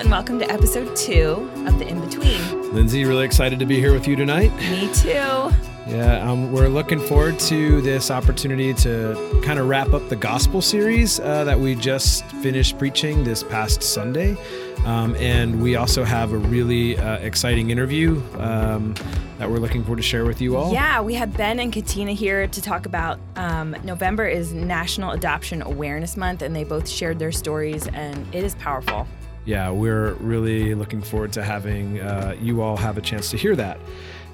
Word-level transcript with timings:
and 0.00 0.10
welcome 0.10 0.38
to 0.38 0.50
episode 0.50 0.96
two 0.96 1.50
of 1.66 1.78
The 1.78 1.86
In 1.86 2.00
Between. 2.00 2.72
Lindsay, 2.72 3.04
really 3.04 3.26
excited 3.26 3.58
to 3.58 3.66
be 3.66 3.78
here 3.78 3.92
with 3.92 4.08
you 4.08 4.16
tonight. 4.16 4.50
Me 4.56 4.90
too. 4.94 5.10
Yeah, 5.86 6.26
um, 6.26 6.50
we're 6.50 6.68
looking 6.68 6.98
forward 6.98 7.38
to 7.40 7.82
this 7.82 8.10
opportunity 8.10 8.72
to 8.74 9.42
kind 9.44 9.58
of 9.58 9.68
wrap 9.68 9.92
up 9.92 10.08
the 10.08 10.16
gospel 10.16 10.62
series 10.62 11.20
uh, 11.20 11.44
that 11.44 11.60
we 11.60 11.74
just 11.74 12.24
finished 12.36 12.78
preaching 12.78 13.24
this 13.24 13.42
past 13.42 13.82
Sunday. 13.82 14.38
Um, 14.86 15.14
and 15.16 15.60
we 15.60 15.76
also 15.76 16.02
have 16.02 16.32
a 16.32 16.38
really 16.38 16.96
uh, 16.96 17.18
exciting 17.18 17.68
interview 17.68 18.22
um, 18.38 18.94
that 19.36 19.50
we're 19.50 19.58
looking 19.58 19.82
forward 19.82 19.98
to 19.98 20.02
share 20.02 20.24
with 20.24 20.40
you 20.40 20.56
all. 20.56 20.72
Yeah, 20.72 21.02
we 21.02 21.12
have 21.14 21.36
Ben 21.36 21.60
and 21.60 21.70
Catina 21.70 22.12
here 22.12 22.46
to 22.46 22.62
talk 22.62 22.86
about 22.86 23.20
um, 23.36 23.76
November 23.84 24.26
is 24.26 24.54
National 24.54 25.10
Adoption 25.10 25.60
Awareness 25.60 26.16
Month, 26.16 26.40
and 26.40 26.56
they 26.56 26.64
both 26.64 26.88
shared 26.88 27.18
their 27.18 27.32
stories, 27.32 27.86
and 27.88 28.26
it 28.34 28.44
is 28.44 28.54
powerful. 28.54 29.06
Yeah, 29.44 29.70
we're 29.70 30.12
really 30.14 30.74
looking 30.74 31.02
forward 31.02 31.32
to 31.34 31.42
having 31.42 32.00
uh, 32.00 32.36
you 32.40 32.62
all 32.62 32.76
have 32.76 32.98
a 32.98 33.00
chance 33.00 33.30
to 33.30 33.36
hear 33.36 33.56
that. 33.56 33.78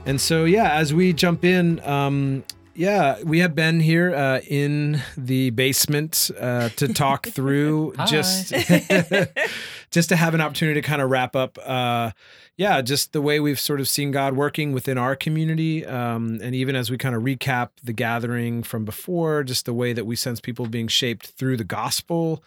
And 0.04 0.20
so, 0.20 0.44
yeah, 0.44 0.72
as 0.74 0.92
we 0.94 1.12
jump 1.12 1.44
in, 1.44 1.80
um, 1.80 2.44
yeah, 2.76 3.22
we 3.22 3.38
have 3.40 3.54
Ben 3.54 3.80
here 3.80 4.14
uh, 4.14 4.40
in 4.46 5.00
the 5.16 5.50
basement 5.50 6.30
uh, 6.38 6.68
to 6.70 6.92
talk 6.92 7.26
through 7.30 7.94
just 8.06 8.50
just 9.90 10.08
to 10.10 10.16
have 10.16 10.34
an 10.34 10.40
opportunity 10.40 10.80
to 10.80 10.86
kind 10.86 11.00
of 11.00 11.10
wrap 11.10 11.34
up. 11.34 11.58
Uh, 11.64 12.10
yeah, 12.56 12.80
just 12.80 13.12
the 13.12 13.20
way 13.20 13.38
we've 13.38 13.60
sort 13.60 13.80
of 13.80 13.88
seen 13.88 14.10
God 14.12 14.34
working 14.34 14.72
within 14.72 14.96
our 14.96 15.14
community, 15.14 15.84
um, 15.84 16.38
and 16.42 16.54
even 16.54 16.74
as 16.74 16.90
we 16.90 16.96
kind 16.96 17.14
of 17.14 17.22
recap 17.22 17.70
the 17.84 17.92
gathering 17.92 18.62
from 18.62 18.84
before, 18.84 19.42
just 19.42 19.66
the 19.66 19.74
way 19.74 19.92
that 19.92 20.06
we 20.06 20.16
sense 20.16 20.40
people 20.40 20.66
being 20.66 20.88
shaped 20.88 21.26
through 21.26 21.58
the 21.58 21.64
gospel, 21.64 22.42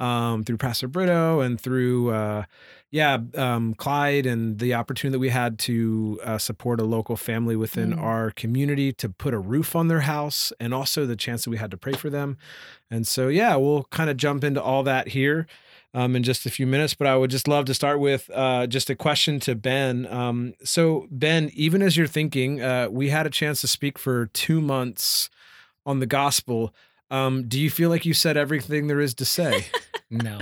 um, 0.00 0.42
through 0.42 0.56
Pastor 0.56 0.88
Brito, 0.88 1.40
and 1.40 1.60
through 1.60 2.10
uh, 2.10 2.44
yeah, 2.90 3.18
um, 3.36 3.74
Clyde 3.74 4.26
and 4.26 4.58
the 4.58 4.74
opportunity 4.74 5.12
that 5.12 5.20
we 5.20 5.28
had 5.28 5.60
to 5.60 6.18
uh, 6.24 6.38
support 6.38 6.80
a 6.80 6.84
local 6.84 7.16
family 7.16 7.54
within 7.54 7.92
mm. 7.92 8.02
our 8.02 8.32
community 8.32 8.92
to 8.94 9.08
put 9.08 9.32
a 9.32 9.38
roof 9.38 9.76
on 9.76 9.86
their 9.86 10.00
house, 10.00 10.52
and 10.58 10.74
also 10.74 11.06
the 11.06 11.14
chance 11.14 11.44
that 11.44 11.50
we 11.50 11.56
had 11.56 11.70
to 11.70 11.76
pray 11.76 11.92
for 11.92 12.10
them. 12.10 12.36
And 12.90 13.06
so, 13.06 13.28
yeah, 13.28 13.54
we'll 13.54 13.84
kind 13.84 14.10
of 14.10 14.16
jump 14.16 14.42
into 14.42 14.60
all 14.60 14.82
that 14.82 15.08
here 15.08 15.46
um, 15.94 16.16
in 16.16 16.24
just 16.24 16.46
a 16.46 16.50
few 16.50 16.66
minutes. 16.66 16.94
But 16.94 17.06
I 17.06 17.16
would 17.16 17.30
just 17.30 17.46
love 17.46 17.66
to 17.66 17.74
start 17.74 18.00
with 18.00 18.28
uh, 18.34 18.66
just 18.66 18.90
a 18.90 18.96
question 18.96 19.38
to 19.40 19.54
Ben. 19.54 20.06
Um, 20.06 20.54
so, 20.64 21.06
Ben, 21.12 21.50
even 21.54 21.82
as 21.82 21.96
you're 21.96 22.08
thinking, 22.08 22.60
uh, 22.60 22.88
we 22.90 23.10
had 23.10 23.24
a 23.24 23.30
chance 23.30 23.60
to 23.60 23.68
speak 23.68 24.00
for 24.00 24.26
two 24.26 24.60
months 24.60 25.30
on 25.86 26.00
the 26.00 26.06
gospel. 26.06 26.74
Um, 27.08 27.46
do 27.46 27.60
you 27.60 27.70
feel 27.70 27.88
like 27.88 28.04
you 28.04 28.14
said 28.14 28.36
everything 28.36 28.88
there 28.88 29.00
is 29.00 29.14
to 29.14 29.24
say? 29.24 29.66
No. 30.10 30.40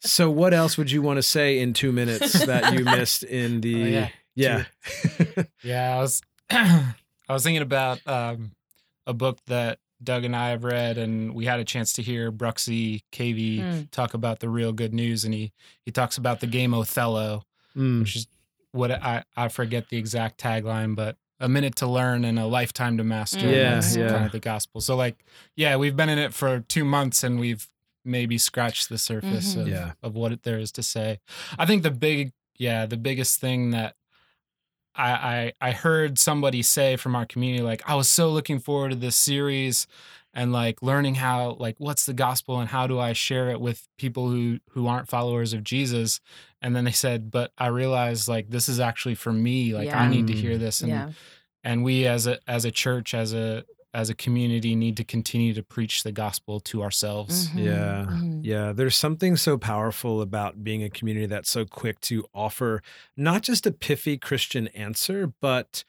So, 0.00 0.30
what 0.30 0.52
else 0.52 0.76
would 0.76 0.90
you 0.90 1.00
want 1.02 1.18
to 1.18 1.22
say 1.22 1.60
in 1.60 1.72
two 1.72 1.92
minutes 1.92 2.44
that 2.44 2.74
you 2.74 2.84
missed 2.84 3.22
in 3.22 3.60
the? 3.60 3.82
Oh, 3.82 3.86
yeah. 3.86 4.08
Yeah. 4.34 4.64
yeah. 5.62 5.96
I 5.96 6.00
was, 6.00 6.22
I 6.50 6.94
was 7.28 7.42
thinking 7.42 7.62
about 7.62 8.00
um, 8.06 8.52
a 9.06 9.14
book 9.14 9.38
that 9.46 9.78
Doug 10.02 10.24
and 10.24 10.36
I 10.36 10.50
have 10.50 10.64
read, 10.64 10.98
and 10.98 11.34
we 11.34 11.46
had 11.46 11.60
a 11.60 11.64
chance 11.64 11.92
to 11.94 12.02
hear 12.02 12.30
Bruxy 12.30 13.02
Cavey 13.12 13.60
mm. 13.60 13.90
talk 13.90 14.14
about 14.14 14.40
the 14.40 14.48
real 14.48 14.72
good 14.72 14.92
news, 14.92 15.24
and 15.24 15.32
he 15.32 15.52
he 15.84 15.90
talks 15.90 16.18
about 16.18 16.40
the 16.40 16.46
game 16.46 16.74
Othello, 16.74 17.44
mm. 17.76 18.00
which 18.00 18.16
is 18.16 18.26
what 18.72 18.90
I 18.90 19.24
I 19.36 19.48
forget 19.48 19.88
the 19.88 19.96
exact 19.96 20.40
tagline, 20.40 20.94
but 20.94 21.16
a 21.40 21.48
minute 21.48 21.76
to 21.76 21.86
learn 21.86 22.24
and 22.24 22.38
a 22.38 22.46
lifetime 22.46 22.96
to 22.98 23.04
master. 23.04 23.48
Yeah, 23.48 23.82
yeah. 23.94 24.08
kind 24.08 24.26
of 24.26 24.32
the 24.32 24.40
gospel. 24.40 24.80
So 24.80 24.96
like, 24.96 25.24
yeah, 25.56 25.76
we've 25.76 25.96
been 25.96 26.08
in 26.08 26.18
it 26.18 26.34
for 26.34 26.60
two 26.60 26.84
months, 26.84 27.24
and 27.24 27.38
we've 27.40 27.68
maybe 28.04 28.38
scratch 28.38 28.88
the 28.88 28.98
surface 28.98 29.52
mm-hmm. 29.52 29.60
of, 29.62 29.68
yeah. 29.68 29.92
of 30.02 30.14
what 30.14 30.42
there 30.42 30.58
is 30.58 30.72
to 30.72 30.82
say. 30.82 31.20
I 31.58 31.66
think 31.66 31.82
the 31.82 31.90
big, 31.90 32.32
yeah, 32.58 32.86
the 32.86 32.96
biggest 32.96 33.40
thing 33.40 33.70
that 33.70 33.94
I, 34.94 35.52
I 35.60 35.68
I 35.68 35.70
heard 35.72 36.18
somebody 36.18 36.62
say 36.62 36.96
from 36.96 37.16
our 37.16 37.26
community 37.26 37.62
like 37.62 37.82
I 37.88 37.94
was 37.94 38.08
so 38.08 38.30
looking 38.30 38.60
forward 38.60 38.90
to 38.90 38.96
this 38.96 39.16
series 39.16 39.86
and 40.32 40.52
like 40.52 40.82
learning 40.82 41.16
how 41.16 41.56
like 41.58 41.76
what's 41.78 42.06
the 42.06 42.12
gospel 42.12 42.60
and 42.60 42.68
how 42.68 42.86
do 42.86 42.98
I 42.98 43.12
share 43.12 43.50
it 43.50 43.60
with 43.60 43.86
people 43.98 44.28
who 44.30 44.60
who 44.70 44.86
aren't 44.86 45.08
followers 45.08 45.52
of 45.52 45.64
Jesus 45.64 46.20
and 46.62 46.76
then 46.76 46.84
they 46.84 46.92
said 46.92 47.30
but 47.30 47.52
I 47.58 47.68
realized 47.68 48.28
like 48.28 48.50
this 48.50 48.68
is 48.68 48.78
actually 48.78 49.16
for 49.16 49.32
me 49.32 49.74
like 49.74 49.86
yeah. 49.86 50.00
I 50.00 50.08
need 50.08 50.28
to 50.28 50.32
hear 50.32 50.58
this 50.58 50.80
and 50.80 50.90
yeah. 50.90 51.10
and 51.64 51.82
we 51.82 52.06
as 52.06 52.26
a 52.26 52.38
as 52.48 52.64
a 52.64 52.70
church 52.70 53.14
as 53.14 53.32
a 53.32 53.64
as 53.94 54.10
a 54.10 54.14
community 54.14 54.74
need 54.74 54.96
to 54.96 55.04
continue 55.04 55.54
to 55.54 55.62
preach 55.62 56.02
the 56.02 56.12
gospel 56.12 56.58
to 56.58 56.82
ourselves. 56.82 57.48
Mm-hmm. 57.48 57.58
Yeah. 57.60 58.06
Mm-hmm. 58.08 58.40
Yeah. 58.42 58.72
There's 58.72 58.96
something 58.96 59.36
so 59.36 59.56
powerful 59.56 60.20
about 60.20 60.64
being 60.64 60.82
a 60.82 60.90
community 60.90 61.26
that's 61.26 61.48
so 61.48 61.64
quick 61.64 62.00
to 62.02 62.24
offer 62.34 62.82
not 63.16 63.42
just 63.42 63.66
a 63.66 63.72
pithy 63.72 64.18
Christian 64.18 64.66
answer, 64.68 65.32
but 65.40 65.84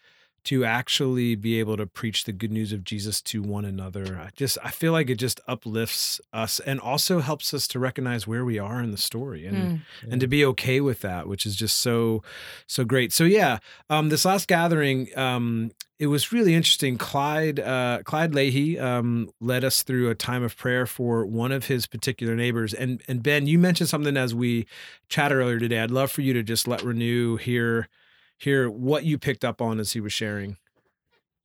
to 0.45 0.63
actually 0.63 1.35
be 1.35 1.59
able 1.59 1.75
to 1.75 1.87
preach 1.87 2.23
the 2.23 2.31
good 2.31 2.51
news 2.51 2.71
of 2.71 2.83
Jesus 2.83 3.19
to 3.19 3.41
one 3.41 3.65
another. 3.65 4.19
I 4.19 4.29
just 4.35 4.57
I 4.63 4.69
feel 4.69 4.91
like 4.91 5.09
it 5.09 5.15
just 5.15 5.41
uplifts 5.47 6.21
us 6.31 6.59
and 6.59 6.79
also 6.79 7.19
helps 7.19 7.53
us 7.53 7.67
to 7.69 7.79
recognize 7.79 8.27
where 8.27 8.45
we 8.45 8.59
are 8.59 8.81
in 8.81 8.91
the 8.91 8.97
story 8.97 9.45
and 9.45 9.57
mm. 9.57 9.81
and 10.09 10.21
to 10.21 10.27
be 10.27 10.45
okay 10.45 10.81
with 10.81 11.01
that, 11.01 11.27
which 11.27 11.45
is 11.45 11.55
just 11.55 11.79
so 11.79 12.23
so 12.67 12.85
great. 12.85 13.11
So 13.11 13.23
yeah, 13.23 13.57
um, 13.89 14.09
this 14.09 14.23
last 14.23 14.47
gathering, 14.47 15.09
um, 15.17 15.71
it 15.97 16.07
was 16.07 16.31
really 16.31 16.53
interesting. 16.53 16.97
Clyde 16.97 17.59
uh, 17.59 17.99
Clyde 18.03 18.35
Leahy 18.35 18.77
um, 18.77 19.31
led 19.41 19.63
us 19.63 19.81
through 19.81 20.11
a 20.11 20.15
time 20.15 20.43
of 20.43 20.55
prayer 20.55 20.85
for 20.85 21.25
one 21.25 21.51
of 21.51 21.65
his 21.65 21.87
particular 21.87 22.35
neighbors. 22.35 22.71
And 22.71 23.01
and 23.07 23.23
Ben, 23.23 23.47
you 23.47 23.57
mentioned 23.57 23.89
something 23.89 24.15
as 24.15 24.35
we 24.35 24.67
chatted 25.09 25.39
earlier 25.39 25.57
today. 25.57 25.79
I'd 25.79 25.91
love 25.91 26.11
for 26.11 26.21
you 26.21 26.33
to 26.33 26.43
just 26.43 26.67
let 26.67 26.83
Renew 26.83 27.37
hear 27.37 27.89
hear 28.37 28.69
what 28.69 29.03
you 29.03 29.17
picked 29.17 29.45
up 29.45 29.61
on 29.61 29.79
as 29.79 29.93
he 29.93 29.99
was 29.99 30.13
sharing. 30.13 30.57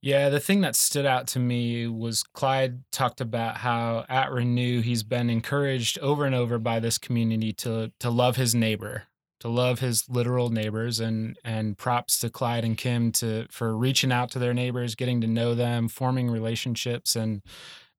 Yeah, 0.01 0.29
the 0.29 0.39
thing 0.39 0.61
that 0.61 0.75
stood 0.75 1.05
out 1.05 1.27
to 1.27 1.39
me 1.39 1.85
was 1.87 2.23
Clyde 2.23 2.81
talked 2.91 3.21
about 3.21 3.57
how 3.57 4.05
at 4.09 4.31
Renew 4.31 4.81
he's 4.81 5.03
been 5.03 5.29
encouraged 5.29 5.99
over 5.99 6.25
and 6.25 6.33
over 6.33 6.57
by 6.57 6.79
this 6.79 6.97
community 6.97 7.53
to 7.53 7.91
to 7.99 8.09
love 8.09 8.35
his 8.35 8.55
neighbor 8.55 9.03
to 9.41 9.49
love 9.49 9.79
his 9.79 10.07
literal 10.07 10.49
neighbors 10.49 10.99
and 10.99 11.37
and 11.43 11.77
props 11.77 12.19
to 12.19 12.29
Clyde 12.29 12.63
and 12.63 12.77
Kim 12.77 13.11
to 13.13 13.47
for 13.49 13.75
reaching 13.75 14.11
out 14.11 14.29
to 14.31 14.39
their 14.39 14.53
neighbors, 14.53 14.95
getting 14.95 15.19
to 15.21 15.27
know 15.27 15.55
them, 15.55 15.87
forming 15.87 16.29
relationships 16.29 17.15
and 17.15 17.41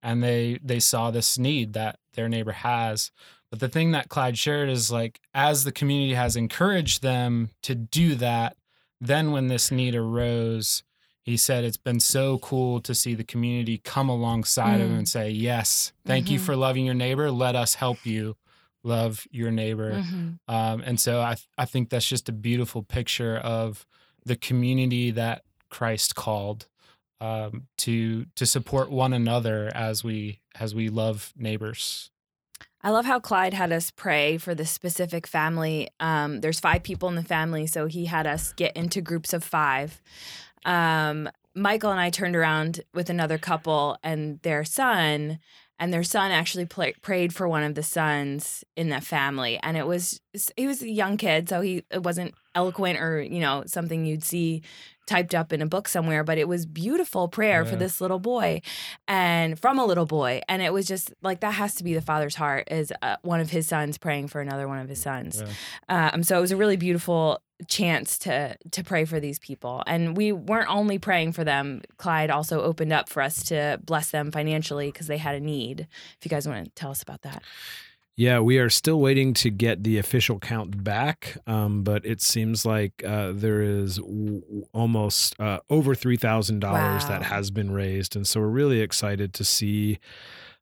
and 0.03 0.23
they 0.23 0.59
they 0.63 0.79
saw 0.81 1.11
this 1.11 1.39
need 1.39 1.73
that 1.73 1.99
their 2.15 2.29
neighbor 2.29 2.53
has. 2.53 3.11
But 3.51 3.59
the 3.59 3.69
thing 3.69 3.91
that 3.91 4.09
Clyde 4.09 4.39
shared 4.39 4.69
is 4.69 4.93
like 4.93 5.21
as 5.35 5.65
the 5.65 5.73
community 5.73 6.15
has 6.15 6.37
encouraged 6.37 7.03
them 7.03 7.51
to 7.65 7.75
do 7.75 8.15
that, 8.17 8.57
then 9.03 9.33
when 9.33 9.49
this 9.49 9.71
need 9.71 9.95
arose, 9.95 10.83
he 11.23 11.37
said 11.37 11.65
it's 11.65 11.77
been 11.77 12.01
so 12.01 12.39
cool 12.39 12.81
to 12.81 12.95
see 12.95 13.15
the 13.15 13.25
community 13.25 13.79
come 13.79 14.09
alongside 14.09 14.81
mm. 14.81 14.85
him 14.85 14.95
and 14.97 15.09
say, 15.09 15.31
"Yes, 15.31 15.93
thank 16.05 16.27
mm-hmm. 16.27 16.35
you 16.35 16.39
for 16.39 16.57
loving 16.57 16.87
your 16.87 16.95
neighbor. 16.95 17.31
Let 17.31 17.57
us 17.57 17.75
help 17.75 18.07
you." 18.07 18.37
love 18.85 19.27
your 19.31 19.51
neighbor. 19.51 19.93
Mm-hmm. 19.93 20.53
Um, 20.53 20.83
and 20.85 20.99
so 20.99 21.21
I, 21.21 21.37
I 21.57 21.65
think 21.65 21.91
that's 21.91 22.09
just 22.09 22.29
a 22.29 22.33
beautiful 22.33 22.83
picture 22.83 23.37
of 23.37 23.87
the 24.25 24.37
community 24.37 25.11
that 25.13 25.43
Christ 25.71 26.15
called 26.15 26.67
um, 27.21 27.69
to 27.79 28.27
to 28.35 28.47
support 28.47 28.91
one 28.91 29.13
another 29.13 29.71
as 29.75 30.03
we 30.03 30.41
as 30.59 30.75
we 30.75 30.89
love 30.89 31.33
neighbors. 31.37 32.11
I 32.85 32.91
love 32.91 33.05
how 33.05 33.21
Clyde 33.21 33.55
had 33.55 33.71
us 33.71 33.93
pray 33.93 34.39
for 34.39 34.57
this 34.57 34.71
specific 34.71 35.27
family. 35.27 35.89
Um, 36.01 36.41
there's 36.41 36.59
five 36.59 36.83
people 36.83 37.09
in 37.09 37.15
the 37.15 37.23
family, 37.23 37.67
so 37.69 37.87
he 37.87 38.07
had 38.07 38.27
us 38.27 38.53
get 38.55 38.77
into 38.77 39.01
groups 39.01 39.33
of 39.33 39.45
five. 39.45 40.03
Um, 40.65 41.29
Michael 41.55 41.93
and 41.93 42.01
I 42.01 42.11
turned 42.11 42.35
around 42.35 42.81
with 42.93 43.09
another 43.09 43.39
couple 43.39 43.99
and 44.03 44.41
their 44.43 44.65
son, 44.65 45.39
and 45.79 45.93
their 45.93 46.05
son 46.05 46.31
actually 46.31 46.67
play, 46.67 46.95
prayed 47.03 47.35
for 47.35 47.49
one 47.49 47.63
of 47.63 47.75
the 47.75 47.83
sons 47.83 48.65
in 48.77 48.89
that 48.91 49.05
family 49.05 49.59
and 49.63 49.77
it 49.77 49.87
was 49.87 50.21
he 50.57 50.67
was 50.67 50.83
a 50.83 50.89
young 50.89 51.17
kid 51.17 51.49
so 51.49 51.61
he 51.61 51.85
it 51.91 52.03
wasn't 52.03 52.35
eloquent 52.55 52.99
or 52.99 53.21
you 53.21 53.41
know 53.41 53.63
something 53.67 54.05
you'd 54.05 54.25
see 54.25 54.63
typed 55.07 55.35
up 55.35 55.53
in 55.53 55.61
a 55.61 55.67
book 55.67 55.89
somewhere 55.89 56.23
but 56.23 56.39
it 56.39 56.47
was 56.47 56.65
beautiful 56.65 57.27
prayer 57.29 57.65
yeah. 57.65 57.71
for 57.71 57.77
this 57.77 58.01
little 58.01 58.21
boy 58.21 58.61
and 59.09 59.59
from 59.59 59.79
a 59.79 59.85
little 59.85 60.07
boy 60.07 60.41
and 60.49 60.63
it 60.63 60.73
was 60.73 60.87
just 60.87 61.13
like 61.23 61.41
that 61.41 61.55
has 61.55 61.75
to 61.75 61.83
be 61.83 61.93
the 61.93 62.01
father's 62.01 62.37
heart 62.37 62.69
is 62.71 62.93
uh, 63.03 63.17
one 63.23 63.41
of 63.41 63.51
his 63.51 63.67
sons 63.67 63.99
praying 63.99 64.29
for 64.29 64.41
another 64.41 64.69
one 64.69 64.79
of 64.79 64.89
his 64.89 65.01
sons 65.01 65.43
yeah. 65.89 66.11
um, 66.13 66.23
so 66.23 66.39
it 66.39 66.41
was 66.41 66.53
a 66.53 66.57
really 66.57 66.77
beautiful 66.77 67.43
chance 67.69 68.19
to 68.21 68.57
to 68.71 68.85
pray 68.85 69.05
for 69.05 69.21
these 69.21 69.39
people. 69.39 69.83
And 69.87 70.17
we 70.17 70.33
weren't 70.33 70.71
only 70.71 70.99
praying 70.99 71.33
for 71.33 71.45
them. 71.45 71.83
Clyde 71.97 72.31
also 72.31 72.63
opened 72.63 72.93
up 72.93 73.09
for 73.09 73.23
us 73.23 73.43
to 73.45 73.81
bless 73.85 74.11
them 74.11 74.31
financially 74.31 74.91
because 74.91 75.07
they 75.07 75.19
had 75.19 75.35
a 75.35 75.41
need. 75.41 75.87
If 76.19 76.25
you 76.25 76.29
guys 76.29 76.47
want 76.47 76.65
to 76.65 76.71
tell 76.73 76.91
us 76.91 77.03
about 77.03 77.23
that. 77.23 77.43
Yeah, 78.15 78.41
we 78.41 78.59
are 78.59 78.69
still 78.69 79.01
waiting 79.01 79.33
to 79.35 79.51
get 79.51 79.85
the 79.85 79.97
official 79.97 80.39
count 80.39 80.85
back, 80.85 81.39
um, 81.47 81.83
but 81.83 82.05
it 82.05 82.21
seems 82.21 82.67
like 82.67 83.03
uh, 83.07 83.33
there 83.35 83.63
is 83.63 83.97
w- 83.97 84.67
almost 84.75 85.39
uh, 85.41 85.61
over 85.71 85.95
three 85.95 86.19
thousand 86.19 86.63
wow. 86.63 86.73
dollars 86.73 87.07
that 87.07 87.23
has 87.23 87.51
been 87.51 87.71
raised, 87.71 88.15
and 88.15 88.27
so 88.27 88.41
we're 88.41 88.49
really 88.49 88.81
excited 88.81 89.33
to 89.35 89.45
see 89.45 89.99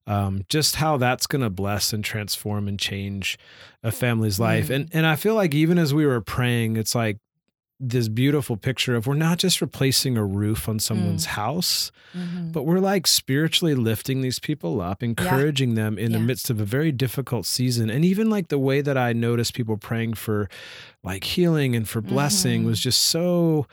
um, 0.07 0.43
just 0.49 0.77
how 0.77 0.97
that's 0.97 1.27
going 1.27 1.43
to 1.43 1.51
bless 1.51 1.93
and 1.93 2.05
transform 2.05 2.67
and 2.69 2.79
change 2.79 3.39
a 3.83 3.93
family's 3.93 4.41
life. 4.41 4.71
And 4.71 4.89
and 4.93 5.07
I 5.07 5.17
feel 5.17 5.35
like 5.35 5.55
even 5.55 5.79
as 5.79 5.93
we 5.95 6.07
were 6.07 6.21
praying, 6.21 6.77
it's 6.77 6.95
like 6.95 7.19
this 7.83 8.09
beautiful 8.09 8.59
picture 8.59 8.95
of 8.95 9.07
we're 9.07 9.15
not 9.15 9.39
just 9.39 9.63
replacing 9.63 10.19
a 10.19 10.25
roof 10.25 10.69
on 10.69 10.79
someone's 10.79 11.25
house, 11.25 11.91
Mhm. 12.15 12.53
but 12.53 12.65
we're 12.65 12.79
like 12.79 13.07
spiritually 13.07 13.75
lifting 13.75 14.21
these 14.21 14.39
people 14.39 14.83
up, 14.83 15.03
encouraging 15.03 15.77
them 15.77 15.97
in 15.97 16.13
the 16.13 16.19
midst 16.21 16.51
of 16.51 16.61
a 16.61 16.65
very 16.67 16.93
difficult 16.93 17.47
season. 17.47 17.89
And 17.89 18.05
even 18.05 18.29
like 18.29 18.49
the 18.49 18.59
way 18.59 18.83
that 18.83 18.99
I 18.99 19.15
noticed 19.15 19.55
people 19.55 19.79
praying 19.79 20.13
for 20.15 20.51
like 21.03 21.25
healing 21.25 21.75
and 21.75 21.89
for 21.89 22.03
blessing 22.03 22.65
Mhm. 22.65 22.67
was 22.67 22.81
just 22.81 23.01
so 23.03 23.67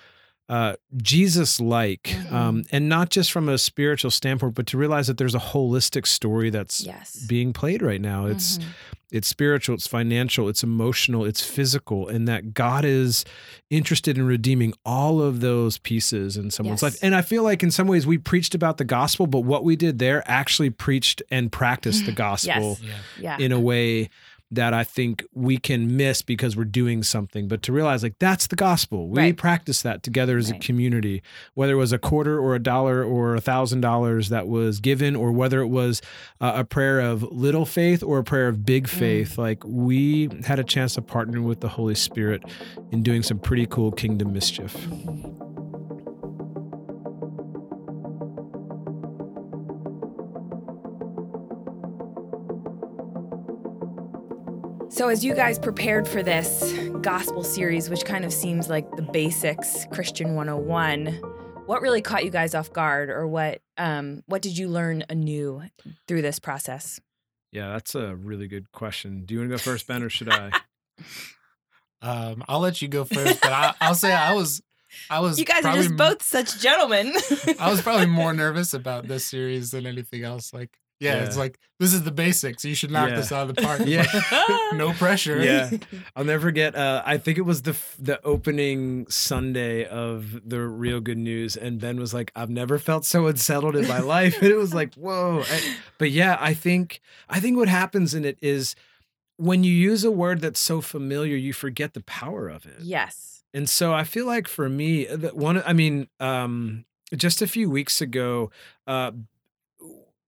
uh, 0.50 0.76
Jesus 0.96 1.60
like. 1.60 2.04
Mhm. 2.04 2.32
Um, 2.32 2.64
and 2.72 2.88
not 2.88 3.10
just 3.10 3.32
from 3.32 3.50
a 3.50 3.58
spiritual 3.58 4.12
standpoint, 4.12 4.56
but 4.56 4.66
to 4.68 4.78
realize 4.78 5.08
that 5.08 5.18
there's 5.18 5.36
a 5.36 5.40
holistic 5.40 6.08
story 6.08 6.50
that's 6.50 6.82
Yes. 6.86 7.26
being 7.28 7.52
played 7.54 7.82
right 7.82 8.00
now. 8.02 8.26
It's 8.28 8.58
Mhm. 8.58 8.64
it's 9.10 9.28
spiritual, 9.30 9.74
it's 9.76 9.88
financial, 9.88 10.50
it's 10.50 10.64
emotional, 10.64 11.24
it's 11.24 11.42
physical, 11.42 12.10
and 12.10 12.28
that 12.28 12.54
God 12.54 12.84
is 12.84 13.24
interested 13.70 14.18
in 14.18 14.26
redeeming 14.26 14.74
all 14.86 15.22
of 15.22 15.40
those 15.40 15.78
pieces 15.78 16.36
in 16.36 16.52
someone's 16.52 16.82
Yes. 16.82 16.94
life. 16.96 17.00
And 17.02 17.16
I 17.16 17.22
feel 17.22 17.42
like 17.44 17.64
in 17.64 17.72
some 17.72 17.88
ways 17.88 18.06
we 18.06 18.18
preached 18.18 18.54
about 18.54 18.78
the 18.78 18.84
gospel, 18.84 19.26
but 19.26 19.42
what 19.46 19.64
we 19.64 19.78
did 19.78 20.00
there 20.00 20.24
actually 20.30 20.70
preached 20.72 21.22
and 21.32 21.52
practiced 21.52 22.06
the 22.06 22.12
gospel 22.28 22.78
Yeah. 22.82 23.38
yeah. 23.38 23.46
in 23.46 23.54
a 23.54 23.60
way 23.60 24.10
that 24.50 24.74
I 24.74 24.84
think 24.86 25.26
we 25.34 25.58
can 25.58 25.98
miss 25.98 26.22
because 26.22 26.56
we're 26.56 26.64
doing 26.64 27.04
something. 27.04 27.48
But 27.50 27.62
to 27.64 27.74
realize 27.74 28.02
like 28.02 28.16
that's 28.20 28.48
the 28.48 28.56
gospel. 28.56 29.10
We 29.10 29.20
Right. 29.20 29.38
practice 29.38 29.82
that 29.82 30.04
together 30.04 30.38
as 30.38 30.50
Right. 30.52 30.64
a 30.64 30.66
community, 30.66 31.22
whether 31.54 31.74
it 31.74 31.78
was 31.78 31.92
a 31.92 31.98
quarter 32.00 32.40
or 32.40 32.56
a 32.56 32.60
dollar 32.60 33.04
or 33.04 33.36
a 33.36 33.42
thousand 33.42 33.82
dollars 33.82 34.30
that 34.30 34.48
was 34.48 34.80
given, 34.80 35.16
or 35.18 35.32
whether 35.34 35.60
it 35.62 35.68
was 35.68 36.02
uh, 36.40 36.54
a 36.56 36.64
prayer 36.64 37.00
of 37.02 37.24
little 37.24 37.66
faith 37.66 38.02
or 38.02 38.20
a 38.20 38.24
prayer 38.24 38.48
of 38.48 38.66
big 38.66 38.88
faith. 38.88 39.38
Like 39.38 39.64
we 39.66 40.30
had 40.46 40.60
a 40.60 40.64
chance 40.64 40.94
to 40.96 41.02
partner 41.02 41.42
with 41.42 41.60
the 41.60 41.70
Holy 41.70 41.96
Spirit 41.96 42.44
in 42.92 43.04
doing 43.04 43.24
some 43.24 43.40
pretty 43.40 43.66
cool 43.66 43.92
kingdom 43.92 44.32
mischief. 44.32 44.88
So, 54.98 55.10
as 55.10 55.24
you 55.24 55.36
guys 55.36 55.60
prepared 55.60 56.08
for 56.08 56.24
this 56.24 56.74
gospel 57.02 57.44
series, 57.44 57.88
which 57.88 58.04
kind 58.04 58.26
of 58.26 58.34
seems 58.34 58.68
like 58.68 58.90
the 58.96 59.04
basics 59.04 59.86
Christian 59.92 60.34
101, 60.34 61.14
what 61.68 61.84
really 61.84 62.02
caught 62.02 62.26
you 62.26 62.32
guys 62.32 62.56
off 62.56 62.74
guard, 62.74 63.12
or 63.12 63.28
what 63.28 63.62
um, 63.78 64.24
what 64.26 64.42
did 64.42 64.58
you 64.58 64.68
learn 64.68 65.04
anew 65.08 65.62
through 66.08 66.24
this 66.24 66.40
process? 66.40 67.00
Yeah, 67.52 67.74
that's 67.74 67.94
a 67.94 68.16
really 68.16 68.48
good 68.48 68.72
question. 68.72 69.24
Do 69.24 69.36
you 69.36 69.42
want 69.42 69.52
to 69.52 69.58
go 69.58 69.60
first, 69.60 69.86
Ben, 69.86 70.02
or 70.02 70.10
should 70.10 70.30
I? 70.30 70.52
Um, 72.00 72.44
I'll 72.48 72.60
let 72.60 72.80
you 72.80 72.88
go 72.88 73.06
first, 73.06 73.42
but 73.42 73.52
I, 73.52 73.74
I'll 73.82 73.96
say 73.96 74.14
I 74.14 74.34
was, 74.34 74.62
I 75.10 75.20
was. 75.20 75.40
You 75.40 75.46
guys 75.46 75.66
are 75.66 75.74
just 75.74 75.98
both 75.98 76.22
such 76.22 76.60
gentlemen. 76.62 77.12
I 77.60 77.72
was 77.72 77.82
probably 77.82 78.06
more 78.06 78.34
nervous 78.36 78.76
about 78.76 79.08
this 79.08 79.26
series 79.26 79.72
than 79.72 79.88
anything 79.88 80.24
else. 80.24 80.54
Like, 80.54 80.78
yeah, 81.00 81.24
it's 81.26 81.38
like 81.38 81.60
this 81.80 81.94
is 81.94 82.04
the 82.04 82.12
basics. 82.12 82.66
You 82.66 82.74
should 82.76 82.90
knock 82.92 83.10
Yeah. 83.10 83.16
this 83.18 83.32
out 83.32 83.50
of 83.50 83.56
the 83.56 83.62
park. 83.68 83.82
Yeah. 83.86 84.06
no 84.74 84.94
pressure. 84.94 85.44
Yeah. 85.44 85.70
I'll 86.16 86.24
never 86.26 86.42
forget. 86.48 86.76
Uh, 86.76 87.04
I 87.06 87.18
think 87.18 87.38
it 87.38 87.42
was 87.44 87.62
the 87.62 87.72
f- 87.72 87.96
the 88.00 88.24
opening 88.26 89.06
Sunday 89.10 89.86
of 89.86 90.42
the 90.50 90.62
Real 90.62 91.00
Good 91.00 91.18
News, 91.20 91.56
and 91.56 91.80
Ben 91.80 92.00
was 92.00 92.14
like, 92.14 92.32
"I've 92.36 92.50
never 92.50 92.80
felt 92.80 93.06
so 93.06 93.28
unsettled 93.28 93.76
in 93.76 93.88
my 93.88 94.00
life," 94.00 94.42
and 94.42 94.52
it 94.52 94.58
was 94.58 94.74
like, 94.74 94.94
"Whoa!" 94.96 95.44
I- 95.48 95.76
but 95.98 96.12
yeah, 96.12 96.38
I 96.40 96.54
think 96.54 97.02
I 97.30 97.40
think 97.40 97.58
what 97.58 97.68
happens 97.70 98.14
in 98.14 98.26
it 98.26 98.38
is 98.42 98.76
when 99.38 99.64
you 99.64 99.72
use 99.72 100.04
a 100.04 100.10
word 100.12 100.42
that's 100.42 100.60
so 100.60 100.82
familiar, 100.82 101.36
you 101.36 101.54
forget 101.54 101.94
the 101.94 102.02
power 102.02 102.48
of 102.50 102.66
it. 102.66 102.80
yes. 102.82 103.44
And 103.54 103.70
so 103.70 103.94
I 103.94 104.04
feel 104.04 104.26
like 104.26 104.48
for 104.48 104.68
me, 104.68 105.06
one, 105.06 105.64
I 105.66 105.74
mean, 105.74 106.10
um, 106.20 106.86
just 107.16 107.42
a 107.42 107.48
few 107.48 107.70
weeks 107.70 108.02
ago, 108.02 108.52
uh, 108.86 109.12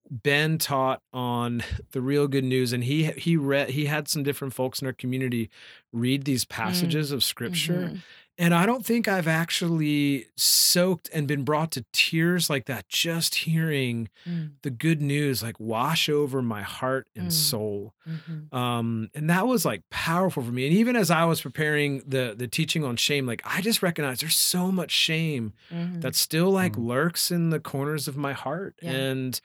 Ben 0.10 0.58
taught 0.58 1.02
on 1.14 1.64
the 1.92 2.02
real 2.02 2.28
good 2.28 2.44
news, 2.44 2.74
and 2.74 2.84
he 2.84 3.06
he 3.12 3.38
read 3.38 3.70
he 3.70 3.86
had 3.86 4.08
some 4.08 4.24
different 4.24 4.54
folks 4.54 4.82
in 4.82 4.88
our 4.88 4.94
community 4.94 5.50
read 5.92 6.24
these 6.26 6.46
passages 6.46 7.12
of 7.12 7.24
scripture, 7.24 7.92
Mhm. 7.94 8.02
and 8.38 8.54
I 8.54 8.66
don't 8.66 8.86
think 8.86 9.08
I've 9.08 9.28
actually 9.28 10.26
soaked 10.36 11.10
and 11.14 11.28
been 11.28 11.44
brought 11.44 11.72
to 11.74 11.84
tears 11.92 12.50
like 12.50 12.66
that 12.66 12.88
just 12.90 13.36
hearing 13.36 14.08
Mm, 14.28 14.52
the 14.62 14.70
good 14.70 15.02
news 15.02 15.42
like 15.44 15.60
wash 15.60 16.10
over 16.10 16.42
my 16.42 16.62
heart 16.62 17.08
and 17.16 17.28
Mm. 17.30 17.32
soul 17.32 17.94
mhm. 18.08 18.54
um 18.54 19.10
and 19.16 19.30
that 19.30 19.48
was 19.48 19.66
like 19.66 19.82
powerful 19.90 20.44
for 20.44 20.52
me 20.52 20.68
and 20.68 20.76
even 20.76 20.96
as 20.96 21.10
i 21.10 21.24
was 21.26 21.42
preparing 21.42 22.02
the 22.08 22.36
the 22.38 22.48
teaching 22.48 22.84
on 22.84 22.96
shame 22.98 23.26
like 23.26 23.42
i 23.46 23.62
just 23.62 23.82
recognized 23.82 24.22
there's 24.22 24.36
so 24.36 24.72
much 24.72 24.92
shame 24.92 25.54
Mhm. 25.72 26.02
that 26.02 26.16
still 26.16 26.52
like 26.52 26.74
Mm. 26.74 26.88
lurks 26.88 27.32
in 27.32 27.50
the 27.50 27.60
corners 27.60 28.08
of 28.08 28.16
my 28.18 28.34
heart 28.34 28.76
Yeah. 28.82 28.92
and 28.92 29.42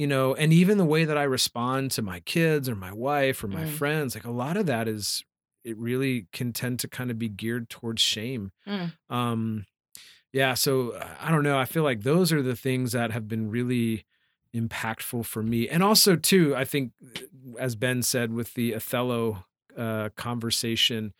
you 0.00 0.06
know 0.06 0.34
and 0.34 0.50
even 0.52 0.78
the 0.78 0.84
way 0.94 1.04
that 1.04 1.18
i 1.18 1.22
respond 1.38 1.90
to 1.90 2.02
my 2.02 2.20
kids 2.20 2.68
or 2.70 2.76
my 2.86 2.92
wife 3.08 3.38
or 3.44 3.48
my 3.48 3.64
Mm. 3.64 3.76
friends 3.80 4.14
like 4.16 4.24
a 4.34 4.36
lot 4.44 4.56
of 4.56 4.64
that 4.66 4.86
is 4.88 5.24
it 5.70 5.76
really 5.88 6.26
can 6.32 6.52
tend 6.60 6.78
to 6.82 6.88
kind 6.88 7.10
of 7.10 7.18
be 7.18 7.28
geared 7.28 7.68
towards 7.68 8.00
shame 8.14 8.44
Mm. 8.66 8.92
um 9.18 9.66
yeah 10.32 10.54
so 10.54 10.70
uh, 10.92 11.16
i 11.20 11.28
don't 11.32 11.42
know 11.48 11.58
i 11.58 11.66
feel 11.66 11.82
like 11.90 12.00
those 12.02 12.32
are 12.32 12.42
the 12.42 12.56
things 12.66 12.92
that 12.92 13.10
have 13.16 13.26
been 13.28 13.50
really 13.50 14.04
impactful 14.54 15.24
for 15.26 15.42
me 15.42 15.68
and 15.68 15.82
also 15.82 16.16
too 16.16 16.56
i 16.56 16.64
think 16.64 16.92
as 17.58 17.74
ben 17.76 18.02
said 18.02 18.32
with 18.32 18.54
the 18.54 18.74
othello 18.74 19.44
uh 19.76 20.08
conversation 20.16 21.12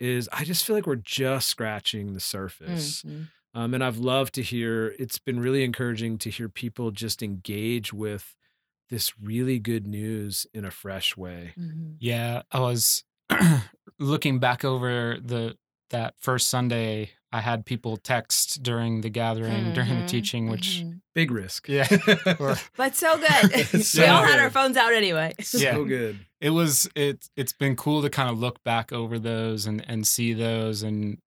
is 0.00 0.28
i 0.32 0.42
just 0.44 0.64
feel 0.64 0.74
like 0.76 0.86
we're 0.86 0.96
just 0.96 1.46
scratching 1.48 2.14
the 2.14 2.20
surface 2.20 3.02
Mhm. 3.02 3.28
Um, 3.54 3.74
and 3.74 3.82
I've 3.84 3.98
loved 3.98 4.34
to 4.34 4.42
hear, 4.42 4.94
it's 4.98 5.18
been 5.18 5.40
really 5.40 5.64
encouraging 5.64 6.18
to 6.18 6.30
hear 6.30 6.48
people 6.48 6.90
just 6.90 7.22
engage 7.22 7.92
with 7.92 8.34
this 8.90 9.12
really 9.18 9.58
good 9.58 9.86
news 9.86 10.46
in 10.52 10.64
a 10.64 10.70
fresh 10.70 11.16
way. 11.16 11.52
Mhm. 11.58 11.96
Yeah, 12.00 12.42
I 12.50 12.60
was 12.60 13.04
looking 13.98 14.38
back 14.38 14.64
over 14.64 15.16
the 15.22 15.56
that 15.90 16.14
first 16.18 16.48
Sunday. 16.48 17.10
I 17.34 17.40
had 17.40 17.64
people 17.66 17.96
text 17.98 18.62
during 18.62 19.00
the 19.02 19.08
gathering, 19.10 19.72
during 19.72 19.88
the 19.90 20.02
Mhm. 20.04 20.08
teaching, 20.08 20.48
which 20.48 20.82
Mhm. 20.84 21.00
Big 21.14 21.30
risk. 21.30 21.68
yeah, 21.68 21.86
But 22.76 22.94
so 22.96 23.18
good. 23.28 23.66
So 23.84 24.00
we 24.02 24.08
all 24.08 24.22
had 24.22 24.38
our 24.38 24.50
phones 24.50 24.76
out 24.78 24.92
anyway. 24.94 25.34
so 25.40 25.58
Yeah. 25.58 25.76
good. 25.82 26.18
it 26.40 26.50
was 26.50 26.88
it 26.94 27.28
it's 27.36 27.52
been 27.52 27.76
cool 27.76 28.00
to 28.02 28.08
kind 28.10 28.30
of 28.30 28.38
look 28.38 28.62
back 28.64 28.92
over 28.92 29.18
those 29.18 29.66
and 29.66 29.84
and 29.88 30.06
see 30.06 30.32
those 30.34 30.82
and 30.82 31.18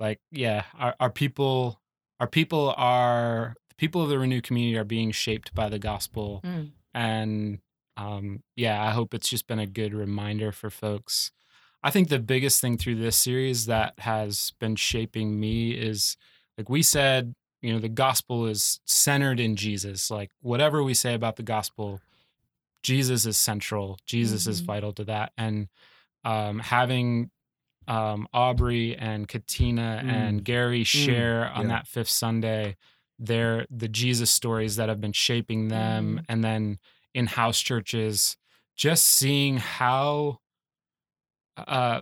like 0.00 0.20
yeah 0.30 0.64
our, 0.78 0.94
our 1.00 1.10
people 1.10 1.80
our 2.20 2.26
people 2.26 2.74
are 2.76 3.54
the 3.68 3.74
people 3.76 4.02
of 4.02 4.08
the 4.08 4.18
renew 4.18 4.40
community 4.40 4.76
are 4.78 4.84
being 4.84 5.10
shaped 5.12 5.54
by 5.54 5.68
the 5.68 5.78
gospel. 5.78 6.40
Mm. 6.44 6.70
and 6.94 7.58
um 7.96 8.42
yeah 8.56 8.82
i 8.82 8.90
hope 8.90 9.12
it's 9.14 9.28
just 9.28 9.46
been 9.46 9.58
a 9.58 9.66
good 9.66 9.92
reminder 9.94 10.52
for 10.52 10.70
folks. 10.70 11.32
I 11.82 11.90
think 11.90 12.08
the 12.08 12.18
biggest 12.18 12.60
thing 12.60 12.76
through 12.76 12.96
this 12.96 13.16
series 13.16 13.66
that 13.66 13.94
has 14.00 14.52
been 14.58 14.74
shaping 14.76 15.38
me 15.38 15.70
is 15.72 16.16
like 16.56 16.68
we 16.68 16.82
said 16.82 17.34
you 17.62 17.72
know 17.72 17.78
the 17.78 17.88
gospel 17.88 18.46
is 18.46 18.80
centered 18.84 19.38
in 19.40 19.54
jesus. 19.56 20.10
Like 20.10 20.30
whatever 20.40 20.82
we 20.82 20.94
say 20.94 21.14
about 21.14 21.36
the 21.36 21.42
gospel 21.44 22.00
jesus 22.82 23.26
is 23.26 23.36
central. 23.36 23.98
Jesus 24.06 24.46
is 24.46 24.62
Mhm. 24.62 24.66
vital 24.66 24.92
to 24.94 25.04
that. 25.04 25.32
And 25.36 25.68
um 26.24 26.58
having 26.60 27.30
um 27.88 28.28
aubrey 28.32 28.94
and 28.96 29.26
catina 29.28 30.02
and 30.06 30.44
gary 30.44 30.84
share 30.84 31.48
on 31.50 31.62
yeah. 31.62 31.68
that 31.76 31.86
fifth 31.88 32.08
sunday 32.10 32.76
their 33.18 33.66
the 33.70 33.88
jesus 33.88 34.30
stories 34.30 34.76
that 34.76 34.88
have 34.88 35.00
been 35.00 35.12
shaping 35.12 35.68
them 35.68 36.18
Mhm. 36.18 36.24
and 36.28 36.44
then 36.44 36.78
in 37.14 37.26
house 37.26 37.60
churches 37.60 38.36
just 38.76 39.04
seeing 39.06 39.56
how 39.56 40.38
uh 41.56 42.00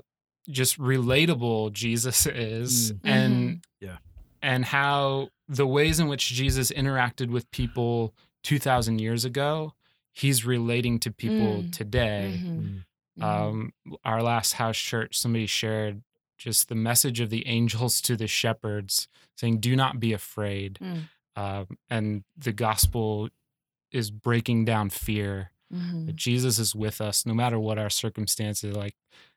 just 0.48 0.78
relatable 0.78 1.72
jesus 1.72 2.26
is 2.26 2.92
Mm. 2.92 2.98
and 3.04 3.64
Yeah. 3.80 3.98
and 4.42 4.64
how 4.64 5.28
the 5.48 5.66
ways 5.66 5.98
in 6.00 6.08
which 6.08 6.28
jesus 6.28 6.70
interacted 6.72 7.30
with 7.30 7.50
people 7.50 8.14
2000 8.42 9.00
years 9.00 9.24
ago 9.24 9.72
he's 10.12 10.44
relating 10.44 10.98
to 11.00 11.10
people 11.12 11.62
Mm. 11.62 11.72
today 11.72 12.40
Mhm. 12.42 12.84
Mhm. 13.18 13.22
um 13.24 13.72
our 14.04 14.22
last 14.22 14.54
house 14.54 14.76
church 14.78 15.16
somebody 15.18 15.46
shared 15.46 16.02
just 16.38 16.68
the 16.68 16.74
message 16.74 17.20
of 17.20 17.30
the 17.30 17.46
angels 17.46 18.00
to 18.02 18.16
the 18.16 18.26
shepherds 18.26 19.08
saying 19.36 19.58
do 19.58 19.74
not 19.74 19.98
be 19.98 20.12
afraid 20.12 20.78
Mm. 20.82 21.08
um, 21.36 21.78
and 21.88 22.24
the 22.36 22.52
gospel 22.52 23.28
is 23.90 24.10
breaking 24.10 24.64
down 24.66 24.90
fear 24.90 25.50
Mhm. 25.72 26.06
that 26.06 26.16
jesus 26.16 26.58
is 26.58 26.74
with 26.74 27.00
us 27.00 27.24
no 27.24 27.32
matter 27.34 27.58
what 27.58 27.78
our 27.78 27.90
circumstances 27.90 28.76
like 28.76 28.94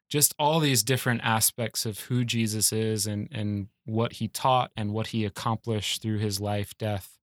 just 0.10 0.34
all 0.40 0.60
these 0.60 0.84
different 0.84 1.22
aspects 1.24 1.86
of 1.86 2.00
who 2.02 2.26
jesus 2.26 2.74
is 2.74 3.08
and 3.08 3.30
and 3.32 3.70
what 3.86 4.14
he 4.14 4.28
taught 4.28 4.72
and 4.76 4.92
what 4.92 5.08
he 5.08 5.24
accomplished 5.24 6.02
through 6.02 6.18
his 6.18 6.40
life 6.42 6.78
death 6.78 7.18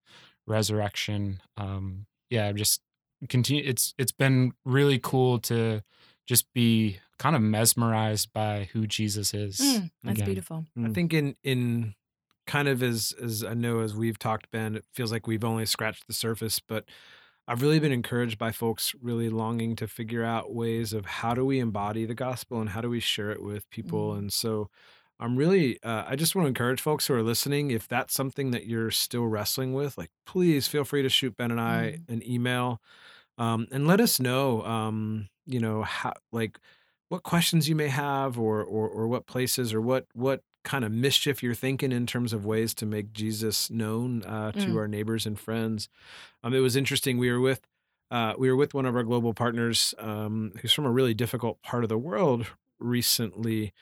resurrection 0.47 1.41
um 1.57 2.07
yeah 2.31 2.51
just 2.53 2.81
continue. 3.29 3.63
It's 3.65 3.95
it's 3.99 4.13
been 4.13 4.53
really 4.65 4.99
cool 4.99 5.39
to 5.41 5.83
just 6.26 6.52
be 6.52 6.99
kind 7.18 7.35
of 7.37 7.42
mesmerized 7.42 8.33
by 8.33 8.68
who 8.73 8.87
Jesus 8.87 9.33
is. 9.33 9.59
Mm, 9.59 9.90
that's 10.04 10.16
again. 10.16 10.26
beautiful. 10.26 10.66
I 10.83 10.88
think 10.90 11.14
in 11.14 11.37
in 11.42 11.95
kind 12.47 12.68
of 12.68 12.83
as 12.83 13.14
as 13.23 13.42
I 13.45 13.54
know 13.54 13.80
as 13.80 13.95
we've 13.95 14.18
talked, 14.18 14.50
Ben, 14.50 14.76
it 14.76 14.85
feels 14.92 15.12
like 15.12 15.26
we've 15.26 15.45
only 15.45 15.66
scratched 15.66 16.06
the 16.06 16.12
surface, 16.12 16.61
but 16.61 16.85
I've 17.49 17.62
really 17.62 17.78
been 17.78 17.92
encouraged 17.92 18.38
by 18.38 18.50
folks 18.50 18.92
really 19.00 19.28
longing 19.30 19.76
to 19.76 19.87
figure 19.87 20.25
out 20.25 20.52
ways 20.52 20.92
of 20.92 21.06
how 21.06 21.33
do 21.33 21.45
we 21.45 21.61
embody 21.61 22.04
the 22.04 22.14
gospel 22.14 22.61
and 22.61 22.71
how 22.71 22.80
do 22.80 22.90
we 22.90 22.99
share 23.00 23.30
it 23.30 23.40
with 23.40 23.71
people. 23.71 24.14
Mm. 24.14 24.18
And 24.18 24.33
so 24.33 24.68
I'm 25.21 25.37
really 25.37 25.80
uh, 25.83 26.04
I 26.09 26.16
just 26.16 26.35
want 26.35 26.45
to 26.47 26.49
encourage 26.49 26.80
folks 26.80 27.06
who 27.06 27.14
are 27.14 27.23
listening, 27.23 27.71
if 27.71 27.87
that's 27.88 28.12
something 28.14 28.50
that 28.50 28.66
you're 28.66 28.90
still 28.90 29.26
wrestling 29.26 29.75
with, 29.75 29.97
like 29.97 30.11
please 30.26 30.66
feel 30.66 30.85
free 30.85 31.02
to 31.02 31.09
shoot 31.09 31.37
Ben 31.37 31.50
and 31.52 31.61
I 31.61 32.00
Mm. 32.09 32.14
an 32.14 32.28
email 32.28 32.80
um, 33.38 33.66
and 33.71 33.87
let 33.87 34.00
us 34.00 34.18
know 34.18 34.62
um, 34.64 35.28
you 35.47 35.61
know 35.61 35.83
how 35.83 36.12
like 36.33 36.59
what 37.09 37.23
questions 37.23 37.69
you 37.69 37.76
may 37.76 37.88
have 37.88 38.38
or 38.38 38.62
or 38.62 38.88
or 38.88 39.07
what 39.09 39.26
places 39.26 39.73
or 39.73 39.81
what 39.81 40.07
what 40.15 40.43
kind 40.65 40.85
of 40.85 40.91
mischief 40.93 41.43
you're 41.43 41.55
thinking 41.55 41.93
in 41.93 42.07
terms 42.07 42.33
of 42.33 42.45
ways 42.45 42.75
to 42.75 42.85
make 42.87 43.12
Jesus 43.12 43.71
known 43.71 44.25
uh, 44.25 44.50
to 44.53 44.59
Mm. 44.73 44.76
our 44.79 44.88
neighbors 44.88 45.25
and 45.25 45.38
friends. 45.38 45.88
Um, 46.43 46.55
it 46.55 46.61
was 46.61 46.76
interesting. 46.76 47.19
We 47.19 47.31
were 47.31 47.41
with 47.41 47.62
uh, 48.11 48.35
we 48.38 48.49
were 48.50 48.57
with 48.57 48.75
one 48.75 48.87
of 48.87 48.97
our 48.97 49.03
global 49.05 49.35
partners 49.35 49.95
um, 49.99 50.53
who's 50.61 50.73
from 50.73 50.87
a 50.87 50.91
really 50.93 51.15
difficult 51.15 51.62
part 51.62 51.85
of 51.85 51.88
the 51.88 51.99
world 51.99 52.47
recently, 52.79 53.73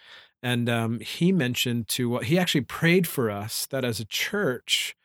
and 0.42 0.68
um, 0.68 1.00
he 1.00 1.32
mentioned 1.32 1.88
to 1.88 2.08
what 2.08 2.24
he 2.24 2.38
actually 2.38 2.62
prayed 2.62 3.06
for 3.06 3.30
us 3.30 3.66
that 3.66 3.84
as 3.84 4.00
a 4.00 4.04
church 4.04 4.96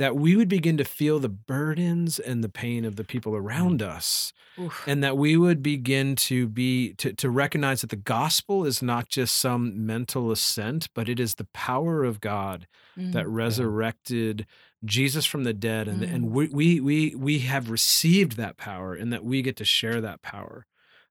that 0.00 0.16
we 0.16 0.34
would 0.34 0.48
begin 0.48 0.76
to 0.78 0.84
feel 0.84 1.18
the 1.20 1.28
burdens 1.28 2.18
and 2.18 2.42
the 2.42 2.48
pain 2.48 2.84
of 2.86 2.96
the 2.96 3.04
people 3.04 3.36
around 3.36 3.82
us 3.82 4.32
Oof. 4.58 4.82
and 4.86 5.04
that 5.04 5.16
we 5.16 5.36
would 5.36 5.62
begin 5.62 6.16
to 6.30 6.48
be 6.48 6.94
to, 6.94 7.12
to 7.12 7.28
recognize 7.28 7.82
that 7.82 7.90
the 7.90 7.96
gospel 7.96 8.64
is 8.64 8.82
not 8.82 9.08
just 9.08 9.36
some 9.36 9.84
mental 9.86 10.30
assent 10.30 10.88
but 10.94 11.08
it 11.08 11.20
is 11.20 11.34
the 11.34 11.48
power 11.52 12.02
of 12.04 12.20
god 12.20 12.66
that 12.96 13.26
Mm. 13.26 13.34
resurrected 13.44 14.46
jesus 14.84 15.26
from 15.26 15.44
the 15.44 15.52
dead 15.54 15.86
and, 15.88 16.02
Mm. 16.02 16.14
and 16.14 16.30
we, 16.30 16.48
we 16.48 16.80
we 16.80 17.14
we 17.14 17.38
have 17.40 17.70
received 17.70 18.36
that 18.36 18.56
power 18.56 18.94
and 18.94 19.12
that 19.12 19.24
we 19.24 19.42
get 19.42 19.56
to 19.56 19.64
share 19.64 20.00
that 20.00 20.22
power 20.22 20.66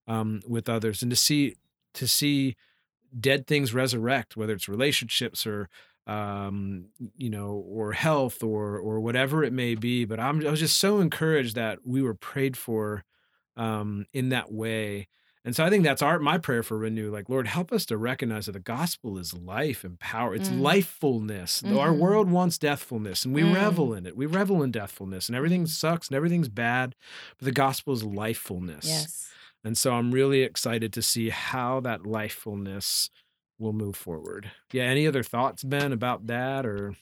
um, 0.07 0.41
with 0.47 0.67
others 0.67 1.01
and 1.03 1.11
to 1.11 1.15
see 1.15 1.55
to 1.93 2.07
see 2.07 2.55
dead 3.19 3.45
things 3.47 3.73
resurrect 3.73 4.35
whether 4.37 4.53
it's 4.53 4.67
relationships 4.69 5.45
or 5.47 5.67
um 6.09 6.87
you 7.15 7.29
know 7.29 7.51
or 7.67 7.91
health 7.93 8.41
or 8.43 8.77
or 8.79 8.99
whatever 8.99 9.43
it 9.43 9.53
may 9.53 9.75
be 9.75 10.05
but 10.05 10.19
i'm 10.19 10.45
i 10.47 10.49
was 10.49 10.59
just 10.59 10.77
so 10.79 10.99
encouraged 10.99 11.55
that 11.55 11.79
we 11.85 12.01
were 12.01 12.15
prayed 12.15 12.57
for 12.57 13.03
um 13.57 14.05
in 14.13 14.29
that 14.29 14.51
way 14.51 15.07
and 15.45 15.55
so 15.55 15.63
i 15.63 15.69
think 15.69 15.83
that's 15.83 16.01
our 16.01 16.17
my 16.19 16.37
prayer 16.37 16.63
for 16.63 16.77
renew 16.77 17.11
like 17.11 17.29
lord 17.29 17.47
help 17.47 17.71
us 17.71 17.85
to 17.85 17.97
recognize 17.97 18.47
that 18.47 18.53
the 18.53 18.59
gospel 18.59 19.17
is 19.19 19.33
life 19.35 19.83
and 19.83 19.99
power 19.99 20.33
it's 20.35 20.49
Mm. 20.49 20.61
lifefulness 20.61 21.61
Though 21.61 21.79
our 21.79 21.93
Mhm. 21.93 21.99
world 21.99 22.31
wants 22.31 22.57
deathfulness 22.57 23.25
and 23.25 23.33
we 23.33 23.43
Mm. 23.43 23.53
revel 23.53 23.93
in 23.93 24.05
it 24.07 24.15
we 24.17 24.25
revel 24.25 24.63
in 24.63 24.71
deathfulness 24.71 25.29
and 25.29 25.35
everything 25.35 25.63
Mm. 25.65 25.67
sucks 25.67 26.07
and 26.07 26.15
everything's 26.15 26.49
bad 26.49 26.95
but 27.37 27.45
the 27.45 27.51
gospel 27.51 27.93
is 27.93 28.03
lifefulness 28.03 28.85
Yes. 28.85 29.29
and 29.63 29.77
so 29.77 29.93
I'm 29.93 30.11
really 30.11 30.41
excited 30.41 30.91
to 30.93 31.01
see 31.01 31.29
how 31.29 31.81
that 31.81 32.01
lifefulness 32.03 33.09
will 33.59 33.73
move 33.73 33.95
forward. 33.95 34.51
Yeah. 34.71 34.83
Any 34.83 35.07
other 35.07 35.23
thoughts, 35.23 35.63
Ben, 35.63 35.91
about 35.93 36.27
that 36.27 36.65
or? 36.65 36.95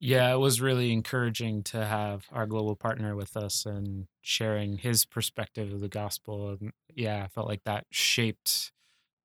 Yeah, 0.00 0.32
it 0.32 0.36
was 0.38 0.60
really 0.60 0.92
encouraging 0.92 1.64
to 1.64 1.84
have 1.84 2.26
our 2.30 2.46
global 2.46 2.76
partner 2.76 3.16
with 3.16 3.36
us 3.36 3.66
and 3.66 4.06
sharing 4.20 4.78
his 4.78 5.04
perspective 5.04 5.72
of 5.72 5.80
the 5.80 5.88
gospel. 5.88 6.50
And 6.50 6.72
yeah, 6.94 7.24
I 7.24 7.28
felt 7.28 7.48
like 7.48 7.64
that 7.64 7.86
shaped 7.90 8.72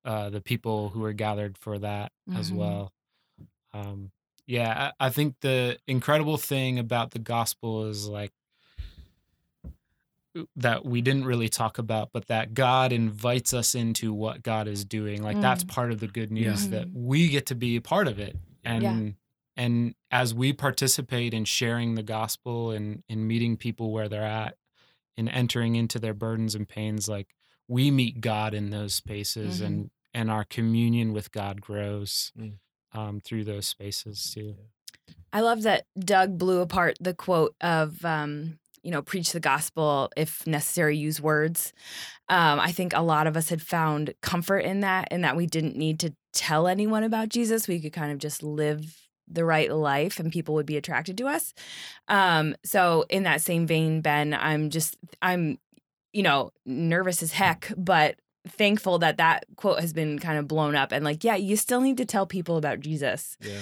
uh, 0.06 0.30
the 0.32 0.42
people 0.42 0.90
who 0.90 1.02
were 1.02 1.14
gathered 1.14 1.58
for 1.58 1.80
that 1.80 2.12
as 2.34 2.52
Mhm. 2.52 2.56
well. 2.58 2.94
Um, 3.74 4.12
yeah, 4.48 4.92
I, 5.00 5.08
I 5.08 5.10
think 5.12 5.38
the 5.42 5.80
incredible 5.88 6.38
thing 6.38 6.80
about 6.80 7.12
the 7.12 7.20
gospel 7.20 7.86
is 7.88 8.08
like 8.08 8.34
that 10.56 10.84
we 10.86 11.02
didn't 11.02 11.26
really 11.26 11.50
talk 11.50 11.78
about, 11.78 12.10
but 12.12 12.28
that 12.28 12.54
God 12.54 12.92
invites 12.92 13.54
us 13.54 13.76
into 13.76 14.14
what 14.14 14.42
God 14.42 14.68
is 14.68 14.84
doing. 14.84 15.22
Like 15.22 15.40
that's 15.40 15.64
Mm. 15.64 15.68
part 15.70 15.92
of 15.92 16.00
the 16.00 16.08
good 16.08 16.32
news 16.32 16.64
Yeah. 16.66 16.72
that 16.80 16.88
we 16.94 17.30
get 17.30 17.46
to 17.48 17.56
be 17.56 17.76
a 17.76 17.82
part 17.82 18.08
of 18.08 18.20
it. 18.20 18.36
And 18.64 18.84
Yeah. 18.84 19.10
and 19.56 19.94
as 20.10 20.34
we 20.34 20.52
participate 20.54 21.32
in 21.34 21.46
sharing 21.46 21.94
the 21.94 22.02
gospel 22.02 22.72
and 22.72 23.04
in 23.08 23.28
meeting 23.28 23.56
people 23.58 23.92
where 23.92 24.10
they're 24.10 24.24
at 24.24 24.58
and 25.16 25.30
entering 25.30 25.76
into 25.76 26.00
their 26.00 26.16
burdens 26.16 26.56
and 26.56 26.68
pains, 26.68 27.08
like 27.08 27.36
we 27.68 27.92
meet 27.92 28.20
God 28.20 28.56
in 28.56 28.72
those 28.72 28.96
spaces 28.96 29.62
Mhm. 29.62 29.66
and 29.66 29.92
and 30.16 30.30
our 30.30 30.44
communion 30.44 31.12
with 31.12 31.32
God 31.32 31.60
grows 31.62 32.32
Mm. 32.38 32.54
um, 32.92 33.20
through 33.20 33.44
those 33.44 33.66
spaces 33.66 34.32
too. 34.32 34.56
I 35.32 35.42
love 35.42 35.64
that 35.64 35.88
Doug 35.98 36.38
blew 36.38 36.60
apart 36.62 36.98
the 37.02 37.16
quote 37.16 37.56
of, 37.62 38.06
um, 38.06 38.60
you 38.84 38.92
know, 38.92 39.02
preach 39.02 39.32
the 39.32 39.40
gospel, 39.40 40.12
if 40.16 40.46
necessary, 40.46 40.98
use 40.98 41.22
words. 41.22 41.74
Um, 42.30 42.60
I 42.60 42.72
think 42.72 42.94
a 42.94 43.02
lot 43.02 43.28
of 43.28 43.36
us 43.38 43.50
had 43.50 43.62
found 43.62 44.14
comfort 44.22 44.60
in 44.60 44.82
that, 44.82 45.08
and 45.12 45.24
that 45.24 45.36
we 45.36 45.46
didn't 45.46 45.76
need 45.76 46.00
to 46.02 46.14
tell 46.34 46.68
anyone 46.68 47.04
about 47.04 47.30
Jesus. 47.30 47.68
We 47.68 47.80
could 47.80 47.94
kind 47.94 48.12
of 48.12 48.18
just 48.18 48.44
live 48.44 48.98
the 49.28 49.46
right 49.46 49.72
life 49.72 50.20
and 50.20 50.32
people 50.32 50.56
would 50.56 50.66
be 50.66 50.78
attracted 50.78 51.18
to 51.18 51.28
us. 51.28 51.54
Um, 52.08 52.56
so, 52.66 53.06
in 53.10 53.24
that 53.24 53.42
same 53.42 53.66
vein, 53.66 54.02
Ben, 54.02 54.34
I'm 54.34 54.70
just, 54.70 54.98
I'm, 55.22 55.60
you 56.12 56.24
know, 56.24 56.52
nervous 56.66 57.24
as 57.24 57.32
heck, 57.32 57.72
but 57.78 58.16
thankful 58.48 59.00
that 59.00 59.18
that 59.18 59.46
quote 59.56 59.80
has 59.80 59.94
been 59.94 60.20
kind 60.20 60.38
of 60.38 60.48
blown 60.48 60.76
up 60.76 60.92
and 60.92 61.06
like 61.06 61.24
yeah 61.24 61.36
you 61.36 61.56
still 61.56 61.80
need 61.80 61.96
to 61.98 62.04
tell 62.06 62.26
people 62.26 62.58
about 62.58 62.82
jesus 62.82 63.38
Yeah. 63.42 63.60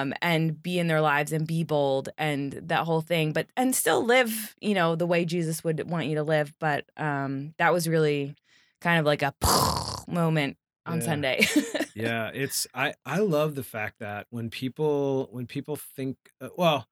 um, 0.00 0.14
and 0.22 0.62
be 0.62 0.78
in 0.78 0.86
their 0.86 1.00
lives 1.00 1.32
and 1.32 1.46
be 1.46 1.64
bold 1.64 2.08
and 2.16 2.52
that 2.52 2.84
whole 2.84 3.00
thing, 3.00 3.32
but 3.32 3.46
and 3.56 3.74
still 3.74 4.04
live, 4.04 4.54
you 4.60 4.74
know, 4.74 4.94
the 4.96 5.06
way 5.06 5.24
Jesus 5.24 5.64
would 5.64 5.88
want 5.90 6.06
you 6.06 6.14
to 6.16 6.22
live. 6.22 6.54
But 6.60 6.84
um, 6.96 7.54
that 7.58 7.72
was 7.72 7.88
really 7.88 8.34
kind 8.80 9.00
of 9.00 9.06
like 9.06 9.22
a 9.22 9.34
moment 10.08 10.56
on 10.84 10.98
Yeah. 10.98 11.04
Sunday. 11.04 11.46
yeah 11.94 12.30
it's 12.34 12.66
i 12.74 12.92
i 13.06 13.18
love 13.18 13.54
the 13.54 13.62
fact 13.62 13.98
that 14.00 14.26
when 14.30 14.50
people 14.50 15.28
when 15.32 15.46
people 15.46 15.76
think 15.76 16.16
uh, 16.42 16.50
well 16.56 16.86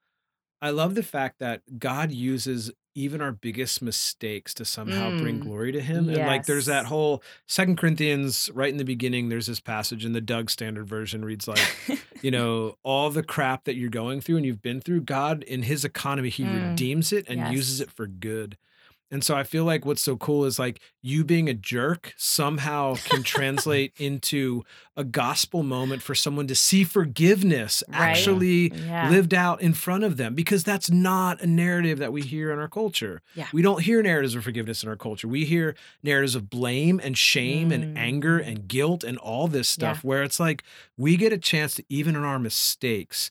i 0.63 0.71
love 0.71 0.95
the 0.95 1.03
fact 1.03 1.39
that 1.41 1.61
god 1.79 2.11
uses 2.11 2.71
even 2.95 3.21
our 3.21 3.33
biggest 3.33 3.83
mistakes 3.83 4.55
to 4.55 4.65
somehow 4.65 5.11
bring 5.19 5.39
Mm, 5.41 5.43
glory 5.43 5.73
to 5.73 5.81
him 5.81 6.09
and 6.09 6.27
like 6.27 6.47
there's 6.47 6.67
that 6.67 6.87
whole 6.87 7.23
second 7.47 7.77
corinthians 7.77 8.51
right 8.55 8.71
in 8.71 8.77
the 8.77 8.85
beginning 8.85 9.29
there's 9.29 9.47
this 9.47 9.61
passage 9.61 10.05
in 10.05 10.13
the 10.13 10.21
doug 10.21 10.49
standard 10.51 10.87
version 10.87 11.25
reads 11.25 11.49
like 11.49 11.77
you 12.23 12.31
know 12.31 12.77
all 12.83 13.11
the 13.11 13.23
crap 13.23 13.65
that 13.65 13.75
you're 13.77 13.91
going 13.91 14.21
through 14.21 14.37
and 14.37 14.47
you've 14.47 14.63
been 14.63 14.81
through 14.81 15.01
god 15.01 15.43
in 15.43 15.63
his 15.63 15.85
economy 15.85 16.29
he 16.29 16.45
Mm, 16.45 16.71
redeems 16.71 17.13
it 17.13 17.29
and 17.29 17.39
yes. 17.41 17.53
uses 17.53 17.81
it 17.81 17.91
for 17.91 18.07
good 18.07 18.57
and 19.15 19.23
so 19.25 19.35
I 19.37 19.45
feel 19.45 19.65
like 19.65 19.87
what's 19.87 20.03
so 20.03 20.17
cool 20.17 20.45
is 20.45 20.59
like 20.59 20.81
you 21.03 21.25
being 21.25 21.49
a 21.49 21.55
jerk 21.55 22.13
somehow 22.17 22.97
can 22.97 23.23
translate 23.35 23.93
into 23.97 24.65
a 24.97 25.05
gospel 25.05 25.63
moment 25.63 26.03
for 26.03 26.15
someone 26.15 26.47
to 26.49 26.55
see 26.55 26.83
forgiveness 26.85 27.83
Right. 27.89 27.99
actually 28.11 28.73
yeah. 28.75 29.09
lived 29.09 29.33
out 29.33 29.63
in 29.63 29.73
front 29.73 30.03
of 30.05 30.17
them 30.17 30.35
because 30.35 30.65
that's 30.65 30.91
not 30.91 31.41
a 31.41 31.47
narrative 31.47 31.99
that 31.99 32.13
we 32.13 32.23
hear 32.23 32.51
in 32.53 32.59
our 32.59 32.69
culture. 32.69 33.23
Yeah. 33.35 33.47
We 33.53 33.63
don't 33.63 33.83
hear 33.83 34.03
narratives 34.03 34.35
of 34.35 34.43
forgiveness 34.45 34.83
in 34.83 34.89
our 34.89 34.97
culture. 34.97 35.29
We 35.29 35.45
hear 35.45 35.75
narratives 36.03 36.35
of 36.35 36.51
blame 36.51 37.01
and 37.03 37.17
shame 37.17 37.71
and 37.73 37.97
Mm. 37.97 37.99
anger 37.99 38.39
and 38.39 38.67
guilt 38.67 39.05
and 39.05 39.17
all 39.19 39.47
this 39.49 39.69
stuff 39.69 40.03
where 40.03 40.23
it's 40.25 40.41
like 40.41 40.65
we 40.97 41.17
get 41.17 41.33
a 41.33 41.39
chance 41.39 41.75
to 41.77 41.85
even 41.89 42.17
in 42.17 42.25
our 42.25 42.39
mistakes 42.39 43.31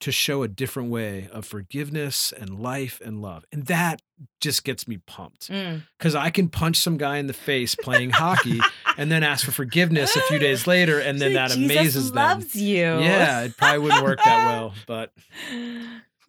to 0.00 0.12
show 0.12 0.42
a 0.44 0.48
different 0.48 0.90
way 0.90 1.28
of 1.32 1.44
forgiveness 1.44 2.32
and 2.32 2.60
life 2.60 3.00
and 3.04 3.20
love. 3.20 3.44
And 3.50 3.66
that 3.66 4.00
just 4.40 4.62
gets 4.64 4.86
me 4.86 4.98
pumped 4.98 5.48
Mm. 5.48 5.82
because 5.98 6.14
I 6.14 6.30
can 6.30 6.48
punch 6.48 6.76
some 6.76 6.96
guy 6.98 7.16
in 7.18 7.26
the 7.26 7.32
face 7.32 7.74
playing 7.74 8.10
hockey 8.10 8.60
and 8.96 9.10
then 9.10 9.22
ask 9.24 9.44
for 9.44 9.50
forgiveness 9.52 10.14
a 10.16 10.20
few 10.22 10.38
days 10.38 10.66
later, 10.66 10.98
and 11.08 11.20
then 11.20 11.32
that 11.34 11.50
Jesus 11.50 11.64
amazes 11.64 12.06
them. 12.12 12.14
loves 12.16 12.54
you. 12.54 12.78
Yeah, 13.00 13.42
it 13.42 13.56
probably 13.56 13.80
wouldn't 13.80 14.04
work 14.04 14.18
that 14.24 14.46
well, 14.46 14.74
but 14.86 15.12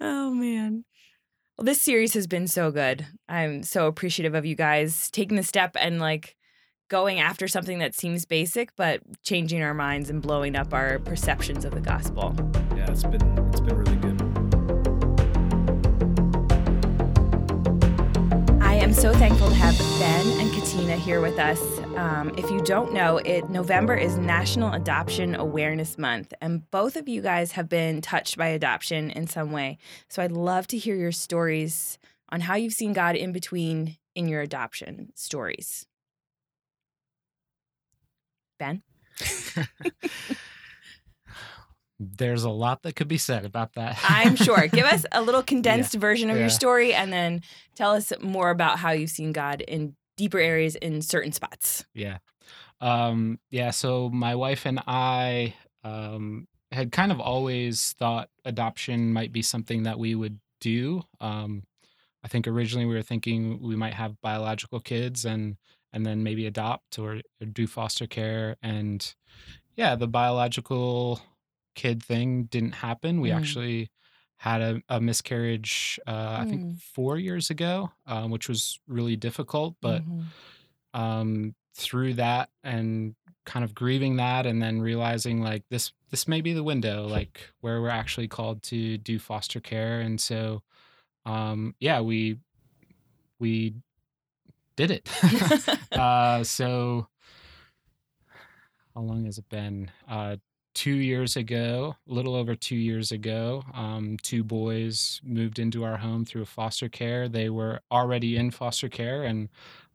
oh 0.02 0.32
man. 0.34 0.86
Well, 1.58 1.66
this 1.66 1.82
series 1.82 2.14
has 2.14 2.26
been 2.26 2.48
so 2.48 2.72
good. 2.72 3.06
I'm 3.28 3.64
so 3.64 3.88
appreciative 3.88 4.34
of 4.34 4.46
you 4.46 4.56
guys 4.56 5.12
taking 5.12 5.36
the 5.36 5.44
step 5.44 5.76
and 5.80 6.00
like 6.00 6.36
going 6.90 7.20
after 7.20 7.48
something 7.48 7.80
that 7.80 7.96
seems 7.96 8.26
basic, 8.26 8.76
but 8.76 9.02
changing 9.24 9.62
our 9.62 9.74
minds 9.74 10.10
and 10.10 10.22
blowing 10.22 10.56
up 10.56 10.74
our 10.74 11.00
perceptions 11.00 11.64
of 11.64 11.74
the 11.74 11.82
gospel. 11.82 12.36
yeah, 12.76 12.90
it's 12.92 13.04
been 13.04 13.22
it's 13.50 13.62
been 13.62 13.76
really 13.78 13.96
good. 13.96 14.20
I 18.62 18.74
am 18.74 18.94
so 18.94 19.14
thankful 19.14 19.50
to 19.50 19.56
have 19.56 19.78
Ben 20.00 20.40
and 20.40 20.52
Catina 20.52 20.96
here 20.96 21.22
with 21.22 21.38
us. 21.38 21.62
Um, 21.96 22.34
if 22.38 22.50
you 22.50 22.60
don't 22.62 22.92
know, 22.92 23.18
it 23.18 23.50
November 23.50 23.96
is 23.96 24.18
National 24.18 24.74
Adoption 24.74 25.36
Awareness 25.36 25.98
Month, 25.98 26.34
and 26.42 26.70
both 26.72 26.96
of 26.96 27.08
you 27.08 27.22
guys 27.22 27.52
have 27.52 27.70
been 27.70 28.02
touched 28.02 28.38
by 28.38 28.48
adoption 28.48 29.12
in 29.12 29.28
some 29.28 29.52
way. 29.52 29.78
So 30.08 30.24
I'd 30.24 30.32
love 30.32 30.66
to 30.68 30.78
hear 30.78 30.96
your 30.96 31.12
stories 31.12 32.00
on 32.30 32.42
how 32.42 32.56
you've 32.56 32.74
seen 32.74 32.94
God 32.94 33.16
in 33.16 33.32
between 33.32 33.98
in 34.16 34.28
your 34.28 34.42
adoption 34.42 35.12
stories. 35.16 35.86
Ben? 38.60 38.84
There's 42.00 42.44
a 42.44 42.50
lot 42.50 42.84
that 42.84 42.96
could 42.96 43.10
be 43.10 43.18
said 43.18 43.44
about 43.44 43.74
that. 43.74 44.00
I'm 44.08 44.38
sure. 44.38 44.68
Give 44.68 44.86
us 44.86 45.06
a 45.12 45.22
little 45.22 45.44
condensed 45.44 45.96
yeah. 45.96 46.00
version 46.00 46.30
of 46.30 46.38
yeah. 46.38 46.44
your 46.44 46.50
story 46.50 46.94
and 46.94 47.12
then 47.12 47.42
tell 47.76 47.92
us 47.92 48.14
more 48.22 48.52
about 48.52 48.80
how 48.80 48.92
you've 48.92 49.10
seen 49.10 49.34
God 49.34 49.60
in 49.62 49.96
deeper 50.16 50.40
areas 50.40 50.76
in 50.76 51.02
certain 51.02 51.34
spots. 51.34 51.86
Yeah. 51.94 52.20
Um, 52.80 53.40
yeah. 53.50 53.72
So 53.72 54.10
my 54.10 54.36
wife 54.36 54.66
and 54.66 54.80
I 54.88 55.56
um, 55.84 56.48
had 56.72 56.94
kind 56.94 57.12
of 57.12 57.20
always 57.20 57.94
thought 58.00 58.30
adoption 58.46 59.12
might 59.12 59.34
be 59.34 59.42
something 59.42 59.84
that 59.84 60.00
we 60.00 60.16
would 60.16 60.40
do. 60.62 61.02
Um, 61.20 61.64
I 62.24 62.28
think 62.28 62.48
originally 62.48 62.86
we 62.86 62.96
were 62.96 63.02
thinking 63.02 63.62
we 63.62 63.76
might 63.76 63.94
have 63.94 64.22
biological 64.22 64.80
kids 64.80 65.26
and 65.26 65.58
and 65.94 66.06
then 66.06 66.24
maybe 66.24 66.46
adopt 66.46 67.00
or, 67.00 67.22
or 67.42 67.46
do 67.48 67.68
foster 67.68 68.08
care. 68.08 68.58
And 68.62 69.16
yeah, 69.76 69.96
the 69.96 70.08
biological 70.08 71.22
kid 71.76 72.04
thing 72.04 72.46
didn't 72.46 72.74
happen. 72.74 73.22
We 73.22 73.32
Mm. 73.32 73.32
actually 73.32 73.92
had 74.38 74.62
a, 74.62 74.82
a 74.90 75.02
miscarriage, 75.02 76.00
uh, 76.08 76.40
I 76.42 76.46
think 76.46 76.64
Mm. 76.64 76.80
four 76.80 77.18
years 77.18 77.50
ago, 77.50 77.92
um, 78.06 78.32
which 78.32 78.50
was 78.50 78.80
really 78.88 79.16
difficult. 79.18 79.76
But 79.82 80.06
Mhm. 80.06 80.34
um, 80.94 81.56
through 81.76 82.16
that 82.16 82.50
and 82.64 83.16
kind 83.46 83.64
of 83.64 83.74
grieving 83.76 84.18
that, 84.18 84.46
and 84.46 84.62
then 84.62 84.82
realizing 84.82 85.42
like 85.42 85.64
this 85.70 85.92
this 86.10 86.28
may 86.28 86.42
be 86.42 86.54
the 86.54 86.64
window, 86.64 87.08
like 87.08 87.52
where 87.62 87.82
we're 87.82 87.90
actually 87.90 88.28
called 88.28 88.64
to 88.64 88.98
do 88.98 89.20
foster 89.20 89.60
care. 89.60 90.02
And 90.02 90.20
so, 90.20 90.64
um, 91.26 91.76
yeah, 91.80 92.02
we 92.02 92.40
we 93.40 93.76
did 94.80 94.92
it. 94.92 95.10
uh, 95.92 96.42
so 96.42 97.06
how 98.96 99.02
long 99.02 99.26
has 99.26 99.38
it 99.38 99.50
been? 99.50 99.92
Uh, 100.10 100.38
two 100.74 100.96
years 100.96 101.36
ago, 101.36 101.98
a 102.10 102.14
little 102.14 102.34
over 102.34 102.56
two 102.56 102.78
years 102.78 103.12
ago, 103.12 103.62
um, 103.74 104.16
two 104.24 104.42
boys 104.42 105.20
moved 105.22 105.60
into 105.60 105.84
our 105.84 105.98
home 105.98 106.24
through 106.24 106.46
foster 106.46 106.88
care. 106.88 107.28
They 107.28 107.50
were 107.50 107.82
already 107.92 108.38
in 108.38 108.52
foster 108.52 108.88
care, 108.88 109.24
and 109.24 109.50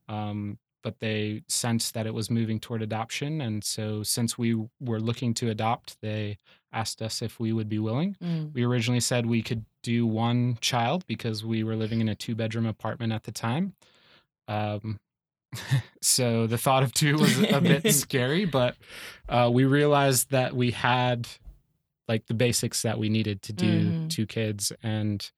um, 0.07 0.59
but 0.83 1.01
they 1.01 1.45
sensed 1.49 1.95
that 1.95 2.07
it 2.07 2.13
was 2.13 2.29
moving 2.29 2.61
toward 2.61 2.83
adoption, 2.83 3.41
and 3.41 3.65
so 3.65 4.03
since 4.03 4.37
we 4.37 4.55
were 4.81 5.01
looking 5.01 5.33
to 5.35 5.49
adopt, 5.49 5.97
they 6.03 6.37
asked 6.75 7.01
us 7.01 7.23
if 7.23 7.41
we 7.41 7.55
would 7.55 7.71
be 7.71 7.79
willing. 7.79 8.17
Mm. 8.23 8.53
We 8.53 8.65
originally 8.65 9.01
said 9.01 9.25
we 9.25 9.41
could 9.41 9.65
do 9.83 10.07
one 10.07 10.59
child 10.61 11.07
because 11.07 11.43
we 11.43 11.65
were 11.65 11.77
living 11.77 12.03
in 12.03 12.09
a 12.11 12.15
two 12.15 12.35
bedroom 12.35 12.67
apartment 12.67 13.15
at 13.15 13.23
the 13.23 13.33
time. 13.33 13.73
Um, 14.49 14.99
so 16.03 16.47
the 16.47 16.59
thought 16.59 16.83
of 16.83 16.93
two 16.93 17.17
was 17.17 17.39
a 17.39 17.61
bit 17.61 17.93
scary, 17.95 18.45
but 18.45 18.77
uh, 19.29 19.51
we 19.53 19.65
realized 19.65 20.31
that 20.31 20.55
we 20.55 20.71
had 20.73 21.29
like 22.09 22.27
the 22.27 22.35
basics 22.35 22.83
that 22.83 22.99
we 22.99 23.09
needed 23.09 23.41
to 23.43 23.53
do 23.53 23.93
Mhm. 23.93 24.09
two 24.11 24.27
kids, 24.27 24.73
and 24.83 25.31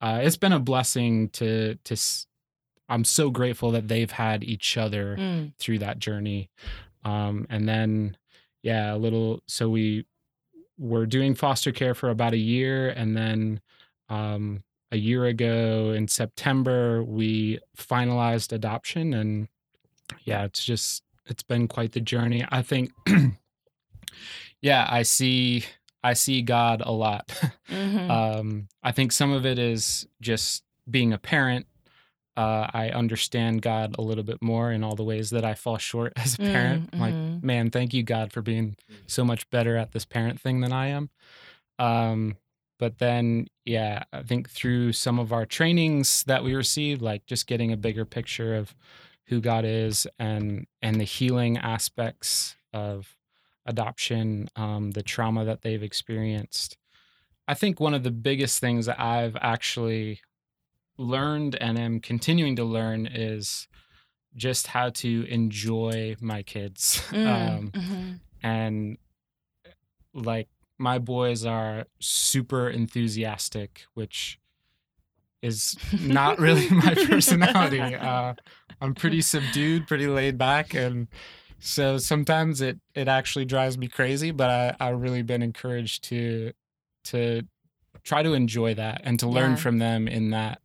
uh, 0.00 0.20
it's 0.22 0.36
been 0.36 0.52
a 0.52 0.60
blessing 0.60 1.28
to 1.30 1.76
to. 1.84 1.92
s- 1.94 2.26
I'm 2.88 3.04
so 3.04 3.30
grateful 3.30 3.70
that 3.72 3.88
they've 3.88 4.10
had 4.10 4.44
each 4.44 4.76
other 4.76 5.16
Mm. 5.18 5.54
through 5.58 5.78
that 5.78 5.98
journey. 5.98 6.50
Um, 7.02 7.46
and 7.48 7.66
then, 7.66 8.18
yeah, 8.62 8.94
a 8.94 8.98
little. 8.98 9.42
So 9.46 9.70
we 9.70 10.04
were 10.76 11.06
doing 11.06 11.34
foster 11.34 11.72
care 11.72 11.94
for 11.94 12.10
about 12.10 12.34
a 12.34 12.38
year, 12.38 12.90
and 12.90 13.16
then 13.16 13.60
um, 14.10 14.62
a 14.94 14.96
year 14.96 15.24
ago 15.26 15.90
in 15.90 16.06
September 16.08 17.02
we 17.02 17.58
finalized 17.76 18.52
adoption, 18.52 19.12
and 19.12 19.48
yeah, 20.22 20.44
it's 20.44 20.64
just 20.64 21.02
it's 21.26 21.42
been 21.42 21.66
quite 21.68 21.92
the 21.92 22.00
journey. 22.00 22.44
I 22.50 22.62
think, 22.62 22.92
yeah, 24.60 24.86
I 24.88 25.02
see 25.02 25.64
I 26.02 26.12
see 26.14 26.42
God 26.42 26.82
a 26.84 26.92
lot. 26.92 27.32
Mhm. 27.70 28.10
um, 28.10 28.68
I 28.82 28.92
think 28.92 29.10
some 29.10 29.32
of 29.32 29.46
it 29.46 29.58
is 29.58 30.06
just 30.20 30.62
being 30.88 31.14
a 31.14 31.18
parent. 31.18 31.66
Uh, 32.36 32.68
I 32.74 32.90
understand 32.90 33.62
God 33.62 33.96
a 33.98 34.02
little 34.02 34.22
bit 34.22 34.42
more 34.42 34.70
in 34.70 34.84
all 34.84 34.94
the 34.94 35.02
ways 35.02 35.30
that 35.30 35.46
I 35.46 35.54
fall 35.54 35.78
short 35.78 36.12
as 36.16 36.34
a 36.34 36.38
parent. 36.38 36.90
Mm, 36.90 37.00
Like, 37.00 37.14
mhm. 37.14 37.42
man, 37.42 37.70
thank 37.70 37.94
you, 37.94 38.02
God, 38.02 38.32
for 38.34 38.42
being 38.42 38.76
so 39.06 39.24
much 39.24 39.48
better 39.48 39.78
at 39.78 39.92
this 39.92 40.04
parent 40.04 40.38
thing 40.40 40.60
than 40.60 40.72
I 40.72 40.88
am. 40.88 41.08
Um, 41.78 42.36
but 42.78 42.98
then, 42.98 43.46
yeah, 43.64 44.02
I 44.12 44.22
think 44.22 44.50
through 44.50 44.92
some 44.92 45.18
of 45.18 45.32
our 45.32 45.46
trainings 45.46 46.24
that 46.24 46.42
we 46.44 46.54
received, 46.54 47.02
like 47.02 47.26
just 47.26 47.46
getting 47.46 47.72
a 47.72 47.76
bigger 47.76 48.04
picture 48.04 48.54
of 48.56 48.74
who 49.26 49.40
God 49.40 49.64
is 49.64 50.06
and 50.18 50.66
and 50.82 51.00
the 51.00 51.04
healing 51.04 51.56
aspects 51.56 52.56
of 52.72 53.16
adoption, 53.66 54.48
um, 54.56 54.90
the 54.90 55.02
trauma 55.02 55.44
that 55.44 55.62
they've 55.62 55.82
experienced. 55.82 56.76
I 57.48 57.54
think 57.54 57.80
one 57.80 57.94
of 57.94 58.02
the 58.02 58.10
biggest 58.10 58.58
things 58.58 58.86
that 58.86 59.00
I've 59.00 59.36
actually 59.40 60.20
learned 60.98 61.56
and 61.56 61.78
am 61.78 62.00
continuing 62.00 62.56
to 62.56 62.64
learn 62.64 63.06
is 63.06 63.68
just 64.36 64.66
how 64.68 64.90
to 64.90 65.24
enjoy 65.28 66.16
my 66.20 66.42
kids. 66.42 67.00
Mm, 67.12 67.26
Um, 67.26 67.70
mhm. 67.70 68.20
and 68.42 68.98
like 70.12 70.48
my 70.78 70.98
boys 70.98 71.44
are 71.44 71.84
super 72.00 72.68
enthusiastic, 72.68 73.84
which 73.94 74.38
is 75.42 75.76
not 76.00 76.38
really 76.38 76.68
my 76.70 76.94
personality. 76.94 77.80
Uh, 77.94 78.34
I'm 78.80 78.94
pretty 78.94 79.20
subdued, 79.20 79.86
pretty 79.86 80.06
laid 80.06 80.36
back, 80.36 80.74
and 80.74 81.08
so 81.58 81.96
sometimes 81.96 82.60
it 82.60 82.78
it 82.94 83.08
actually 83.08 83.44
drives 83.44 83.78
me 83.78 83.88
crazy. 83.88 84.30
But 84.30 84.50
I 84.50 84.76
I've 84.88 85.00
really 85.00 85.22
been 85.22 85.42
encouraged 85.42 86.04
to 86.04 86.52
to 87.04 87.42
try 88.02 88.22
to 88.22 88.34
enjoy 88.34 88.74
that 88.74 89.00
and 89.04 89.18
to 89.20 89.28
learn 89.28 89.52
Yeah. 89.52 89.56
from 89.56 89.78
them 89.78 90.08
in 90.08 90.30
that 90.30 90.60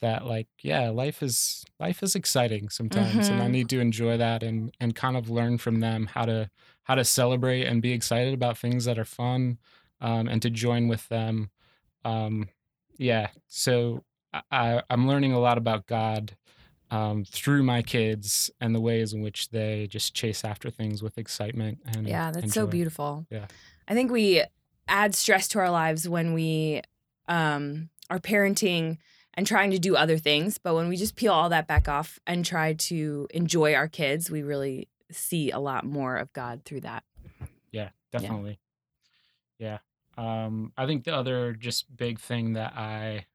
that 0.00 0.24
like 0.26 0.48
yeah 0.62 0.88
life 0.88 1.22
is 1.22 1.62
life 1.78 2.02
is 2.02 2.14
exciting 2.14 2.70
sometimes 2.70 3.28
and 3.28 3.42
i 3.42 3.46
Mhm. 3.46 3.50
need 3.50 3.68
to 3.68 3.80
enjoy 3.80 4.16
that 4.16 4.42
and 4.42 4.74
and 4.80 4.94
kind 4.94 5.14
of 5.14 5.28
learn 5.28 5.58
from 5.58 5.80
them 5.80 6.06
how 6.06 6.24
to 6.24 6.48
how 6.84 6.94
to 6.94 7.04
celebrate 7.04 7.64
and 7.64 7.82
be 7.82 7.92
excited 7.92 8.34
about 8.34 8.58
things 8.58 8.84
that 8.84 8.98
are 8.98 9.04
fun 9.04 9.58
um, 10.00 10.28
and 10.28 10.42
to 10.42 10.50
join 10.50 10.88
with 10.88 11.08
them 11.08 11.50
um, 12.04 12.48
yeah 12.96 13.28
so 13.48 14.04
I- 14.50 14.82
i'm 14.90 15.06
learning 15.08 15.32
a 15.32 15.38
lot 15.40 15.58
about 15.58 15.86
god 15.86 16.36
um, 16.90 17.24
through 17.24 17.62
my 17.62 17.82
kids 17.82 18.50
and 18.60 18.74
the 18.74 18.80
ways 18.80 19.12
in 19.12 19.22
which 19.22 19.50
they 19.50 19.86
just 19.88 20.12
chase 20.14 20.44
after 20.44 20.70
things 20.70 21.02
with 21.02 21.18
excitement 21.18 21.78
and 21.86 22.08
Yeah, 22.08 22.32
that's 22.32 22.52
so 22.52 22.66
beautiful. 22.66 23.26
Yeah. 23.30 23.46
I 23.86 23.94
think 23.94 24.10
we 24.10 24.42
add 24.88 25.14
stress 25.14 25.46
to 25.48 25.60
our 25.60 25.70
lives 25.70 26.08
when 26.08 26.32
we 26.32 26.82
um, 27.28 27.90
are 28.10 28.18
parenting 28.18 28.98
and 29.34 29.46
trying 29.46 29.70
to 29.70 29.78
do 29.78 29.94
other 29.94 30.18
things. 30.18 30.58
But 30.58 30.74
when 30.74 30.88
we 30.88 30.96
just 30.96 31.14
peel 31.14 31.32
all 31.32 31.48
that 31.50 31.68
back 31.68 31.88
off 31.88 32.18
and 32.26 32.44
try 32.44 32.72
to 32.72 33.28
enjoy 33.32 33.72
our 33.74 33.86
kids, 33.86 34.28
we 34.28 34.42
really 34.42 34.88
see 35.10 35.50
a 35.50 35.58
lot 35.58 35.84
more 35.84 36.16
of 36.16 36.32
God 36.32 36.62
through 36.64 36.80
that. 36.82 37.04
Yeah, 37.72 37.90
definitely. 38.12 38.58
Yeah. 39.58 39.78
Um, 40.16 40.72
I 40.76 40.86
think 40.86 41.04
the 41.04 41.14
other 41.14 41.52
just 41.52 41.94
big 41.96 42.18
thing 42.18 42.54
that 42.54 42.72
I, 42.76 43.26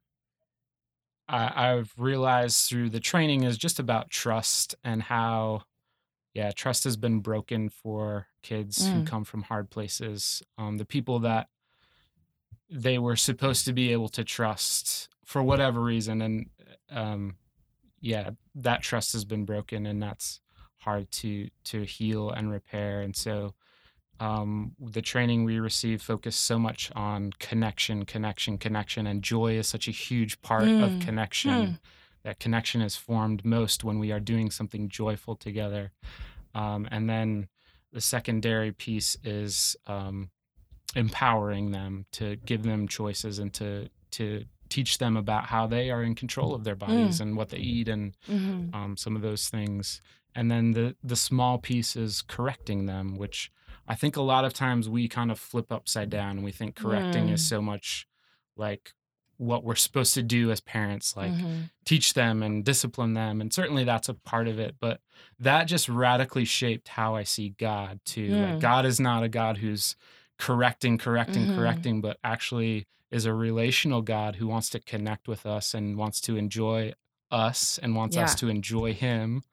I 1.27 1.71
I've 1.71 1.93
realized 1.97 2.69
through 2.69 2.89
the 2.89 2.99
training 2.99 3.43
is 3.43 3.57
just 3.57 3.79
about 3.79 4.09
trust 4.09 4.75
and 4.83 5.01
how, 5.03 5.63
yeah, 6.33 6.51
trust 6.51 6.83
has 6.83 6.97
been 6.97 7.19
broken 7.21 7.69
for 7.69 8.27
kids 8.43 8.89
who 8.89 8.99
Mm. 8.99 9.07
come 9.07 9.23
from 9.23 9.43
hard 9.43 9.69
places. 9.69 10.43
Um, 10.57 10.77
the 10.77 10.85
people 10.85 11.19
that 11.19 11.47
they 12.69 12.97
were 12.97 13.15
supposed 13.15 13.65
to 13.65 13.73
be 13.73 13.91
able 13.91 14.09
to 14.09 14.23
trust 14.23 15.07
for 15.23 15.41
whatever 15.41 15.81
reason, 15.81 16.21
and 16.21 16.49
um, 16.89 17.37
yeah, 18.01 18.31
that 18.53 18.81
trust 18.81 19.13
has 19.13 19.23
been 19.25 19.45
broken, 19.45 19.85
and 19.85 20.01
that's 20.03 20.41
hard 20.85 21.11
to 21.11 21.49
to 21.65 21.83
heal 21.83 22.29
and 22.29 22.49
repair. 22.51 23.01
And 23.01 23.15
so, 23.15 23.53
um, 24.19 24.75
the 24.79 25.01
training 25.01 25.43
we 25.43 25.59
receive 25.59 26.01
focused 26.01 26.41
so 26.41 26.57
much 26.57 26.91
on 26.95 27.31
connection, 27.39 28.05
connection, 28.05 28.57
connection, 28.57 29.07
and 29.07 29.21
joy 29.21 29.57
is 29.57 29.67
such 29.67 29.87
a 29.89 29.91
huge 29.91 30.41
part 30.41 30.69
of 30.69 30.91
Mm. 30.91 31.01
connection. 31.01 31.65
Hmm. 31.67 31.73
That 32.23 32.39
connection 32.39 32.81
is 32.81 32.95
formed 32.95 33.43
most 33.43 33.83
when 33.83 33.99
we 33.99 34.11
are 34.11 34.19
doing 34.21 34.49
something 34.51 34.89
joyful 34.89 35.35
together. 35.35 35.91
Um, 36.55 36.87
and 36.91 37.09
then 37.09 37.49
the 37.91 38.01
secondary 38.01 38.71
piece 38.71 39.17
is 39.23 39.75
um, 39.85 40.29
empowering 40.95 41.71
them 41.71 42.05
to 42.13 42.35
give 42.37 42.63
them 42.63 42.87
choices 42.87 43.39
and 43.39 43.51
to 43.53 43.89
to 44.11 44.45
teach 44.69 44.97
them 44.97 45.15
about 45.17 45.45
how 45.45 45.67
they 45.67 45.91
are 45.91 46.01
in 46.03 46.15
control 46.15 46.55
of 46.55 46.63
their 46.63 46.75
bodies 46.75 47.19
and 47.21 47.35
what 47.37 47.49
they 47.49 47.57
eat 47.59 47.87
and 47.87 48.15
Mhm. 48.27 48.73
um, 48.73 48.97
some 48.97 49.15
of 49.15 49.21
those 49.21 49.49
things. 49.49 50.01
And 50.35 50.51
then 50.51 50.71
the 50.73 50.95
the 51.03 51.15
small 51.15 51.57
piece 51.57 51.95
is 51.95 52.21
correcting 52.21 52.85
them, 52.85 53.15
which 53.15 53.51
I 53.87 53.95
think 53.95 54.15
a 54.17 54.21
lot 54.21 54.45
of 54.45 54.53
times 54.53 54.89
we 54.89 55.07
kind 55.07 55.31
of 55.31 55.39
flip 55.39 55.71
upside 55.71 56.09
down. 56.09 56.43
We 56.43 56.51
think 56.51 56.75
correcting 56.75 57.29
is 57.29 57.41
Mm. 57.41 57.49
so 57.49 57.61
much 57.61 58.07
like 58.57 58.93
what 59.37 59.63
we're 59.65 59.75
supposed 59.75 60.13
to 60.13 60.23
do 60.23 60.49
as 60.49 60.61
parents, 60.61 61.15
like 61.17 61.31
Mhm. 61.33 61.69
teach 61.83 62.13
them 62.13 62.41
and 62.41 62.63
discipline 62.63 63.13
them. 63.15 63.41
And 63.41 63.51
certainly 63.53 63.83
that's 63.83 64.07
a 64.07 64.13
part 64.13 64.47
of 64.47 64.59
it. 64.59 64.77
But 64.79 65.01
that 65.39 65.65
just 65.65 65.89
radically 65.89 66.45
shaped 66.45 66.87
how 66.89 67.15
I 67.15 67.23
see 67.23 67.49
God 67.49 67.99
too. 68.05 68.29
Mm. 68.31 68.51
Like 68.53 68.59
God 68.61 68.85
is 68.85 68.97
not 68.99 69.23
a 69.23 69.29
God 69.29 69.57
who's 69.57 69.95
correcting, 70.39 70.97
correcting, 70.97 71.47
Mhm. 71.47 71.55
correcting, 71.55 72.01
but 72.01 72.17
actually 72.23 72.87
is 73.11 73.25
a 73.25 73.33
relational 73.33 74.01
God 74.01 74.37
who 74.37 74.47
wants 74.47 74.69
to 74.71 74.79
connect 74.79 75.27
with 75.27 75.45
us 75.45 75.73
and 75.73 75.97
wants 75.97 76.19
to 76.21 76.37
enjoy 76.37 76.93
us 77.31 77.77
and 77.77 77.95
wants 77.95 78.15
us 78.17 78.35
to 78.35 78.47
enjoy 78.49 78.93
him. 78.93 79.43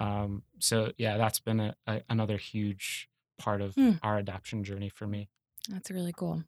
Um, 0.00 0.42
so 0.58 0.92
yeah, 0.98 1.16
that's 1.16 1.40
been 1.40 1.60
a, 1.60 1.74
a, 1.86 2.02
another 2.08 2.36
huge 2.36 3.08
part 3.38 3.60
of 3.60 3.74
Hmm. 3.74 3.92
our 4.02 4.18
adoption 4.18 4.64
journey 4.64 4.88
for 4.88 5.06
me. 5.06 5.28
That's 5.68 5.90
really 5.90 6.12
cool. 6.16 6.44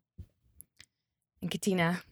And 1.43 1.51
Catina, 1.51 2.03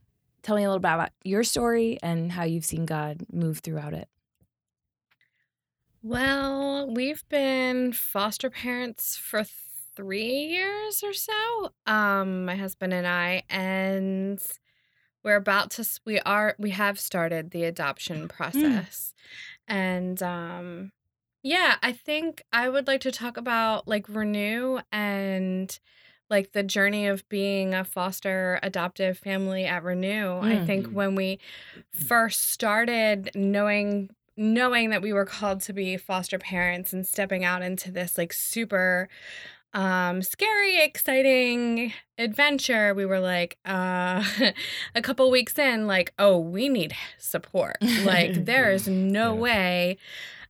tell 0.42 0.56
me 0.56 0.64
a 0.64 0.68
little 0.68 0.80
bit 0.80 0.92
about 0.92 1.10
your 1.24 1.44
story 1.44 1.98
and 2.02 2.32
how 2.32 2.44
you've 2.44 2.64
seen 2.64 2.86
God 2.86 3.24
move 3.32 3.58
throughout 3.58 3.92
it. 3.94 4.08
Well, 6.02 6.88
we've 6.92 7.24
been 7.28 7.92
foster 7.92 8.50
parents 8.50 9.16
for 9.16 9.44
three 9.96 10.46
years 10.46 11.02
or 11.02 11.12
so. 11.12 11.72
Um, 11.86 12.44
my 12.44 12.54
husband 12.54 12.94
and 12.94 13.06
I, 13.06 13.42
and 13.50 14.40
we're 15.24 15.36
about 15.36 15.70
to. 15.72 15.88
We 16.06 16.20
are. 16.20 16.54
We 16.58 16.70
have 16.70 17.00
started 17.00 17.50
the 17.50 17.64
adoption 17.64 18.28
process, 18.28 19.12
and 19.66 20.22
um, 20.22 20.92
yeah, 21.42 21.76
I 21.82 21.92
think 21.92 22.44
I 22.52 22.68
would 22.68 22.86
like 22.86 23.00
to 23.02 23.12
talk 23.12 23.36
about 23.36 23.86
like 23.86 24.08
renew 24.08 24.80
and 24.92 25.78
like 26.30 26.52
the 26.52 26.62
journey 26.62 27.06
of 27.06 27.26
being 27.28 27.74
a 27.74 27.84
foster 27.84 28.58
adoptive 28.62 29.18
family 29.18 29.64
at 29.64 29.82
renew. 29.82 30.38
I 30.40 30.64
think 30.66 30.88
Mm. 30.88 30.92
when 30.92 31.14
we 31.14 31.38
first 31.90 32.50
started 32.50 33.30
knowing 33.34 34.10
knowing 34.36 34.90
that 34.90 35.02
we 35.02 35.12
were 35.12 35.24
called 35.24 35.60
to 35.60 35.72
be 35.72 35.96
foster 35.96 36.38
parents 36.38 36.92
and 36.92 37.04
stepping 37.04 37.44
out 37.44 37.60
into 37.60 37.90
this 37.90 38.16
like 38.16 38.32
super 38.32 39.08
um 39.74 40.22
scary 40.22 40.80
exciting 40.80 41.92
adventure 42.18 42.94
we 42.94 43.04
were 43.04 43.18
like 43.20 43.58
uh 43.66 44.24
a 44.94 45.02
couple 45.02 45.28
weeks 45.30 45.58
in 45.58 45.86
like 45.86 46.12
oh 46.18 46.38
we 46.38 46.68
need 46.68 46.94
support. 47.18 47.78
Like 48.04 48.32
there 48.44 48.70
is 48.70 48.86
no 48.86 49.34
way 49.34 49.98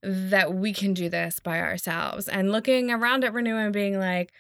that 0.03 0.55
we 0.55 0.73
can 0.73 0.95
do 0.95 1.09
this 1.09 1.41
by 1.41 1.61
ourselves. 1.61 2.29
And 2.29 2.53
looking 2.53 2.91
around 2.91 3.25
at 3.25 3.33
renew 3.33 3.57
and 3.57 3.73
being 3.73 3.99
like 3.99 4.33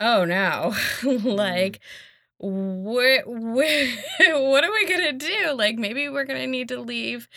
oh 0.00 0.24
no. 0.24 0.74
Mm-hmm. 1.02 1.28
Like 1.28 1.80
where, 2.42 3.22
where, 3.26 3.88
what 4.50 4.64
are 4.64 4.72
we 4.72 4.86
gonna 4.88 5.12
do? 5.12 5.52
Like, 5.54 5.76
maybe 5.76 6.08
we're 6.08 6.24
gonna 6.24 6.46
need 6.46 6.68
to 6.68 6.80
leave 6.80 7.28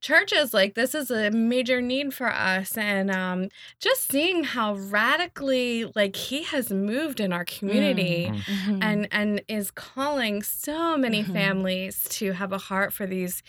churches. 0.00 0.52
Like, 0.54 0.74
this 0.74 0.94
is 0.94 1.10
a 1.10 1.30
major 1.30 1.80
need 1.80 2.12
for 2.14 2.30
us, 2.32 2.76
and 2.76 3.10
um, 3.10 3.48
just 3.80 4.10
seeing 4.10 4.44
how 4.44 4.74
radically, 4.74 5.90
like, 5.94 6.16
he 6.16 6.42
has 6.44 6.70
moved 6.70 7.20
in 7.20 7.32
our 7.32 7.44
community, 7.44 8.28
Mm. 8.30 8.40
Mm-hmm. 8.44 8.82
and 8.82 9.08
and 9.10 9.42
is 9.48 9.70
calling 9.70 10.42
so 10.42 10.96
many 10.96 11.22
Mhm. 11.24 11.32
families 11.32 12.04
to 12.10 12.32
have 12.32 12.52
a 12.52 12.58
heart 12.58 12.92
for 12.92 13.06
these 13.06 13.42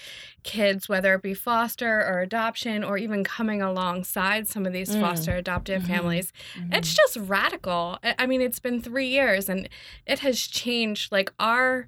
kids, 0.43 0.87
whether 0.89 1.13
it 1.15 1.21
be 1.21 1.33
foster 1.33 1.99
or 1.99 2.21
adoption, 2.21 2.83
or 2.83 2.97
even 2.97 3.23
coming 3.23 3.61
alongside 3.61 4.47
some 4.47 4.65
of 4.65 4.73
these 4.73 4.89
Mm. 4.95 5.01
foster 5.01 5.35
adoptive 5.35 5.83
Mhm. 5.83 5.87
families 5.87 6.33
Mm-hmm. 6.57 6.73
it's 6.73 6.93
just 6.93 7.17
radical. 7.17 7.97
I 8.03 8.15
I 8.19 8.25
mean, 8.27 8.41
it's 8.41 8.59
been 8.59 8.81
three 8.81 9.07
years 9.07 9.49
and 9.49 9.67
it 10.05 10.19
has 10.19 10.39
changed. 10.47 11.00
Like 11.09 11.31
our 11.39 11.87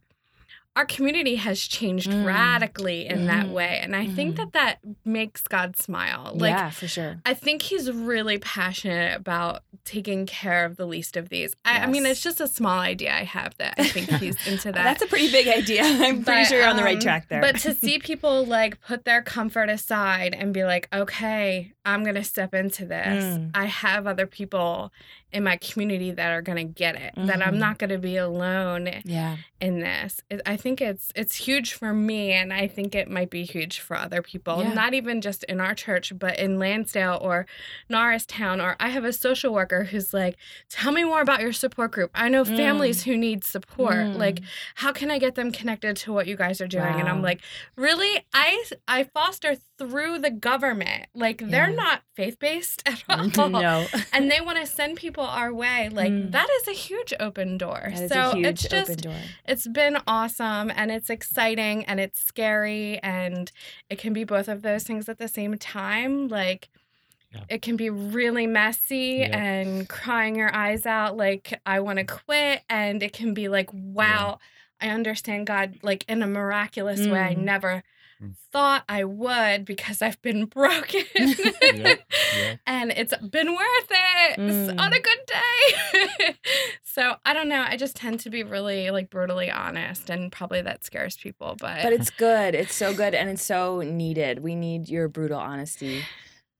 our 0.75 0.85
community 0.87 1.35
has 1.35 1.59
changed 1.61 2.09
Mm. 2.09 2.25
radically 2.25 3.05
in 3.05 3.27
that 3.27 3.45
Mhm. 3.45 3.51
way, 3.51 3.79
and 3.83 3.95
I 3.95 4.07
think 4.07 4.33
Mhm. 4.33 4.37
that 4.37 4.53
that 4.53 4.79
makes 5.05 5.43
God 5.43 5.77
smile. 5.77 6.31
Like 6.33 6.49
yeah, 6.49 6.71
for 6.71 6.87
sure. 6.87 7.21
I 7.27 7.35
think 7.35 7.61
he's 7.61 7.91
really 7.91 8.39
passionate 8.39 9.15
about 9.15 9.61
taking 9.85 10.25
care 10.25 10.65
of 10.65 10.77
the 10.77 10.87
least 10.87 11.15
of 11.15 11.29
these. 11.29 11.55
I, 11.63 11.81
I 11.81 11.85
mean, 11.85 12.07
it's 12.07 12.21
just 12.23 12.41
a 12.41 12.47
small 12.47 12.79
idea 12.79 13.13
I 13.13 13.23
have 13.23 13.55
that 13.59 13.75
I 13.77 13.83
think 13.83 14.09
he's 14.13 14.35
into 14.47 14.71
that. 14.71 14.83
That's 14.83 15.03
a 15.03 15.07
pretty 15.07 15.31
big 15.31 15.47
idea. 15.47 15.83
I'm 15.85 16.23
pretty 16.23 16.45
sure 16.45 16.57
you're 16.57 16.67
on 16.67 16.75
the 16.75 16.83
right 16.83 16.95
um, 16.95 17.01
track 17.01 17.27
there. 17.29 17.41
But 17.41 17.57
to 17.57 17.75
see 17.75 17.99
people 18.09 18.43
like 18.43 18.81
put 18.81 19.05
their 19.05 19.21
comfort 19.21 19.69
aside 19.69 20.33
and 20.33 20.55
be 20.55 20.63
like, 20.63 20.87
okay, 20.91 21.72
I'm 21.85 22.03
going 22.03 22.15
to 22.15 22.23
step 22.23 22.53
into 22.53 22.85
this. 22.85 23.23
Mm. 23.23 23.51
I 23.53 23.65
have 23.65 24.07
other 24.07 24.25
people 24.25 24.91
in 25.33 25.43
my 25.43 25.57
community 25.57 26.11
that 26.11 26.31
are 26.31 26.43
going 26.43 26.59
to 26.59 26.63
get 26.73 26.95
it, 26.95 27.11
that 27.17 27.45
I'm 27.45 27.55
Mhm. 27.55 27.59
not 27.59 27.79
going 27.79 27.89
to 27.89 27.97
be 27.97 28.17
alone 28.17 29.01
yeah. 29.03 29.37
in 29.59 29.79
this. 29.79 30.21
I 30.45 30.55
think 30.55 30.79
it's 30.79 31.11
it's 31.15 31.35
huge 31.35 31.73
for 31.73 31.91
me 31.91 32.31
and 32.33 32.53
I 32.53 32.67
think 32.67 32.93
it 32.93 33.09
might 33.09 33.31
be 33.31 33.43
huge 33.43 33.79
for 33.79 33.97
other 33.97 34.21
people. 34.21 34.61
Yeah. 34.61 34.73
Not 34.73 34.93
even 34.93 35.21
just 35.21 35.43
in 35.45 35.59
our 35.59 35.73
church, 35.73 36.13
but 36.17 36.37
in 36.37 36.59
Lansdale 36.59 37.17
or 37.19 37.47
Norristown 37.89 38.61
or 38.61 38.75
I 38.79 38.89
have 38.89 39.03
a 39.05 39.11
social 39.13 39.51
worker 39.53 39.85
who's 39.85 40.13
like, 40.13 40.37
"Tell 40.69 40.91
me 40.91 41.03
more 41.03 41.21
about 41.21 41.41
your 41.41 41.53
support 41.53 41.91
group. 41.91 42.11
I 42.13 42.29
know 42.29 42.43
Mm. 42.43 42.55
families 42.55 43.03
who 43.03 43.17
need 43.17 43.43
support. 43.43 43.95
Mm. 43.95 44.17
Like 44.17 44.39
how 44.75 44.91
can 44.91 45.09
I 45.09 45.17
get 45.17 45.33
them 45.35 45.51
connected 45.51 45.95
to 45.97 46.13
what 46.13 46.27
you 46.27 46.35
guys 46.37 46.61
are 46.61 46.67
doing?" 46.67 46.99
And 46.99 47.09
I'm 47.09 47.23
like, 47.23 47.41
"Really? 47.75 48.23
I 48.33 48.63
I 48.87 49.03
foster 49.05 49.55
through 49.87 50.19
the 50.19 50.29
government. 50.31 51.07
Like 51.13 51.39
they're 51.39 51.71
not 51.71 52.01
faith-based 52.15 52.83
at 52.87 53.03
all." 53.09 53.49
no. 53.49 53.85
And 54.13 54.29
they 54.31 54.41
want 54.41 54.59
to 54.59 54.65
send 54.65 54.97
people 54.97 55.23
our 55.23 55.53
way. 55.53 55.89
Like 55.89 56.11
Mm. 56.11 56.31
that 56.31 56.47
is 56.61 56.67
a 56.67 56.71
huge 56.73 57.13
open 57.19 57.57
door. 57.57 57.83
That 57.93 58.03
is 58.03 58.11
so 58.11 58.31
a 58.31 58.35
huge 58.35 58.45
it's 58.45 58.63
just 58.67 58.91
open 58.91 59.03
door. 59.11 59.19
it's 59.45 59.67
been 59.67 59.97
awesome 60.07 60.71
and 60.75 60.91
it's 60.91 61.09
exciting 61.09 61.85
and 61.85 61.99
it's 61.99 62.19
scary 62.19 62.99
and 63.03 63.51
it 63.89 63.97
can 63.99 64.13
be 64.13 64.23
both 64.23 64.47
of 64.47 64.61
those 64.61 64.83
things 64.83 65.09
at 65.09 65.17
the 65.19 65.27
same 65.27 65.57
time 65.57 66.27
like 66.27 66.69
Yeah. 67.33 67.41
it 67.49 67.61
can 67.63 67.75
be 67.77 67.89
really 67.89 68.45
messy 68.47 69.17
Yeah. 69.21 69.37
and 69.37 69.89
crying 69.89 70.35
your 70.35 70.53
eyes 70.53 70.85
out 70.85 71.17
like 71.17 71.59
i 71.65 71.79
want 71.79 71.97
to 71.99 72.05
quit 72.05 72.61
and 72.69 73.01
it 73.01 73.11
can 73.13 73.33
be 73.33 73.47
like 73.47 73.69
wow 73.73 74.37
i 74.79 74.89
understand 74.89 75.47
god 75.47 75.77
like 75.81 76.05
in 76.07 76.21
a 76.21 76.27
miraculous 76.27 77.05
way 77.07 77.21
i 77.21 77.33
Mm. 77.35 77.39
never 77.39 77.73
Mm. 77.77 77.83
Thought 78.51 78.83
i 78.89 79.03
would 79.03 79.65
because 79.65 80.01
i've 80.01 80.21
been 80.21 80.45
broken 80.59 81.03
Yeah, 81.15 81.95
yeah. 82.37 82.55
and 82.67 82.91
it's 82.91 83.15
been 83.17 83.53
worth 83.53 83.89
it 83.91 84.39
Mm. 84.39 84.79
on 84.79 84.93
a 84.93 84.99
good 84.99 85.19
day. 85.27 86.35
so 86.83 87.15
I 87.25 87.33
don't 87.33 87.47
know. 87.49 87.61
I 87.67 87.77
just 87.77 87.95
tend 87.95 88.19
to 88.21 88.29
be 88.29 88.41
really 88.43 88.89
like 88.89 89.09
brutally 89.09 89.51
honest, 89.51 90.09
and 90.09 90.31
probably 90.31 90.61
that 90.63 90.83
scares 90.83 91.15
people. 91.17 91.55
But, 91.59 91.83
But 91.83 91.93
it's 91.93 92.09
good. 92.09 92.55
It's 92.55 92.73
so 92.73 92.93
good 92.95 93.13
and 93.13 93.29
it's 93.29 93.43
so 93.43 93.81
needed. 93.81 94.39
We 94.39 94.55
need 94.55 94.89
your 94.89 95.07
brutal 95.07 95.39
honesty 95.39 96.03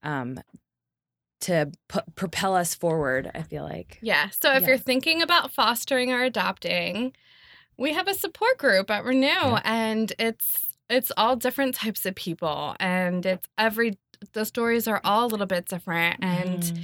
um 0.04 0.40
to 1.42 1.72
pu- 1.90 2.02
propel 2.16 2.56
us 2.56 2.74
forward, 2.76 3.30
I 3.34 3.42
feel 3.42 3.64
like. 3.64 3.98
yeah. 4.02 4.30
So 4.30 4.54
if 4.54 4.62
Yeah. 4.64 4.70
you're 4.70 4.78
thinking 4.78 5.22
about 5.22 5.52
fostering 5.52 6.12
or 6.12 6.24
adopting, 6.24 7.14
we 7.78 7.94
have 7.94 8.08
a 8.08 8.14
support 8.14 8.58
group 8.58 8.90
at 8.92 9.04
Renew, 9.04 9.58
and 9.64 10.14
it's 10.20 10.73
it's 10.90 11.12
all 11.18 11.36
different 11.36 11.76
types 11.76 12.06
of 12.06 12.16
people, 12.16 12.76
and 12.80 13.26
it's 13.26 13.48
every 13.58 13.98
the 14.34 14.46
stories 14.46 14.88
are 14.88 15.02
all 15.04 15.26
a 15.26 15.30
little 15.30 15.46
bit 15.46 15.66
different, 15.66 16.18
and 16.24 16.60
Mhm. 16.64 16.84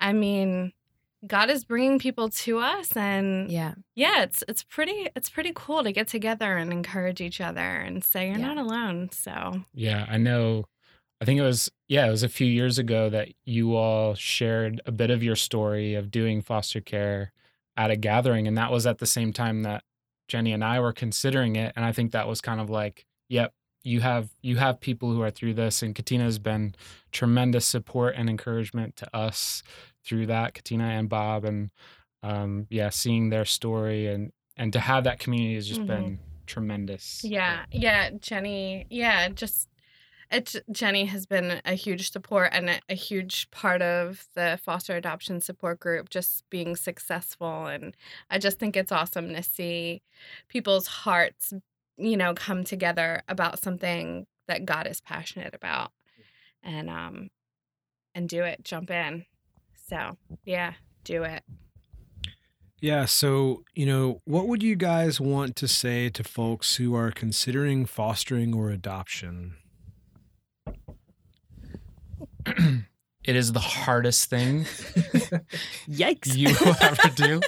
I 0.00 0.12
mean. 0.12 0.72
God 1.26 1.50
is 1.50 1.64
bringing 1.64 1.98
people 1.98 2.28
to 2.28 2.58
us, 2.58 2.94
and 2.96 3.50
yeah. 3.50 3.74
yeah 3.96 4.22
it's 4.22 4.44
it's 4.46 4.62
pretty 4.62 5.08
it's 5.16 5.30
pretty 5.30 5.50
cool 5.56 5.82
to 5.82 5.90
get 5.90 6.06
together 6.06 6.56
and 6.56 6.70
encourage 6.70 7.20
each 7.22 7.40
other 7.40 7.58
and 7.80 8.04
say 8.04 8.28
you're 8.28 8.38
Yeah. 8.38 8.52
not 8.54 8.58
alone 8.58 9.08
so 9.10 9.64
Yeah, 9.74 10.06
I 10.08 10.18
know. 10.18 10.66
I 11.20 11.24
think 11.24 11.40
it 11.40 11.42
was, 11.42 11.70
yeah, 11.88 12.06
it 12.06 12.10
was 12.10 12.22
a 12.22 12.28
few 12.28 12.46
years 12.46 12.78
ago 12.78 13.08
that 13.08 13.30
you 13.44 13.74
all 13.74 14.14
shared 14.14 14.80
a 14.86 14.92
bit 14.92 15.10
of 15.10 15.22
your 15.24 15.34
story 15.36 15.94
of 15.94 16.10
doing 16.12 16.42
foster 16.42 16.80
care 16.82 17.32
at 17.76 17.90
a 17.90 17.96
gathering. 17.96 18.46
And 18.46 18.56
that 18.58 18.70
was 18.70 18.86
at 18.86 18.98
the 18.98 19.06
same 19.06 19.32
time 19.32 19.62
that 19.62 19.82
Jenny 20.28 20.52
and 20.52 20.62
I 20.62 20.78
were 20.80 20.92
considering 20.92 21.56
it. 21.56 21.72
And 21.74 21.84
I 21.84 21.90
think 21.92 22.12
that 22.12 22.28
was 22.28 22.40
kind 22.42 22.60
of 22.60 22.68
like, 22.70 23.04
yep, 23.28 23.52
you 23.82 24.00
have 24.00 24.28
you 24.42 24.56
have 24.56 24.80
people 24.80 25.12
who 25.12 25.22
are 25.22 25.30
through 25.30 25.54
this. 25.54 25.82
And 25.82 25.94
Catina's 25.94 26.38
been 26.38 26.74
tremendous 27.12 27.66
support 27.66 28.14
and 28.16 28.28
encouragement 28.28 28.96
to 28.96 29.16
us 29.16 29.62
through 30.04 30.26
that, 30.26 30.54
Catina 30.54 30.84
and 30.84 31.08
Bob. 31.08 31.44
And 31.44 31.70
um, 32.22 32.66
yeah, 32.70 32.90
seeing 32.90 33.30
their 33.30 33.44
story 33.44 34.06
and 34.08 34.32
and 34.56 34.72
to 34.72 34.80
have 34.80 35.04
that 35.04 35.18
community 35.18 35.54
has 35.54 35.68
just 35.68 35.82
Mhm. 35.82 35.86
been 35.86 36.18
tremendous. 36.46 37.22
yeah 37.24 37.64
yeah 37.72 38.08
jenny 38.20 38.86
yeah 38.88 39.28
just 39.28 39.68
it's 40.30 40.56
jenny 40.70 41.04
has 41.06 41.26
been 41.26 41.60
a 41.64 41.74
huge 41.74 42.12
support 42.12 42.50
and 42.52 42.70
a, 42.70 42.80
a 42.88 42.94
huge 42.94 43.50
part 43.50 43.82
of 43.82 44.26
the 44.34 44.58
foster 44.62 44.94
adoption 44.96 45.40
support 45.40 45.80
group 45.80 46.08
just 46.08 46.48
being 46.50 46.76
successful 46.76 47.66
and 47.66 47.96
i 48.30 48.38
just 48.38 48.60
think 48.60 48.76
it's 48.76 48.92
awesome 48.92 49.34
to 49.34 49.42
see 49.42 50.02
people's 50.48 50.86
hearts 50.86 51.52
you 51.96 52.16
know 52.16 52.34
come 52.34 52.64
together 52.64 53.22
about 53.28 53.60
something 53.62 54.26
that 54.48 54.64
god 54.64 54.86
is 54.86 55.00
passionate 55.00 55.54
about 55.54 55.92
and 56.62 56.88
um 56.90 57.28
and 58.14 58.28
do 58.28 58.42
it 58.42 58.62
jump 58.64 58.90
in 58.90 59.24
so 59.88 60.16
yeah 60.44 60.72
do 61.04 61.22
it 61.22 61.42
Yeah. 62.80 63.06
So, 63.06 63.62
you 63.74 63.86
know, 63.86 64.20
what 64.26 64.48
would 64.48 64.62
you 64.62 64.76
guys 64.76 65.18
want 65.20 65.56
to 65.56 65.66
say 65.68 66.10
to 66.10 66.22
folks 66.22 66.76
who 66.76 66.94
are 66.94 67.10
considering 67.10 67.86
fostering 67.86 68.52
or 68.54 68.70
adoption? 68.70 69.56
it 73.24 73.34
is 73.34 73.52
the 73.52 73.60
hardest 73.60 74.28
thing 74.30 74.60
Yikes. 75.88 76.36
you 76.36 76.54
will 76.60 76.76
ever 76.80 77.08
do. 77.14 77.40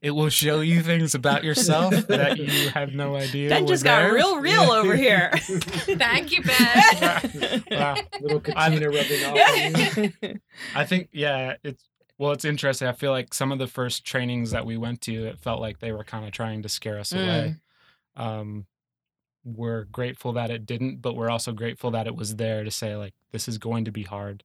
It 0.00 0.12
will 0.12 0.28
show 0.28 0.60
you 0.60 0.82
things 0.82 1.14
about 1.14 1.42
yourself 1.44 1.94
that 2.08 2.38
you 2.38 2.70
have 2.70 2.92
no 2.92 3.16
idea. 3.16 3.48
Ben 3.48 3.66
just 3.66 3.84
got 3.84 4.00
there. 4.00 4.14
real 4.14 4.38
real 4.40 4.70
over 4.70 4.94
here. 4.94 5.30
Thank 5.36 6.32
you, 6.32 6.42
Ben. 6.42 7.64
Wow. 7.70 7.96
Little 8.20 8.40
Catina 8.40 8.88
rubbing 8.88 9.24
off. 9.24 10.40
I 10.74 10.84
think 10.84 11.08
yeah, 11.12 11.54
it's 11.62 11.84
well, 12.18 12.32
it's 12.32 12.44
interesting. 12.44 12.88
I 12.88 12.92
feel 12.92 13.12
like 13.12 13.32
some 13.32 13.52
of 13.52 13.58
the 13.58 13.66
first 13.66 14.04
trainings 14.04 14.50
that 14.50 14.66
we 14.66 14.76
went 14.76 15.00
to, 15.02 15.26
it 15.26 15.38
felt 15.38 15.60
like 15.60 15.78
they 15.78 15.92
were 15.92 16.04
kind 16.04 16.24
of 16.24 16.32
trying 16.32 16.62
to 16.62 16.68
scare 16.68 16.98
us 16.98 17.12
away. 17.12 17.56
Um, 18.16 18.66
we're 19.44 19.84
grateful 19.84 20.32
that 20.32 20.50
it 20.50 20.66
didn't, 20.66 21.00
but 21.00 21.14
we're 21.14 21.30
also 21.30 21.52
grateful 21.52 21.92
that 21.92 22.06
it 22.06 22.16
was 22.16 22.36
there 22.36 22.64
to 22.64 22.70
say 22.70 22.96
like 22.96 23.14
this 23.32 23.48
is 23.48 23.58
going 23.58 23.84
to 23.84 23.92
be 23.92 24.02
hard. 24.02 24.44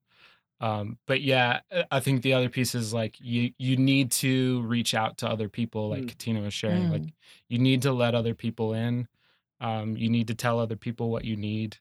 Um, 0.63 0.97
but 1.07 1.21
yeah, 1.21 1.59
I- 1.91 1.99
think 1.99 2.21
the 2.21 2.33
other 2.33 2.47
piece 2.47 2.73
is 2.73 2.93
like 2.93 3.17
you 3.19 3.51
you 3.57 3.75
need 3.75 4.11
to 4.23 4.61
reach 4.61 4.93
out 4.93 5.17
to 5.17 5.27
other 5.27 5.49
people, 5.49 5.89
like 5.89 6.03
Mm. 6.03 6.07
Catina 6.09 6.41
was 6.41 6.53
sharing. 6.53 6.83
Mm. 6.83 6.91
Like 6.91 7.13
you 7.49 7.59
need 7.59 7.81
to 7.81 7.91
let 7.91 8.15
other 8.15 8.33
people 8.33 8.73
in. 8.73 9.07
Um, 9.59 9.97
you 9.97 10.09
need 10.09 10.27
to 10.29 10.35
tell 10.35 10.59
other 10.59 10.77
people 10.77 11.09
what 11.11 11.25
you 11.25 11.35
need, 11.35 11.77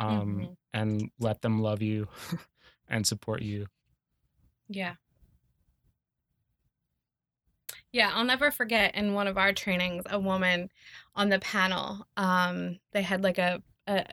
um, 0.00 0.38
Mhm. 0.40 0.56
and 0.74 1.10
let 1.20 1.42
them 1.42 1.60
love 1.60 1.82
you 1.82 2.08
and 2.88 3.06
support 3.06 3.42
you. 3.42 3.66
Yeah. 4.68 4.94
Yeah, 7.92 8.10
I'll 8.12 8.24
never 8.24 8.50
forget 8.50 8.94
in 8.94 9.14
one 9.14 9.26
of 9.26 9.38
our 9.38 9.52
trainings, 9.52 10.04
a 10.10 10.18
woman 10.18 10.70
on 11.14 11.28
the 11.28 11.38
panel. 11.38 12.06
Um, 12.16 12.78
they 12.92 13.02
had 13.02 13.22
like 13.22 13.38
a, 13.38 13.62
a 13.86 14.04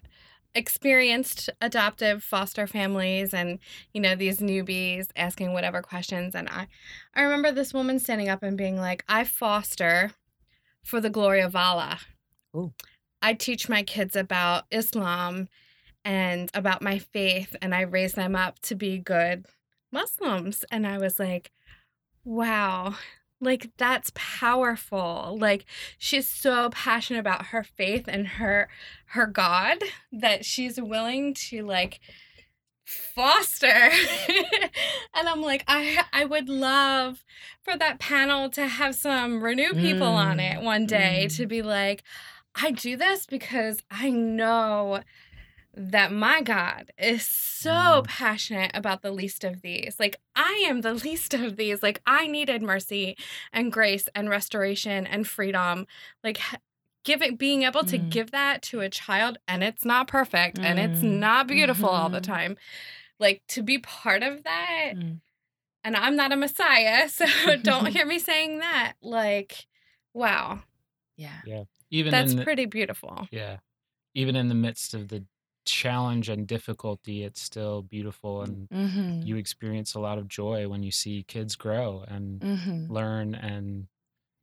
experienced 0.55 1.49
adoptive 1.61 2.23
foster 2.23 2.67
families 2.67 3.33
and 3.33 3.57
you 3.93 3.99
know 3.99 4.15
these 4.15 4.39
newbies 4.39 5.07
asking 5.15 5.51
whatever 5.51 5.81
questions 5.81 6.35
and 6.35 6.47
I 6.49 6.67
I 7.15 7.23
remember 7.23 7.51
this 7.51 7.73
woman 7.73 7.99
standing 7.99 8.29
up 8.29 8.43
and 8.43 8.57
being 8.57 8.77
like, 8.77 9.03
I 9.07 9.23
foster 9.23 10.11
for 10.83 10.99
the 10.99 11.09
glory 11.09 11.41
of 11.41 11.55
Allah. 11.55 11.99
Ooh. 12.55 12.73
I 13.21 13.33
teach 13.33 13.69
my 13.69 13.83
kids 13.83 14.15
about 14.15 14.65
Islam 14.69 15.47
and 16.03 16.51
about 16.53 16.81
my 16.81 16.99
faith 16.99 17.55
and 17.61 17.73
I 17.73 17.81
raise 17.81 18.13
them 18.13 18.35
up 18.35 18.59
to 18.63 18.75
be 18.75 18.97
good 18.97 19.45
Muslims. 19.91 20.65
And 20.71 20.85
I 20.85 20.97
was 20.97 21.19
like, 21.19 21.51
wow, 22.25 22.95
like 23.43 23.71
that's 23.77 24.11
powerful. 24.15 25.37
Like 25.39 25.65
she's 25.97 26.27
so 26.27 26.69
passionate 26.71 27.19
about 27.19 27.47
her 27.47 27.63
faith 27.63 28.05
and 28.07 28.27
her 28.27 28.69
her 29.07 29.27
God 29.27 29.79
that 30.11 30.45
she's 30.45 30.79
willing 30.81 31.33
to 31.49 31.63
like 31.63 31.99
foster. 32.85 33.67
and 35.15 35.27
I'm 35.27 35.41
like, 35.41 35.63
I 35.67 36.03
I 36.11 36.25
would 36.25 36.49
love 36.49 37.23
for 37.61 37.77
that 37.77 37.99
panel 37.99 38.49
to 38.51 38.67
have 38.67 38.95
some 38.95 39.43
renew 39.43 39.73
people 39.73 40.07
on 40.07 40.37
Mm, 40.37 40.57
it 40.57 40.61
one 40.63 40.85
day 40.85 41.25
mm. 41.27 41.37
to 41.37 41.45
be 41.45 41.61
like, 41.61 42.03
I 42.55 42.71
do 42.71 42.97
this 42.97 43.25
because 43.25 43.79
I 43.89 44.09
know 44.09 45.01
that 45.75 46.11
my 46.11 46.41
God 46.41 46.91
is 46.97 47.25
so 47.27 48.01
Mm. 48.03 48.07
passionate 48.07 48.71
about 48.75 49.01
the 49.01 49.11
least 49.11 49.43
of 49.43 49.61
these. 49.61 49.99
Like, 49.99 50.17
I 50.35 50.63
am 50.67 50.81
the 50.81 50.93
least 51.07 51.33
of 51.33 51.55
these. 51.57 51.81
Like, 51.81 52.01
I 52.05 52.27
needed 52.27 52.61
mercy 52.61 53.17
and 53.51 53.71
grace 53.71 54.07
and 54.13 54.29
restoration 54.29 55.07
and 55.07 55.27
freedom. 55.27 55.87
Like, 56.23 56.39
giving, 57.03 57.35
being 57.37 57.63
able 57.63 57.83
to 57.85 57.97
Mm. 57.97 58.09
give 58.09 58.31
that 58.31 58.61
to 58.63 58.81
a 58.81 58.89
child, 58.89 59.37
and 59.47 59.63
it's 59.63 59.83
not 59.83 60.07
perfect 60.07 60.59
and 60.61 60.79
it's 60.79 61.01
Mm. 61.01 61.19
not 61.19 61.47
beautiful 61.47 61.89
all 61.89 62.09
the 62.09 62.19
Mhm. 62.19 62.23
time. 62.23 62.57
Like, 63.19 63.43
to 63.49 63.63
be 63.63 63.77
part 63.79 64.23
of 64.23 64.43
that, 64.43 64.93
Mm. 64.95 65.21
and 65.83 65.95
I'm 65.97 66.15
not 66.15 66.31
a 66.31 66.35
messiah, 66.37 67.09
so 67.09 67.25
don't 67.57 67.87
hear 67.95 68.05
me 68.05 68.19
saying 68.19 68.59
that. 68.59 68.93
Like, 69.01 69.65
wow, 70.13 70.63
Yeah. 71.17 71.41
yeah 71.45 71.63
Even 71.89 72.11
that's 72.11 72.33
the, 72.35 72.43
pretty 72.43 72.65
beautiful. 72.65 73.27
yeah, 73.31 73.57
even 74.13 74.35
in 74.35 74.49
the 74.49 74.55
midst 74.55 74.93
of 74.93 75.07
the 75.09 75.25
challenge 75.65 76.29
and 76.29 76.47
difficulty, 76.47 77.23
it's 77.23 77.41
still 77.41 77.81
beautiful, 77.83 78.41
and 78.43 78.69
Mm-hmm. 78.71 79.23
you 79.23 79.37
experience 79.37 79.95
a 79.95 79.99
lot 79.99 80.17
of 80.19 80.27
joy 80.27 80.67
when 80.69 80.83
you 80.83 80.91
see 80.91 81.23
kids 81.23 81.55
grow 81.55 82.03
and 82.07 82.43
Mm-hmm. 82.43 82.87
learn 82.89 83.35
and 83.35 83.87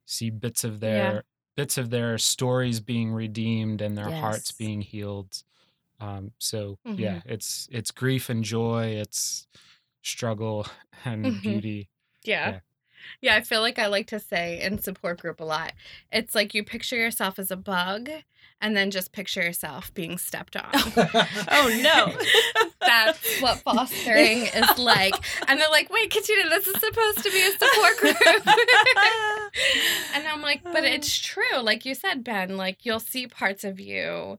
see 0.06 0.30
bits 0.30 0.64
of 0.64 0.80
Yeah. 0.90 1.14
their 1.14 1.24
bits 1.56 1.78
of 1.78 1.90
their 1.90 2.18
stories 2.18 2.80
being 2.80 3.12
redeemed 3.12 3.80
and 3.82 3.96
their 3.98 4.10
hearts 4.10 4.52
being 4.52 4.82
healed. 4.82 5.42
Um, 6.00 6.32
so 6.38 6.78
Mhm. 6.84 6.94
yeah, 6.96 7.22
it's 7.26 7.68
it's 7.72 7.90
grief 7.92 8.30
and 8.30 8.44
joy, 8.44 8.86
it's 8.88 9.48
struggle 10.02 10.66
and 11.04 11.40
Mhm. 11.42 11.42
beauty. 11.42 11.90
Yeah. 12.24 12.52
Yeah. 12.52 12.60
yeah. 13.22 13.36
I 13.36 13.42
feel 13.42 13.60
like 13.62 13.78
I 13.78 13.86
like 13.88 14.08
to 14.08 14.20
say 14.20 14.60
in 14.62 14.78
support 14.78 15.20
group 15.20 15.40
a 15.40 15.44
lot. 15.44 15.74
It's 16.12 16.34
like 16.34 16.54
you 16.54 16.64
picture 16.64 16.96
yourself 16.96 17.38
as 17.38 17.50
a 17.50 17.56
bug 17.56 18.10
and 18.60 18.76
then 18.76 18.90
just 18.90 19.12
picture 19.12 19.42
yourself 19.42 19.92
being 19.94 20.18
stepped 20.18 20.56
on. 20.56 20.70
Oh, 21.52 21.80
no. 21.82 22.12
That's 22.80 23.40
what 23.40 23.58
fostering 23.58 24.46
is 24.46 24.78
like. 24.78 25.14
And 25.48 25.60
they're 25.60 25.70
like, 25.70 25.90
wait, 25.90 26.10
Catina, 26.10 26.48
this 26.48 26.66
is 26.66 26.74
supposed 26.80 27.18
to 27.22 27.30
be 27.30 27.42
a 27.42 27.52
support 27.52 27.96
group. 27.98 28.16
and 30.14 30.26
I'm 30.26 30.42
like, 30.42 30.62
but 30.62 30.84
it's 30.84 31.18
true. 31.18 31.58
Like 31.62 31.84
you 31.84 31.94
said, 31.94 32.24
Ben, 32.24 32.56
like 32.56 32.84
you'll 32.84 33.00
see 33.00 33.26
parts 33.26 33.64
of 33.64 33.78
you 33.80 34.38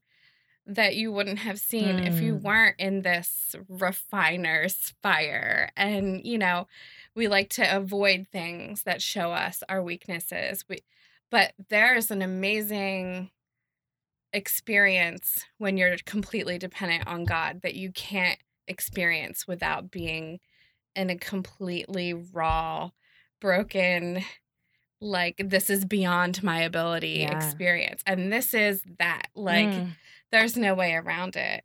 that 0.65 0.95
you 0.95 1.12
wouldn't 1.12 1.39
have 1.39 1.60
seen 1.60 1.99
if 1.99 2.21
you 2.21 2.36
Mm. 2.36 2.41
weren't 2.43 2.75
in 2.79 3.01
this 3.01 3.55
refiner's 3.67 4.93
fire. 5.01 5.71
And, 5.75 6.25
you 6.25 6.38
know, 6.38 6.67
we 7.15 7.27
like 7.27 7.49
to 7.51 7.75
avoid 7.77 8.27
things 8.31 8.84
that 8.84 9.01
show 9.01 9.31
us 9.31 9.63
our 9.67 9.81
weaknesses. 9.81 10.63
We, 10.69 10.79
but 11.29 11.53
there's 11.69 12.12
an 12.12 12.21
amazing 12.21 13.31
experience 14.34 15.46
when 15.58 15.78
you're 15.78 15.96
completely 16.06 16.58
dependent 16.58 17.08
on 17.08 17.26
God 17.26 17.62
that 17.63 17.76
you 17.76 17.91
can't 17.91 18.39
experience 18.67 19.48
without 19.48 19.91
being 19.91 20.39
in 20.96 21.10
a 21.10 21.17
completely 21.17 22.13
raw, 22.13 22.89
broken, 23.39 24.24
like 25.00 25.36
this 25.44 25.70
is 25.70 25.86
beyond 25.86 26.44
my 26.44 26.62
ability 26.62 27.20
Yeah. 27.22 27.32
experience. 27.32 28.04
And 28.06 28.32
this 28.32 28.54
is 28.54 28.84
that. 29.00 29.28
Like 29.36 29.70
Mm. 29.70 29.91
there's 30.32 30.56
no 30.56 30.76
way 30.76 30.94
around 30.94 31.36
it. 31.36 31.63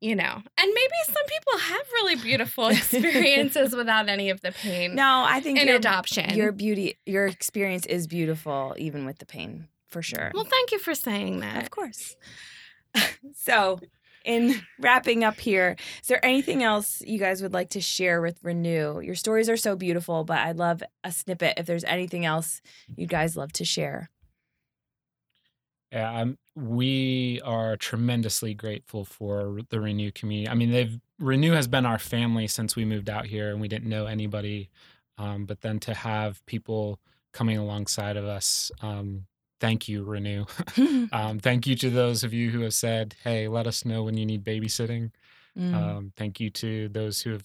You 0.00 0.14
know, 0.14 0.22
and 0.32 0.44
maybe 0.56 0.94
some 1.06 1.26
people 1.26 1.58
have 1.58 1.82
really 1.94 2.14
beautiful 2.14 2.68
experiences 2.68 3.74
without 3.74 4.08
any 4.08 4.30
of 4.30 4.40
the 4.42 4.52
pain 4.52 4.94
No, 4.94 5.24
I 5.26 5.40
think 5.40 5.58
in 5.58 5.66
your, 5.66 5.76
adoption. 5.76 6.30
your 6.30 6.52
beauty, 6.52 6.98
your 7.04 7.26
experience 7.26 7.84
is 7.84 8.06
beautiful, 8.06 8.76
even 8.78 9.04
with 9.06 9.18
the 9.18 9.26
pain, 9.26 9.66
for 9.88 10.02
sure. 10.02 10.30
well, 10.34 10.44
thank 10.44 10.72
you 10.72 10.78
for 10.78 10.94
saying 10.94 11.40
that. 11.40 11.62
Of 11.62 11.70
course. 11.70 12.16
so, 13.34 13.80
in 14.24 14.60
wrapping 14.78 15.24
up 15.24 15.38
here, 15.40 15.76
is 16.02 16.08
there 16.08 16.24
anything 16.24 16.62
else 16.62 17.00
you 17.00 17.18
guys 17.18 17.42
would 17.42 17.54
like 17.54 17.70
to 17.70 17.80
share 17.80 18.20
with 18.20 18.42
Renew? 18.42 19.00
Your 19.00 19.14
stories 19.14 19.48
are 19.48 19.56
so 19.56 19.76
beautiful, 19.76 20.24
but 20.24 20.38
I'd 20.38 20.56
love 20.56 20.82
a 21.04 21.12
snippet 21.12 21.54
if 21.56 21.66
there's 21.66 21.84
anything 21.84 22.24
else 22.24 22.60
you 22.96 23.06
guys 23.06 23.36
love 23.36 23.52
to 23.54 23.64
share. 23.64 24.10
Yeah, 25.92 26.20
um, 26.20 26.36
we 26.54 27.40
are 27.44 27.76
tremendously 27.76 28.52
grateful 28.52 29.04
for 29.04 29.60
the 29.70 29.80
Renew 29.80 30.12
community. 30.12 30.48
I 30.48 30.54
mean, 30.54 30.70
they've 30.70 30.98
Renew 31.18 31.52
has 31.52 31.66
been 31.66 31.86
our 31.86 31.98
family 31.98 32.46
since 32.46 32.76
we 32.76 32.84
moved 32.84 33.08
out 33.08 33.26
here, 33.26 33.50
and 33.50 33.60
we 33.60 33.68
didn't 33.68 33.88
know 33.88 34.06
anybody. 34.06 34.68
Um, 35.16 35.46
but 35.46 35.62
then 35.62 35.80
to 35.80 35.94
have 35.94 36.44
people 36.46 37.00
coming 37.32 37.56
alongside 37.56 38.16
of 38.16 38.24
us, 38.24 38.70
um, 38.82 39.24
thank 39.60 39.88
you, 39.88 40.04
Renew. 40.04 40.44
um, 41.12 41.38
thank 41.38 41.66
you 41.66 41.74
to 41.76 41.90
those 41.90 42.24
of 42.24 42.32
you 42.32 42.50
who 42.50 42.60
have 42.60 42.74
said, 42.74 43.14
"Hey, 43.24 43.48
let 43.48 43.66
us 43.66 43.84
know 43.84 44.02
when 44.04 44.16
you 44.16 44.26
need 44.26 44.44
babysitting." 44.44 45.10
Mm. 45.58 45.74
Um, 45.74 46.12
thank 46.16 46.40
you 46.40 46.50
to 46.50 46.88
those 46.88 47.20
who 47.22 47.32
have 47.32 47.44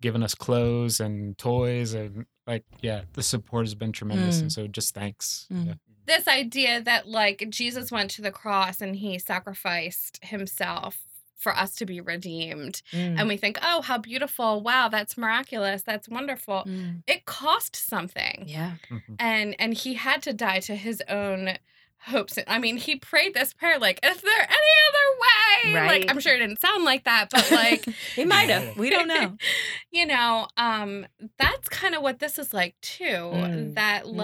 given 0.00 0.22
us 0.22 0.34
clothes 0.34 1.00
and 1.00 1.36
toys, 1.38 1.94
and 1.94 2.26
like, 2.46 2.64
yeah, 2.80 3.02
the 3.14 3.22
support 3.22 3.66
has 3.66 3.74
been 3.74 3.92
tremendous, 3.92 4.38
Mm. 4.38 4.42
and 4.42 4.52
so 4.52 4.66
just 4.66 4.94
thanks. 4.94 5.46
Mm. 5.52 5.66
Yeah. 5.66 5.74
This 6.06 6.26
idea 6.28 6.80
that 6.82 7.06
like 7.08 7.44
Jesus 7.50 7.90
went 7.92 8.10
to 8.12 8.22
the 8.22 8.30
cross 8.30 8.80
and 8.80 8.96
he 8.96 9.18
sacrificed 9.18 10.18
himself 10.24 10.96
for 11.38 11.56
us 11.56 11.74
to 11.76 11.86
be 11.86 12.00
redeemed. 12.00 12.82
Mm. 12.92 13.18
And 13.20 13.28
we 13.28 13.36
think, 13.36 13.58
oh, 13.62 13.80
how 13.82 13.96
beautiful. 13.98 14.60
Wow, 14.60 14.88
that's 14.88 15.16
miraculous. 15.16 15.82
That's 15.82 16.08
wonderful. 16.08 16.64
Mm. 16.66 17.02
It 17.06 17.24
cost 17.24 17.74
something. 17.76 18.44
Yeah. 18.46 18.72
Mhm. 18.90 19.16
and 19.18 19.56
and 19.58 19.72
he 19.74 19.94
had 19.94 20.20
to 20.22 20.32
die 20.32 20.60
to 20.60 20.74
his 20.74 21.02
own 21.08 21.56
hopes. 22.02 22.38
I 22.46 22.58
mean, 22.58 22.76
he 22.76 22.96
prayed 22.96 23.34
this 23.34 23.52
prayer 23.54 23.78
like, 23.78 23.98
"Is 24.04 24.20
there 24.20 24.40
any 24.40 24.74
other 24.88 25.08
way?" 25.20 25.74
Right. 25.74 26.00
Like, 26.02 26.10
I'm 26.10 26.20
sure 26.20 26.34
it 26.34 26.38
didn't 26.38 26.60
sound 26.60 26.84
like 26.84 27.04
that, 27.04 27.28
but 27.32 27.50
like, 27.50 27.84
He 28.14 28.24
might 28.24 28.48
have. 28.50 28.76
We 28.76 28.90
don't 28.90 29.08
know. 29.08 29.36
you 29.90 30.06
know, 30.06 30.46
um, 30.56 31.06
that's 31.38 31.68
kind 31.68 31.94
of 31.94 32.02
what 32.02 32.18
this 32.20 32.38
is 32.38 32.52
like 32.54 32.76
too. 32.80 33.04
Mm. 33.04 33.74
That 33.74 34.04
Mm. 34.04 34.16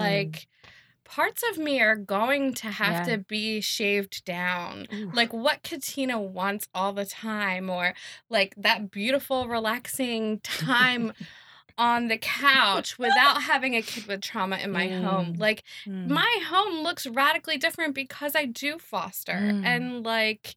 Parts 1.05 1.43
of 1.51 1.57
me 1.57 1.79
are 1.79 1.95
going 1.95 2.53
to 2.55 2.67
have 2.71 3.07
Yeah. 3.07 3.15
to 3.15 3.23
be 3.23 3.61
shaved 3.61 4.25
down. 4.25 4.87
Ooh. 4.93 5.11
Like 5.13 5.31
what 5.31 5.63
Catina 5.63 6.19
wants 6.19 6.67
all 6.73 6.91
the 6.93 7.05
time, 7.05 7.69
or 7.69 7.93
like 8.29 8.53
that 8.57 8.91
beautiful, 8.91 9.47
relaxing 9.47 10.39
time 10.41 11.13
on 11.77 12.07
the 12.07 12.17
couch 12.17 12.97
without 12.97 13.43
having 13.43 13.75
a 13.75 13.81
kid 13.81 14.07
with 14.07 14.21
trauma 14.21 14.57
in 14.57 14.71
my 14.71 14.87
home. 14.87 15.33
Mm. 15.35 15.39
Like 15.39 15.63
Mm. 15.85 16.07
my 16.07 16.39
home 16.47 16.81
looks 16.83 17.05
radically 17.05 17.57
different 17.57 17.93
because 17.93 18.33
I 18.35 18.45
do 18.45 18.79
foster. 18.79 19.33
Mm. 19.33 19.65
And 19.65 20.03
like 20.05 20.55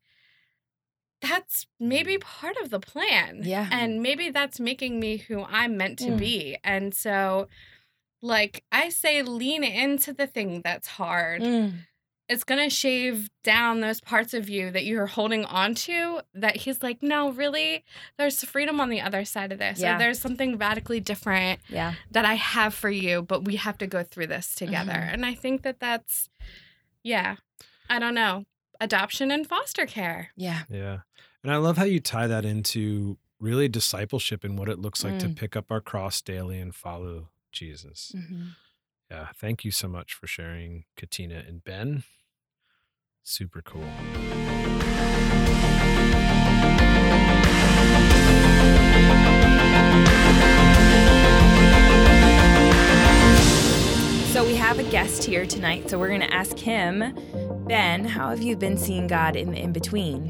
that's 1.20 1.66
maybe 1.80 2.16
part 2.18 2.56
of 2.62 2.70
the 2.70 2.78
plan. 2.78 3.40
Yeah. 3.42 3.68
And 3.72 4.00
maybe 4.02 4.30
that's 4.30 4.60
making 4.60 5.00
me 5.00 5.16
who 5.16 5.42
I'm 5.44 5.76
meant 5.76 5.98
to 6.00 6.10
Mm. 6.12 6.18
be. 6.18 6.56
And 6.62 6.94
so 6.94 7.48
like 8.22 8.64
I 8.72 8.88
say 8.88 9.22
lean 9.22 9.62
into 9.64 10.12
the 10.12 10.26
thing 10.26 10.60
that's 10.62 10.88
hard. 10.88 11.42
Mm. 11.42 11.72
It's 12.28 12.44
going 12.44 12.62
to 12.62 12.68
shave 12.68 13.30
down 13.42 13.80
those 13.80 14.02
parts 14.02 14.34
of 14.34 14.50
you 14.50 14.70
that 14.72 14.84
you're 14.84 15.06
holding 15.06 15.46
on 15.46 15.74
to 15.76 16.20
that 16.34 16.56
he's 16.56 16.82
like, 16.82 17.02
"No, 17.02 17.30
really? 17.30 17.84
There's 18.18 18.44
freedom 18.44 18.80
on 18.80 18.90
the 18.90 19.00
other 19.00 19.24
side 19.24 19.50
of 19.50 19.58
this. 19.58 19.80
Yeah. 19.80 19.94
Or 19.96 19.98
there's 19.98 20.18
something 20.20 20.58
radically 20.58 21.00
different 21.00 21.60
Yeah. 21.68 21.94
that 22.10 22.26
I 22.26 22.34
have 22.34 22.74
for 22.74 22.90
you, 22.90 23.22
but 23.22 23.44
we 23.46 23.56
have 23.56 23.78
to 23.78 23.86
go 23.86 24.02
through 24.02 24.26
this 24.26 24.54
together. 24.54 24.92
Mhm. 24.92 25.12
And 25.14 25.24
I 25.24 25.32
think 25.34 25.62
that 25.62 25.80
that's, 25.80 26.28
yeah, 27.02 27.36
I 27.88 27.98
don't 27.98 28.14
know, 28.14 28.44
adoption 28.78 29.30
and 29.30 29.46
foster 29.48 29.86
care. 29.86 30.32
Yeah. 30.36 30.64
Yeah. 30.68 30.98
And 31.42 31.50
I 31.50 31.56
love 31.56 31.78
how 31.78 31.84
you 31.84 31.98
tie 32.00 32.26
that 32.26 32.44
into 32.44 33.16
really 33.40 33.68
discipleship 33.68 34.44
and 34.44 34.58
what 34.58 34.68
it 34.68 34.78
looks 34.78 35.02
like 35.02 35.18
to 35.20 35.28
Mm. 35.28 35.36
pick 35.36 35.56
up 35.56 35.70
our 35.72 35.80
cross 35.80 36.20
daily 36.20 36.58
and 36.60 36.74
follow 36.74 37.30
Jesus. 37.52 38.12
Mhm. 38.14 38.56
Yeah. 39.10 39.28
Thank 39.34 39.64
you 39.64 39.70
so 39.70 39.88
much 39.88 40.14
for 40.14 40.26
sharing, 40.26 40.84
Catina 40.96 41.36
and 41.46 41.62
Ben. 41.64 42.04
Super 43.22 43.62
cool. 43.62 43.88
So 54.32 54.44
we 54.44 54.54
have 54.54 54.78
a 54.78 54.84
guest 54.84 55.24
here 55.24 55.46
tonight. 55.46 55.88
So 55.90 55.98
we're 55.98 56.08
going 56.08 56.20
to 56.20 56.32
ask 56.32 56.56
him, 56.58 57.02
Ben, 57.66 58.04
how 58.04 58.28
have 58.28 58.40
you 58.42 58.56
been 58.56 58.76
seeing 58.76 59.06
God 59.08 59.34
in 59.34 59.50
the 59.50 59.58
in 59.58 59.72
between? 59.72 60.26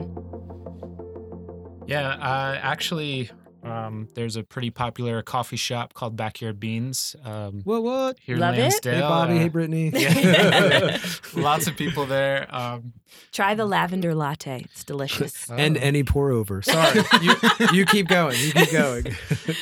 Yeah, 1.87 2.11
uh, 2.11 2.59
actually, 2.63 3.29
um, 3.71 4.09
there's 4.15 4.37
a 4.37 4.43
pretty 4.43 4.71
popular 4.71 5.23
coffee 5.23 5.57
shop 5.57 5.95
called 5.95 6.17
Backyard 6.17 6.59
Beans 6.59 7.15
um, 7.25 7.63
What, 7.65 7.83
what? 7.83 8.17
here 8.21 8.37
Love 8.37 8.55
in 8.55 8.61
it. 8.61 8.63
Lansdale. 8.65 8.95
Hey, 8.95 9.01
Bobby. 9.01 9.33
Uh, 9.35 9.39
hey, 9.39 9.49
Brittany. 9.49 9.91
yeah. 9.95 10.99
Lots 11.35 11.67
of 11.67 11.77
people 11.77 12.07
there. 12.07 12.47
Um, 12.55 12.93
Try 13.33 13.55
the 13.55 13.67
lavender 13.67 14.15
latte. 14.15 14.63
It's 14.65 14.85
delicious. 14.85 15.51
and 15.51 15.77
oh. 15.77 15.81
any 15.81 16.03
pour 16.03 16.31
over. 16.31 16.63
Sorry. 16.63 17.03
you, 17.23 17.35
you 17.73 17.87
keep 17.87 18.09
going. 18.09 18.37
You 18.39 18.53
keep 18.53 18.73
going. 18.73 19.05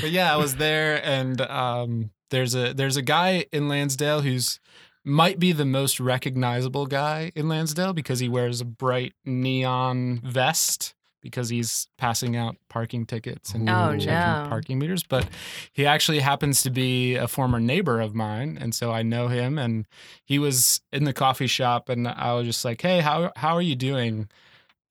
but 0.01 0.11
yeah, 0.11 0.33
I 0.33 0.37
was 0.37 0.57
there, 0.57 1.05
and 1.05 1.41
um, 1.41 2.11
there's 2.31 2.55
a 2.55 2.73
there's 2.73 2.97
a 2.97 3.03
guy 3.03 3.47
in 3.53 3.69
Lansdale 3.69 4.21
who's 4.23 4.61
might 5.05 5.39
be 5.39 5.53
the 5.53 5.65
most 5.65 6.01
recognizable 6.01 6.87
guy 6.87 7.31
in 7.37 7.49
Lansdale 7.49 7.93
because 7.93 8.19
he 8.19 8.29
wears 8.29 8.61
a 8.61 8.65
bright 8.65 9.13
neon 9.25 10.21
vest 10.25 10.96
because 11.31 11.49
he's 11.49 11.87
passing 11.99 12.37
out 12.37 12.57
parking 12.69 13.07
tickets 13.07 13.53
and 13.55 13.69
Oh, 13.69 13.93
checking 13.93 14.07
no. 14.09 14.47
parking 14.49 14.79
meters. 14.79 15.03
But 15.03 15.27
he 15.73 15.87
actually 15.87 16.21
happens 16.21 16.63
to 16.63 16.71
be 16.71 17.15
a 17.17 17.29
former 17.29 17.61
neighbor 17.61 18.01
of 18.01 18.15
mine, 18.15 18.59
and 18.61 18.75
so 18.75 18.91
I 18.93 19.03
know 19.03 19.29
him. 19.29 19.59
And 19.59 19.87
he 20.25 20.39
was 20.39 20.81
in 20.93 21.05
the 21.05 21.13
coffee 21.13 21.47
shop, 21.47 21.89
and 21.89 22.07
I 22.09 22.33
was 22.35 22.47
just 22.47 22.65
like, 22.65 22.81
"Hey, 22.83 23.01
how 23.01 23.33
how 23.37 23.55
are 23.55 23.63
you 23.63 23.77
doing?" 23.77 24.29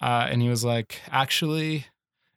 Uh, 0.01 0.27
and 0.29 0.41
he 0.41 0.49
was 0.49 0.63
like, 0.63 1.01
"Actually, 1.09 1.85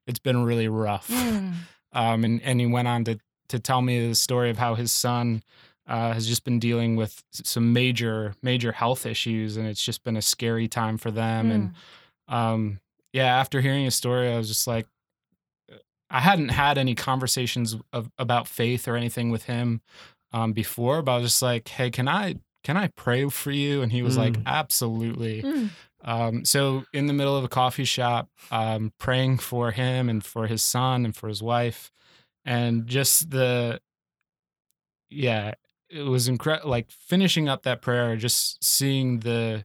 it's 0.06 0.18
been 0.20 0.44
really 0.44 0.68
rough." 0.68 1.08
Mm. 1.08 1.54
um, 1.92 2.24
and 2.24 2.42
and 2.42 2.60
he 2.60 2.66
went 2.66 2.88
on 2.88 3.04
to 3.04 3.18
to 3.48 3.58
tell 3.58 3.80
me 3.82 4.08
the 4.08 4.14
story 4.14 4.50
of 4.50 4.58
how 4.58 4.74
his 4.74 4.92
son 4.92 5.42
uh, 5.86 6.12
has 6.12 6.28
just 6.28 6.44
been 6.44 6.58
dealing 6.58 6.96
with 6.96 7.24
some 7.32 7.72
major 7.72 8.34
major 8.42 8.72
health 8.72 9.06
issues, 9.06 9.56
and 9.56 9.66
it's 9.66 9.82
just 9.82 10.04
been 10.04 10.16
a 10.16 10.22
scary 10.22 10.68
time 10.68 10.98
for 10.98 11.10
them. 11.10 11.50
And 11.50 11.72
um, 12.28 12.80
yeah, 13.18 13.38
after 13.40 13.60
hearing 13.60 13.84
his 13.84 13.94
story, 13.94 14.32
I 14.32 14.36
was 14.36 14.48
just 14.48 14.66
like, 14.66 14.86
I 16.10 16.20
hadn't 16.20 16.48
had 16.50 16.78
any 16.78 16.94
conversations 16.94 17.76
of, 17.92 18.10
about 18.18 18.48
faith 18.48 18.88
or 18.88 18.96
anything 18.96 19.30
with 19.30 19.44
him 19.44 19.82
um, 20.32 20.52
before, 20.52 21.02
but 21.02 21.12
I 21.12 21.16
was 21.18 21.26
just 21.32 21.42
like, 21.42 21.68
hey, 21.68 21.90
can 21.90 22.08
I 22.08 22.36
can 22.64 22.76
I 22.76 22.88
pray 22.88 23.28
for 23.28 23.50
you? 23.50 23.82
And 23.82 23.92
he 23.92 24.02
was 24.02 24.16
like, 24.16 24.34
Mm. 24.34 24.42
absolutely. 24.46 25.42
Mm. 25.42 25.70
Um, 26.02 26.44
so 26.44 26.84
in 26.92 27.06
the 27.06 27.12
middle 27.12 27.36
of 27.36 27.44
a 27.44 27.48
coffee 27.48 27.84
shop, 27.84 28.28
um, 28.50 28.92
praying 28.98 29.38
for 29.38 29.70
him 29.70 30.08
and 30.08 30.24
for 30.24 30.46
his 30.46 30.62
son 30.62 31.04
and 31.04 31.14
for 31.14 31.28
his 31.28 31.42
wife, 31.42 31.90
and 32.44 32.86
just 32.86 33.30
the, 33.30 33.80
yeah, 35.10 35.54
it 35.88 36.02
was 36.02 36.28
incredible. 36.28 36.70
Like 36.70 36.90
finishing 36.90 37.48
up 37.48 37.62
that 37.62 37.80
prayer, 37.82 38.16
just 38.16 38.62
seeing 38.62 39.20
the 39.20 39.64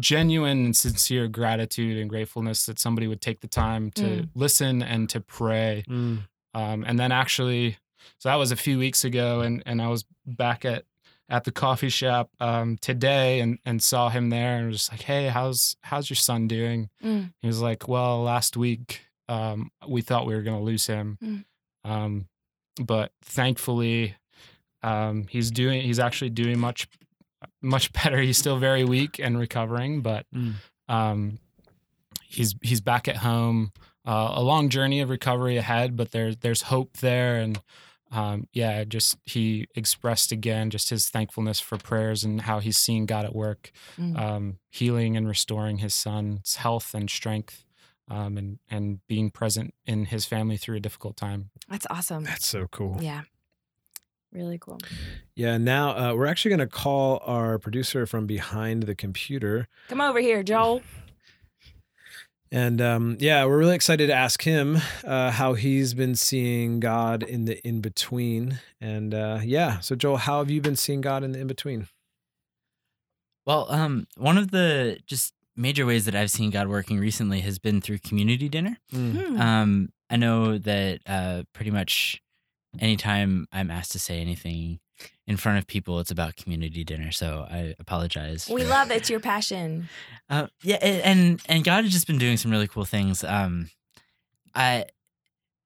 genuine 0.00 0.64
and 0.64 0.74
sincere 0.76 1.28
gratitude 1.28 1.96
and 1.98 2.10
gratefulness 2.10 2.66
that 2.66 2.78
somebody 2.78 3.06
would 3.06 3.20
take 3.20 3.40
the 3.40 3.46
time 3.48 3.90
to 3.92 4.02
Mm. 4.02 4.28
listen 4.34 4.82
and 4.82 5.08
to 5.10 5.20
pray. 5.20 5.84
Mm. 5.88 6.26
Um, 6.54 6.84
and 6.86 6.98
then 6.98 7.12
actually, 7.12 7.76
so 8.18 8.28
that 8.28 8.34
was 8.36 8.50
a 8.50 8.56
few 8.56 8.78
weeks 8.78 9.04
ago, 9.04 9.40
and 9.42 9.62
and 9.66 9.80
I 9.80 9.88
was 9.88 10.04
back 10.26 10.64
at 10.64 10.84
at 11.30 11.44
the 11.44 11.52
coffee 11.52 11.90
shop 11.90 12.30
um, 12.40 12.78
today 12.78 13.40
and 13.40 13.58
and 13.66 13.82
saw 13.82 14.08
him 14.08 14.30
there 14.30 14.56
and 14.56 14.68
was 14.68 14.78
just 14.78 14.90
like, 14.92 15.02
hey, 15.02 15.28
how's 15.28 15.76
how's 15.82 16.08
your 16.10 16.16
son 16.16 16.48
doing? 16.48 16.88
Mm. 17.04 17.32
He 17.42 17.46
was 17.46 17.60
like, 17.60 17.86
well, 17.86 18.22
last 18.22 18.56
week 18.56 19.02
um, 19.28 19.70
we 19.86 20.00
thought 20.00 20.26
we 20.26 20.34
were 20.34 20.42
gonna 20.42 20.62
lose 20.62 20.86
him, 20.86 21.18
Mm. 21.22 21.44
um, 21.84 22.28
but 22.82 23.12
thankfully 23.22 24.14
um, 24.82 25.26
he's 25.28 25.50
doing 25.50 25.82
he's 25.82 25.98
actually 25.98 26.30
doing 26.30 26.58
much 26.58 26.88
much 27.62 27.92
better. 27.92 28.18
He's 28.20 28.38
still 28.38 28.58
very 28.58 28.84
weak 28.84 29.18
and 29.18 29.38
recovering, 29.38 30.00
but 30.02 30.26
Mm. 30.34 30.54
um, 30.88 31.38
he's 32.24 32.54
he's 32.62 32.80
back 32.80 33.08
at 33.08 33.16
home. 33.18 33.72
Uh, 34.06 34.32
a 34.34 34.42
long 34.42 34.68
journey 34.70 35.00
of 35.00 35.10
recovery 35.10 35.56
ahead, 35.56 35.96
but 35.96 36.12
there's 36.12 36.36
there's 36.38 36.62
hope 36.62 36.96
there, 36.98 37.36
and 37.36 37.60
um, 38.10 38.46
yeah, 38.54 38.84
just 38.84 39.18
he 39.26 39.66
expressed 39.74 40.32
again 40.32 40.70
just 40.70 40.88
his 40.88 41.10
thankfulness 41.10 41.60
for 41.60 41.76
prayers 41.76 42.24
and 42.24 42.40
how 42.42 42.58
he's 42.58 42.78
seeing 42.78 43.04
God 43.04 43.24
at 43.26 43.34
work, 43.34 43.70
Mm. 43.98 44.18
um, 44.18 44.58
healing 44.70 45.16
and 45.16 45.28
restoring 45.28 45.78
his 45.78 45.92
son's 45.94 46.56
health 46.56 46.94
and 46.94 47.10
strength, 47.10 47.64
um, 48.10 48.38
and 48.38 48.58
and 48.70 49.00
being 49.08 49.30
present 49.30 49.74
in 49.84 50.06
his 50.06 50.24
family 50.24 50.56
through 50.56 50.76
a 50.76 50.80
difficult 50.80 51.16
time. 51.18 51.50
That's 51.68 51.86
awesome. 51.90 52.24
That's 52.24 52.46
so 52.46 52.66
cool. 52.70 52.96
Yeah. 53.02 53.22
Really 54.32 54.58
cool. 54.58 54.78
Yeah. 55.34 55.56
Now 55.56 55.96
uh, 56.10 56.14
we're 56.14 56.26
actually 56.26 56.50
going 56.50 56.58
to 56.60 56.66
call 56.66 57.22
our 57.24 57.58
producer 57.58 58.06
from 58.06 58.26
behind 58.26 58.84
the 58.84 58.94
computer. 58.94 59.68
Come 59.88 60.00
over 60.00 60.20
here, 60.20 60.42
Joel. 60.42 60.82
And 62.50 62.80
um, 62.80 63.16
yeah, 63.20 63.44
we're 63.44 63.58
really 63.58 63.74
excited 63.74 64.06
to 64.06 64.14
ask 64.14 64.42
him 64.42 64.78
uh, 65.04 65.30
how 65.32 65.54
he's 65.54 65.92
been 65.92 66.14
seeing 66.14 66.80
God 66.80 67.22
in 67.22 67.44
the 67.44 67.58
in 67.66 67.80
between. 67.80 68.60
And 68.80 69.12
uh, 69.12 69.40
yeah, 69.44 69.80
so 69.80 69.94
Joel, 69.94 70.16
how 70.16 70.38
have 70.38 70.50
you 70.50 70.60
been 70.60 70.76
seeing 70.76 71.00
God 71.00 71.22
in 71.24 71.32
the 71.32 71.40
in 71.40 71.46
between? 71.46 71.88
Well, 73.46 73.66
um, 73.70 74.06
one 74.16 74.38
of 74.38 74.50
the 74.50 74.98
just 75.06 75.34
major 75.56 75.84
ways 75.84 76.04
that 76.06 76.14
I've 76.14 76.30
seen 76.30 76.50
God 76.50 76.68
working 76.68 76.98
recently 76.98 77.40
has 77.40 77.58
been 77.58 77.80
through 77.80 77.98
community 77.98 78.48
dinner. 78.48 78.78
Hmm. 78.90 79.40
Um, 79.40 79.92
I 80.08 80.16
know 80.16 80.56
that 80.58 81.00
uh, 81.06 81.42
pretty 81.52 81.70
much 81.70 82.22
anytime 82.80 83.46
I'm 83.52 83.70
asked 83.70 83.92
to 83.92 83.98
say 83.98 84.20
anything 84.20 84.80
in 85.26 85.36
front 85.36 85.58
of 85.58 85.66
people, 85.66 86.00
it's 86.00 86.10
about 86.10 86.36
community 86.36 86.82
dinner. 86.84 87.12
So 87.12 87.46
I 87.48 87.74
apologize. 87.78 88.48
we 88.48 88.62
for- 88.62 88.68
love 88.68 88.90
it. 88.90 88.96
It's 88.98 89.10
your 89.10 89.20
passion. 89.20 89.88
Uh, 90.28 90.46
yeah, 90.62 90.76
and 90.76 91.40
and 91.46 91.64
God 91.64 91.84
has 91.84 91.92
just 91.92 92.06
been 92.06 92.18
doing 92.18 92.36
some 92.36 92.50
really 92.50 92.68
cool 92.68 92.84
things. 92.84 93.22
Um, 93.24 93.70
I 94.54 94.86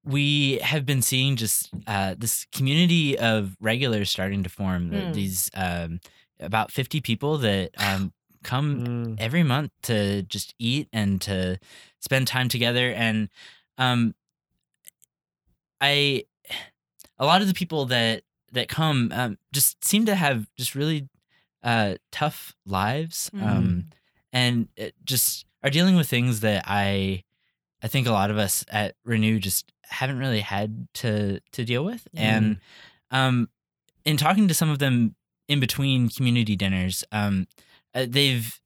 we 0.04 0.58
have 0.58 0.84
been 0.84 1.00
seeing 1.00 1.36
just 1.36 1.70
uh, 1.86 2.14
this 2.18 2.44
community 2.52 3.16
of 3.18 3.56
regulars 3.60 4.10
starting 4.10 4.42
to 4.42 4.48
form. 4.50 4.90
the- 4.90 5.00
Hmm. 5.06 5.12
These 5.12 5.50
um, 5.54 6.00
about 6.40 6.72
fifty 6.72 7.00
people 7.00 7.38
that 7.38 7.70
um, 7.78 8.12
come 8.42 8.84
Mm. 8.84 9.16
every 9.20 9.44
month 9.44 9.70
to 9.82 10.22
just 10.24 10.54
eat 10.58 10.88
and 10.92 11.20
to 11.22 11.58
spend 12.00 12.26
time 12.26 12.48
together 12.48 12.90
and 12.90 13.28
um 13.78 14.14
i 15.80 16.24
a 17.22 17.26
lot 17.26 17.40
of 17.40 17.48
the 17.48 17.54
people 17.54 17.86
that 17.86 18.24
that 18.52 18.68
come 18.68 19.10
um, 19.14 19.38
just 19.52 19.82
seem 19.84 20.04
to 20.06 20.14
have 20.14 20.46
just 20.58 20.74
really 20.74 21.08
uh, 21.62 21.94
tough 22.10 22.54
lives, 22.66 23.30
Mm. 23.34 23.42
um, 23.48 23.84
and 24.32 24.68
it 24.76 24.94
just 25.04 25.46
are 25.62 25.70
dealing 25.70 25.96
with 25.96 26.08
things 26.08 26.40
that 26.40 26.64
I 26.66 27.22
I 27.84 27.88
think 27.88 28.06
a 28.06 28.12
lot 28.12 28.30
of 28.30 28.36
us 28.38 28.64
at 28.70 28.94
Renew 29.04 29.38
just 29.38 29.72
haven't 29.84 30.18
really 30.18 30.40
had 30.40 30.88
to 30.94 31.40
to 31.52 31.64
deal 31.64 31.84
with, 31.84 32.06
Yeah. 32.12 32.36
and 32.36 32.56
um, 33.10 33.48
in 34.04 34.16
talking 34.16 34.48
to 34.48 34.54
some 34.54 34.70
of 34.70 34.78
them 34.80 35.14
in 35.48 35.60
between 35.60 36.08
community 36.08 36.56
dinners, 36.56 37.04
um, 37.12 37.46
uh, 37.94 38.06
they've 38.08 38.58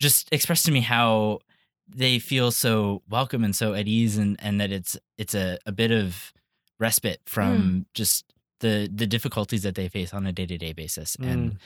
just 0.00 0.28
expressed 0.32 0.64
to 0.66 0.72
me 0.72 0.80
how 0.80 1.40
they 1.88 2.18
feel 2.18 2.50
so 2.50 3.02
welcome 3.08 3.44
and 3.44 3.54
so 3.54 3.74
at 3.74 3.86
ease 3.86 4.16
and, 4.16 4.36
and 4.40 4.60
that 4.60 4.72
it's 4.72 4.96
it's 5.18 5.34
a, 5.34 5.58
a 5.66 5.72
bit 5.72 5.90
of 5.90 6.32
respite 6.78 7.20
from 7.26 7.86
just 7.94 8.24
the 8.60 8.88
the 8.92 9.06
difficulties 9.06 9.62
that 9.62 9.74
they 9.74 9.88
face 9.88 10.12
on 10.14 10.26
a 10.26 10.32
day-to-day 10.32 10.72
basis. 10.72 11.16
And 11.20 11.58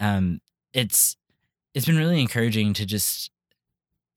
um 0.00 0.40
it's 0.72 1.16
it's 1.74 1.86
been 1.86 1.96
really 1.98 2.20
encouraging 2.20 2.72
to 2.74 2.84
just 2.86 3.30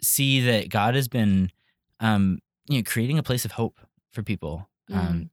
see 0.02 0.41
that 0.41 0.70
God 0.70 0.96
has 0.96 1.08
been 1.08 1.52
um 2.00 2.39
you 2.68 2.78
know 2.80 2.84
creating 2.86 3.18
a 3.18 3.24
place 3.24 3.46
of 3.46 3.54
hope 3.54 3.80
for 4.12 4.24
people. 4.24 4.68
Um 4.89 5.30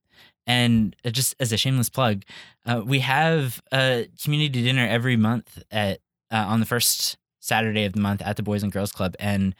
and 0.47 0.97
uh, 1.05 1.11
just 1.11 1.35
as 1.39 1.53
a 1.53 1.57
shameless 1.57 1.91
plug 1.91 2.23
uh, 2.67 2.83
we 2.85 3.01
have 3.01 3.61
a 3.73 4.09
community 4.23 4.63
dinner 4.63 4.87
every 4.87 5.17
month 5.17 5.63
at 5.71 6.01
uh, 6.31 6.45
on 6.49 6.61
the 6.61 6.67
first 6.67 7.17
Saturday 7.41 7.85
of 7.85 7.93
the 7.93 8.01
month 8.01 8.23
at 8.23 8.37
the 8.37 8.43
Boys 8.43 8.63
and 8.63 8.73
Girls 8.73 8.93
Club. 8.93 9.15
And 9.19 9.55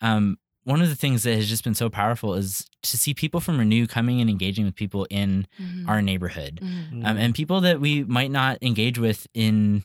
um 0.00 0.38
one 0.64 0.80
of 0.80 0.88
the 0.88 0.94
things 0.96 1.22
that 1.24 1.34
has 1.34 1.48
just 1.48 1.64
been 1.64 1.74
so 1.74 1.90
powerful 1.90 2.34
is 2.34 2.66
to 2.82 2.96
see 2.96 3.14
people 3.14 3.40
from 3.40 3.58
Renew 3.58 3.86
coming 3.86 4.20
and 4.20 4.30
engaging 4.30 4.64
with 4.64 4.74
people 4.76 5.06
in 5.10 5.46
Mhm. 5.60 5.88
our 5.88 6.00
neighborhood 6.02 6.60
Mhm. 6.62 7.04
um, 7.06 7.16
and 7.16 7.34
people 7.34 7.60
that 7.62 7.80
we 7.80 8.04
might 8.04 8.30
not 8.30 8.58
engage 8.62 8.98
with 8.98 9.26
in 9.34 9.82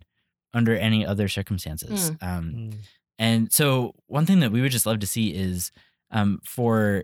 under 0.54 0.76
any 0.76 1.06
other 1.06 1.28
circumstances. 1.28 2.12
Um, 2.22 2.54
Mm. 2.54 2.74
and 3.20 3.52
so, 3.54 3.94
one 4.08 4.26
thing 4.26 4.40
that 4.40 4.52
we 4.52 4.62
would 4.62 4.72
just 4.72 4.86
love 4.86 5.00
to 5.00 5.08
see 5.08 5.34
is 5.34 5.72
um, 6.12 6.40
for 6.44 7.04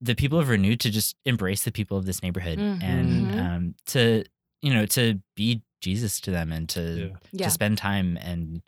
the 0.00 0.14
people 0.14 0.38
of 0.38 0.48
Renew 0.50 0.76
to 0.76 0.90
just 0.90 1.16
embrace 1.24 1.62
the 1.64 1.72
people 1.72 1.96
of 1.96 2.04
this 2.04 2.22
neighborhood 2.22 2.58
Mhm. 2.58 2.82
and 2.82 3.26
Mhm. 3.28 3.38
um, 3.40 3.74
to 3.86 4.24
you 4.62 4.74
know 4.74 4.84
to 4.86 5.20
be 5.34 5.62
Jesus 5.80 6.20
to 6.20 6.30
them 6.30 6.52
and 6.52 6.68
to 6.70 6.80
Yeah. 7.12 7.16
Yeah. 7.32 7.46
to 7.46 7.50
spend 7.50 7.78
time 7.78 8.16
and 8.18 8.62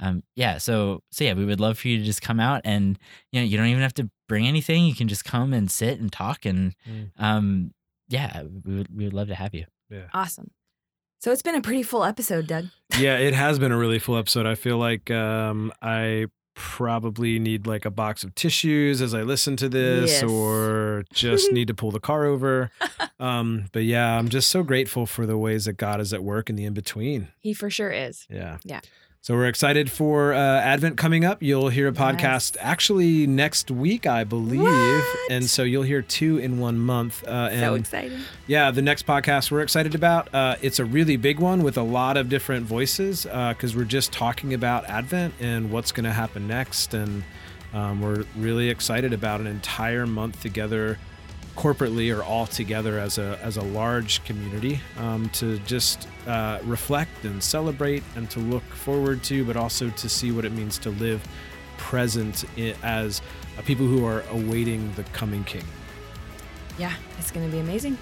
um, 0.00 0.22
yeah. 0.34 0.58
So 0.58 1.02
so 1.12 1.24
yeah, 1.24 1.34
we 1.34 1.44
would 1.44 1.60
love 1.60 1.78
for 1.78 1.88
you 1.88 1.98
to 1.98 2.04
just 2.04 2.22
come 2.22 2.40
out 2.40 2.62
and 2.64 2.98
you 3.32 3.40
know 3.40 3.46
you 3.46 3.56
don't 3.56 3.66
even 3.68 3.82
have 3.82 3.94
to 3.94 4.10
bring 4.28 4.46
anything. 4.46 4.84
You 4.84 4.94
can 4.94 5.08
just 5.08 5.24
come 5.24 5.52
and 5.52 5.70
sit 5.70 6.00
and 6.00 6.10
talk 6.12 6.44
and 6.46 6.74
Mm. 6.88 7.10
um, 7.18 7.74
yeah, 8.08 8.42
we 8.64 8.74
would 8.76 8.96
we 8.96 9.04
would 9.04 9.12
love 9.14 9.28
to 9.28 9.34
have 9.34 9.54
you. 9.54 9.66
Awesome. 10.12 10.50
So 11.20 11.30
it's 11.32 11.42
been 11.42 11.54
a 11.54 11.60
pretty 11.60 11.82
full 11.82 12.02
episode, 12.04 12.46
Doug. 12.46 12.66
yeah, 12.98 13.18
it 13.18 13.34
has 13.34 13.58
been 13.58 13.72
a 13.72 13.76
really 13.76 13.98
full 13.98 14.16
episode. 14.16 14.46
I 14.46 14.54
feel 14.54 14.78
like 14.78 15.10
um, 15.10 15.70
I 15.82 16.26
probably 16.54 17.38
need 17.38 17.66
like 17.66 17.84
a 17.84 17.90
box 17.90 18.22
of 18.24 18.34
tissues 18.34 19.00
as 19.02 19.14
I 19.14 19.22
listen 19.22 19.56
to 19.56 19.68
this, 19.68 20.10
Yes. 20.10 20.22
or 20.22 21.04
just 21.12 21.52
need 21.52 21.68
to 21.68 21.74
pull 21.74 21.90
the 21.90 22.00
car 22.00 22.24
over. 22.24 22.70
Um, 23.18 23.66
but 23.72 23.84
yeah, 23.84 24.16
I'm 24.18 24.28
just 24.28 24.48
so 24.50 24.62
grateful 24.62 25.06
for 25.06 25.26
the 25.26 25.36
ways 25.38 25.64
that 25.66 25.74
God 25.74 26.00
is 26.00 26.12
at 26.14 26.22
work 26.24 26.48
in 26.50 26.56
the 26.56 26.64
in 26.64 26.72
between. 26.74 27.28
He 27.38 27.52
for 27.54 27.68
sure 27.70 27.90
is. 27.90 28.26
Yeah. 28.30 28.58
Yeah. 28.64 28.80
So 29.22 29.34
we're 29.34 29.48
excited 29.48 29.90
for 29.90 30.32
uh, 30.32 30.38
Advent 30.38 30.96
coming 30.96 31.26
up. 31.26 31.42
You'll 31.42 31.68
hear 31.68 31.86
a 31.88 31.92
podcast 31.92 32.54
Yes. 32.54 32.56
actually 32.60 33.26
next 33.26 33.70
week, 33.70 34.06
I 34.06 34.24
believe, 34.24 34.62
What? 34.62 35.30
and 35.30 35.44
so 35.44 35.62
you'll 35.62 35.82
hear 35.82 36.00
two 36.00 36.38
in 36.38 36.58
one 36.58 36.78
month. 36.78 37.22
Uh, 37.28 37.50
and 37.52 37.60
so 37.60 37.74
exciting. 37.74 38.18
yeah, 38.46 38.70
the 38.70 38.80
next 38.80 39.06
podcast 39.06 39.50
we're 39.50 39.60
excited 39.60 39.94
about. 39.94 40.34
Uh, 40.34 40.56
it's 40.62 40.78
a 40.78 40.86
really 40.86 41.18
big 41.18 41.38
one 41.38 41.62
with 41.62 41.76
a 41.76 41.82
lot 41.82 42.16
of 42.16 42.30
different 42.30 42.64
voices 42.64 43.24
because 43.24 43.76
we're 43.76 43.84
just 43.84 44.10
talking 44.10 44.54
about 44.54 44.86
Advent 44.86 45.34
and 45.38 45.70
what's 45.70 45.92
going 45.92 46.04
to 46.04 46.12
happen 46.12 46.48
next, 46.48 46.94
and 46.94 47.22
um, 47.74 48.00
we're 48.00 48.24
really 48.38 48.70
excited 48.70 49.12
about 49.12 49.40
an 49.42 49.46
entire 49.46 50.06
month 50.06 50.40
together, 50.40 50.98
corporately 51.60 52.16
or 52.16 52.22
all 52.22 52.46
together 52.46 52.98
as 52.98 53.18
a 53.18 53.38
as 53.42 53.58
a 53.58 53.62
large 53.62 54.24
community, 54.24 54.80
um, 54.98 55.28
to 55.28 55.58
just 55.60 56.08
uh, 56.26 56.58
reflect 56.64 57.24
and 57.24 57.42
celebrate 57.42 58.02
and 58.16 58.30
to 58.30 58.40
look 58.40 58.62
forward 58.62 59.22
to, 59.22 59.44
but 59.44 59.56
also 59.56 59.90
to 59.90 60.08
see 60.08 60.32
what 60.32 60.46
it 60.46 60.52
means 60.52 60.78
to 60.78 60.88
live 60.90 61.22
present 61.76 62.44
as 62.82 63.20
a 63.58 63.62
people 63.62 63.86
who 63.86 64.06
are 64.06 64.22
awaiting 64.30 64.90
the 64.94 65.02
coming 65.04 65.44
King. 65.44 65.64
Yeah, 66.78 66.94
it's 67.18 67.30
going 67.30 67.46
to 67.46 67.52
be 67.52 67.60
amazing. 67.60 67.98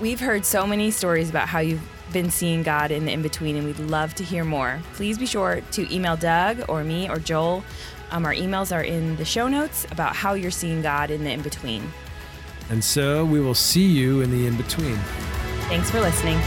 We've 0.00 0.20
heard 0.20 0.46
so 0.46 0.66
many 0.66 0.90
stories 0.90 1.28
about 1.28 1.46
how 1.48 1.58
you've 1.58 1.86
been 2.10 2.30
seeing 2.30 2.62
God 2.62 2.90
in 2.90 3.04
the 3.04 3.12
in 3.12 3.20
between, 3.20 3.54
and 3.56 3.66
we'd 3.66 3.78
love 3.78 4.14
to 4.14 4.24
hear 4.24 4.44
more. 4.44 4.80
Please 4.94 5.18
be 5.18 5.26
sure 5.26 5.60
to 5.72 5.94
email 5.94 6.16
Doug 6.16 6.64
or 6.68 6.84
me 6.84 7.06
or 7.08 7.18
Joel. 7.18 7.62
Um, 8.10 8.24
our 8.24 8.32
emails 8.32 8.74
are 8.74 8.82
in 8.82 9.16
the 9.16 9.24
show 9.24 9.46
notes 9.46 9.86
about 9.90 10.16
how 10.16 10.32
you're 10.34 10.50
seeing 10.50 10.80
God 10.80 11.10
in 11.10 11.24
the 11.24 11.30
in 11.30 11.42
between. 11.42 11.92
And 12.70 12.82
so 12.82 13.24
we 13.24 13.40
will 13.40 13.54
see 13.54 13.86
you 13.86 14.20
in 14.20 14.30
the 14.30 14.46
in 14.46 14.56
between. 14.56 14.96
Thanks 15.68 15.90
for 15.90 16.00
listening. 16.00 16.38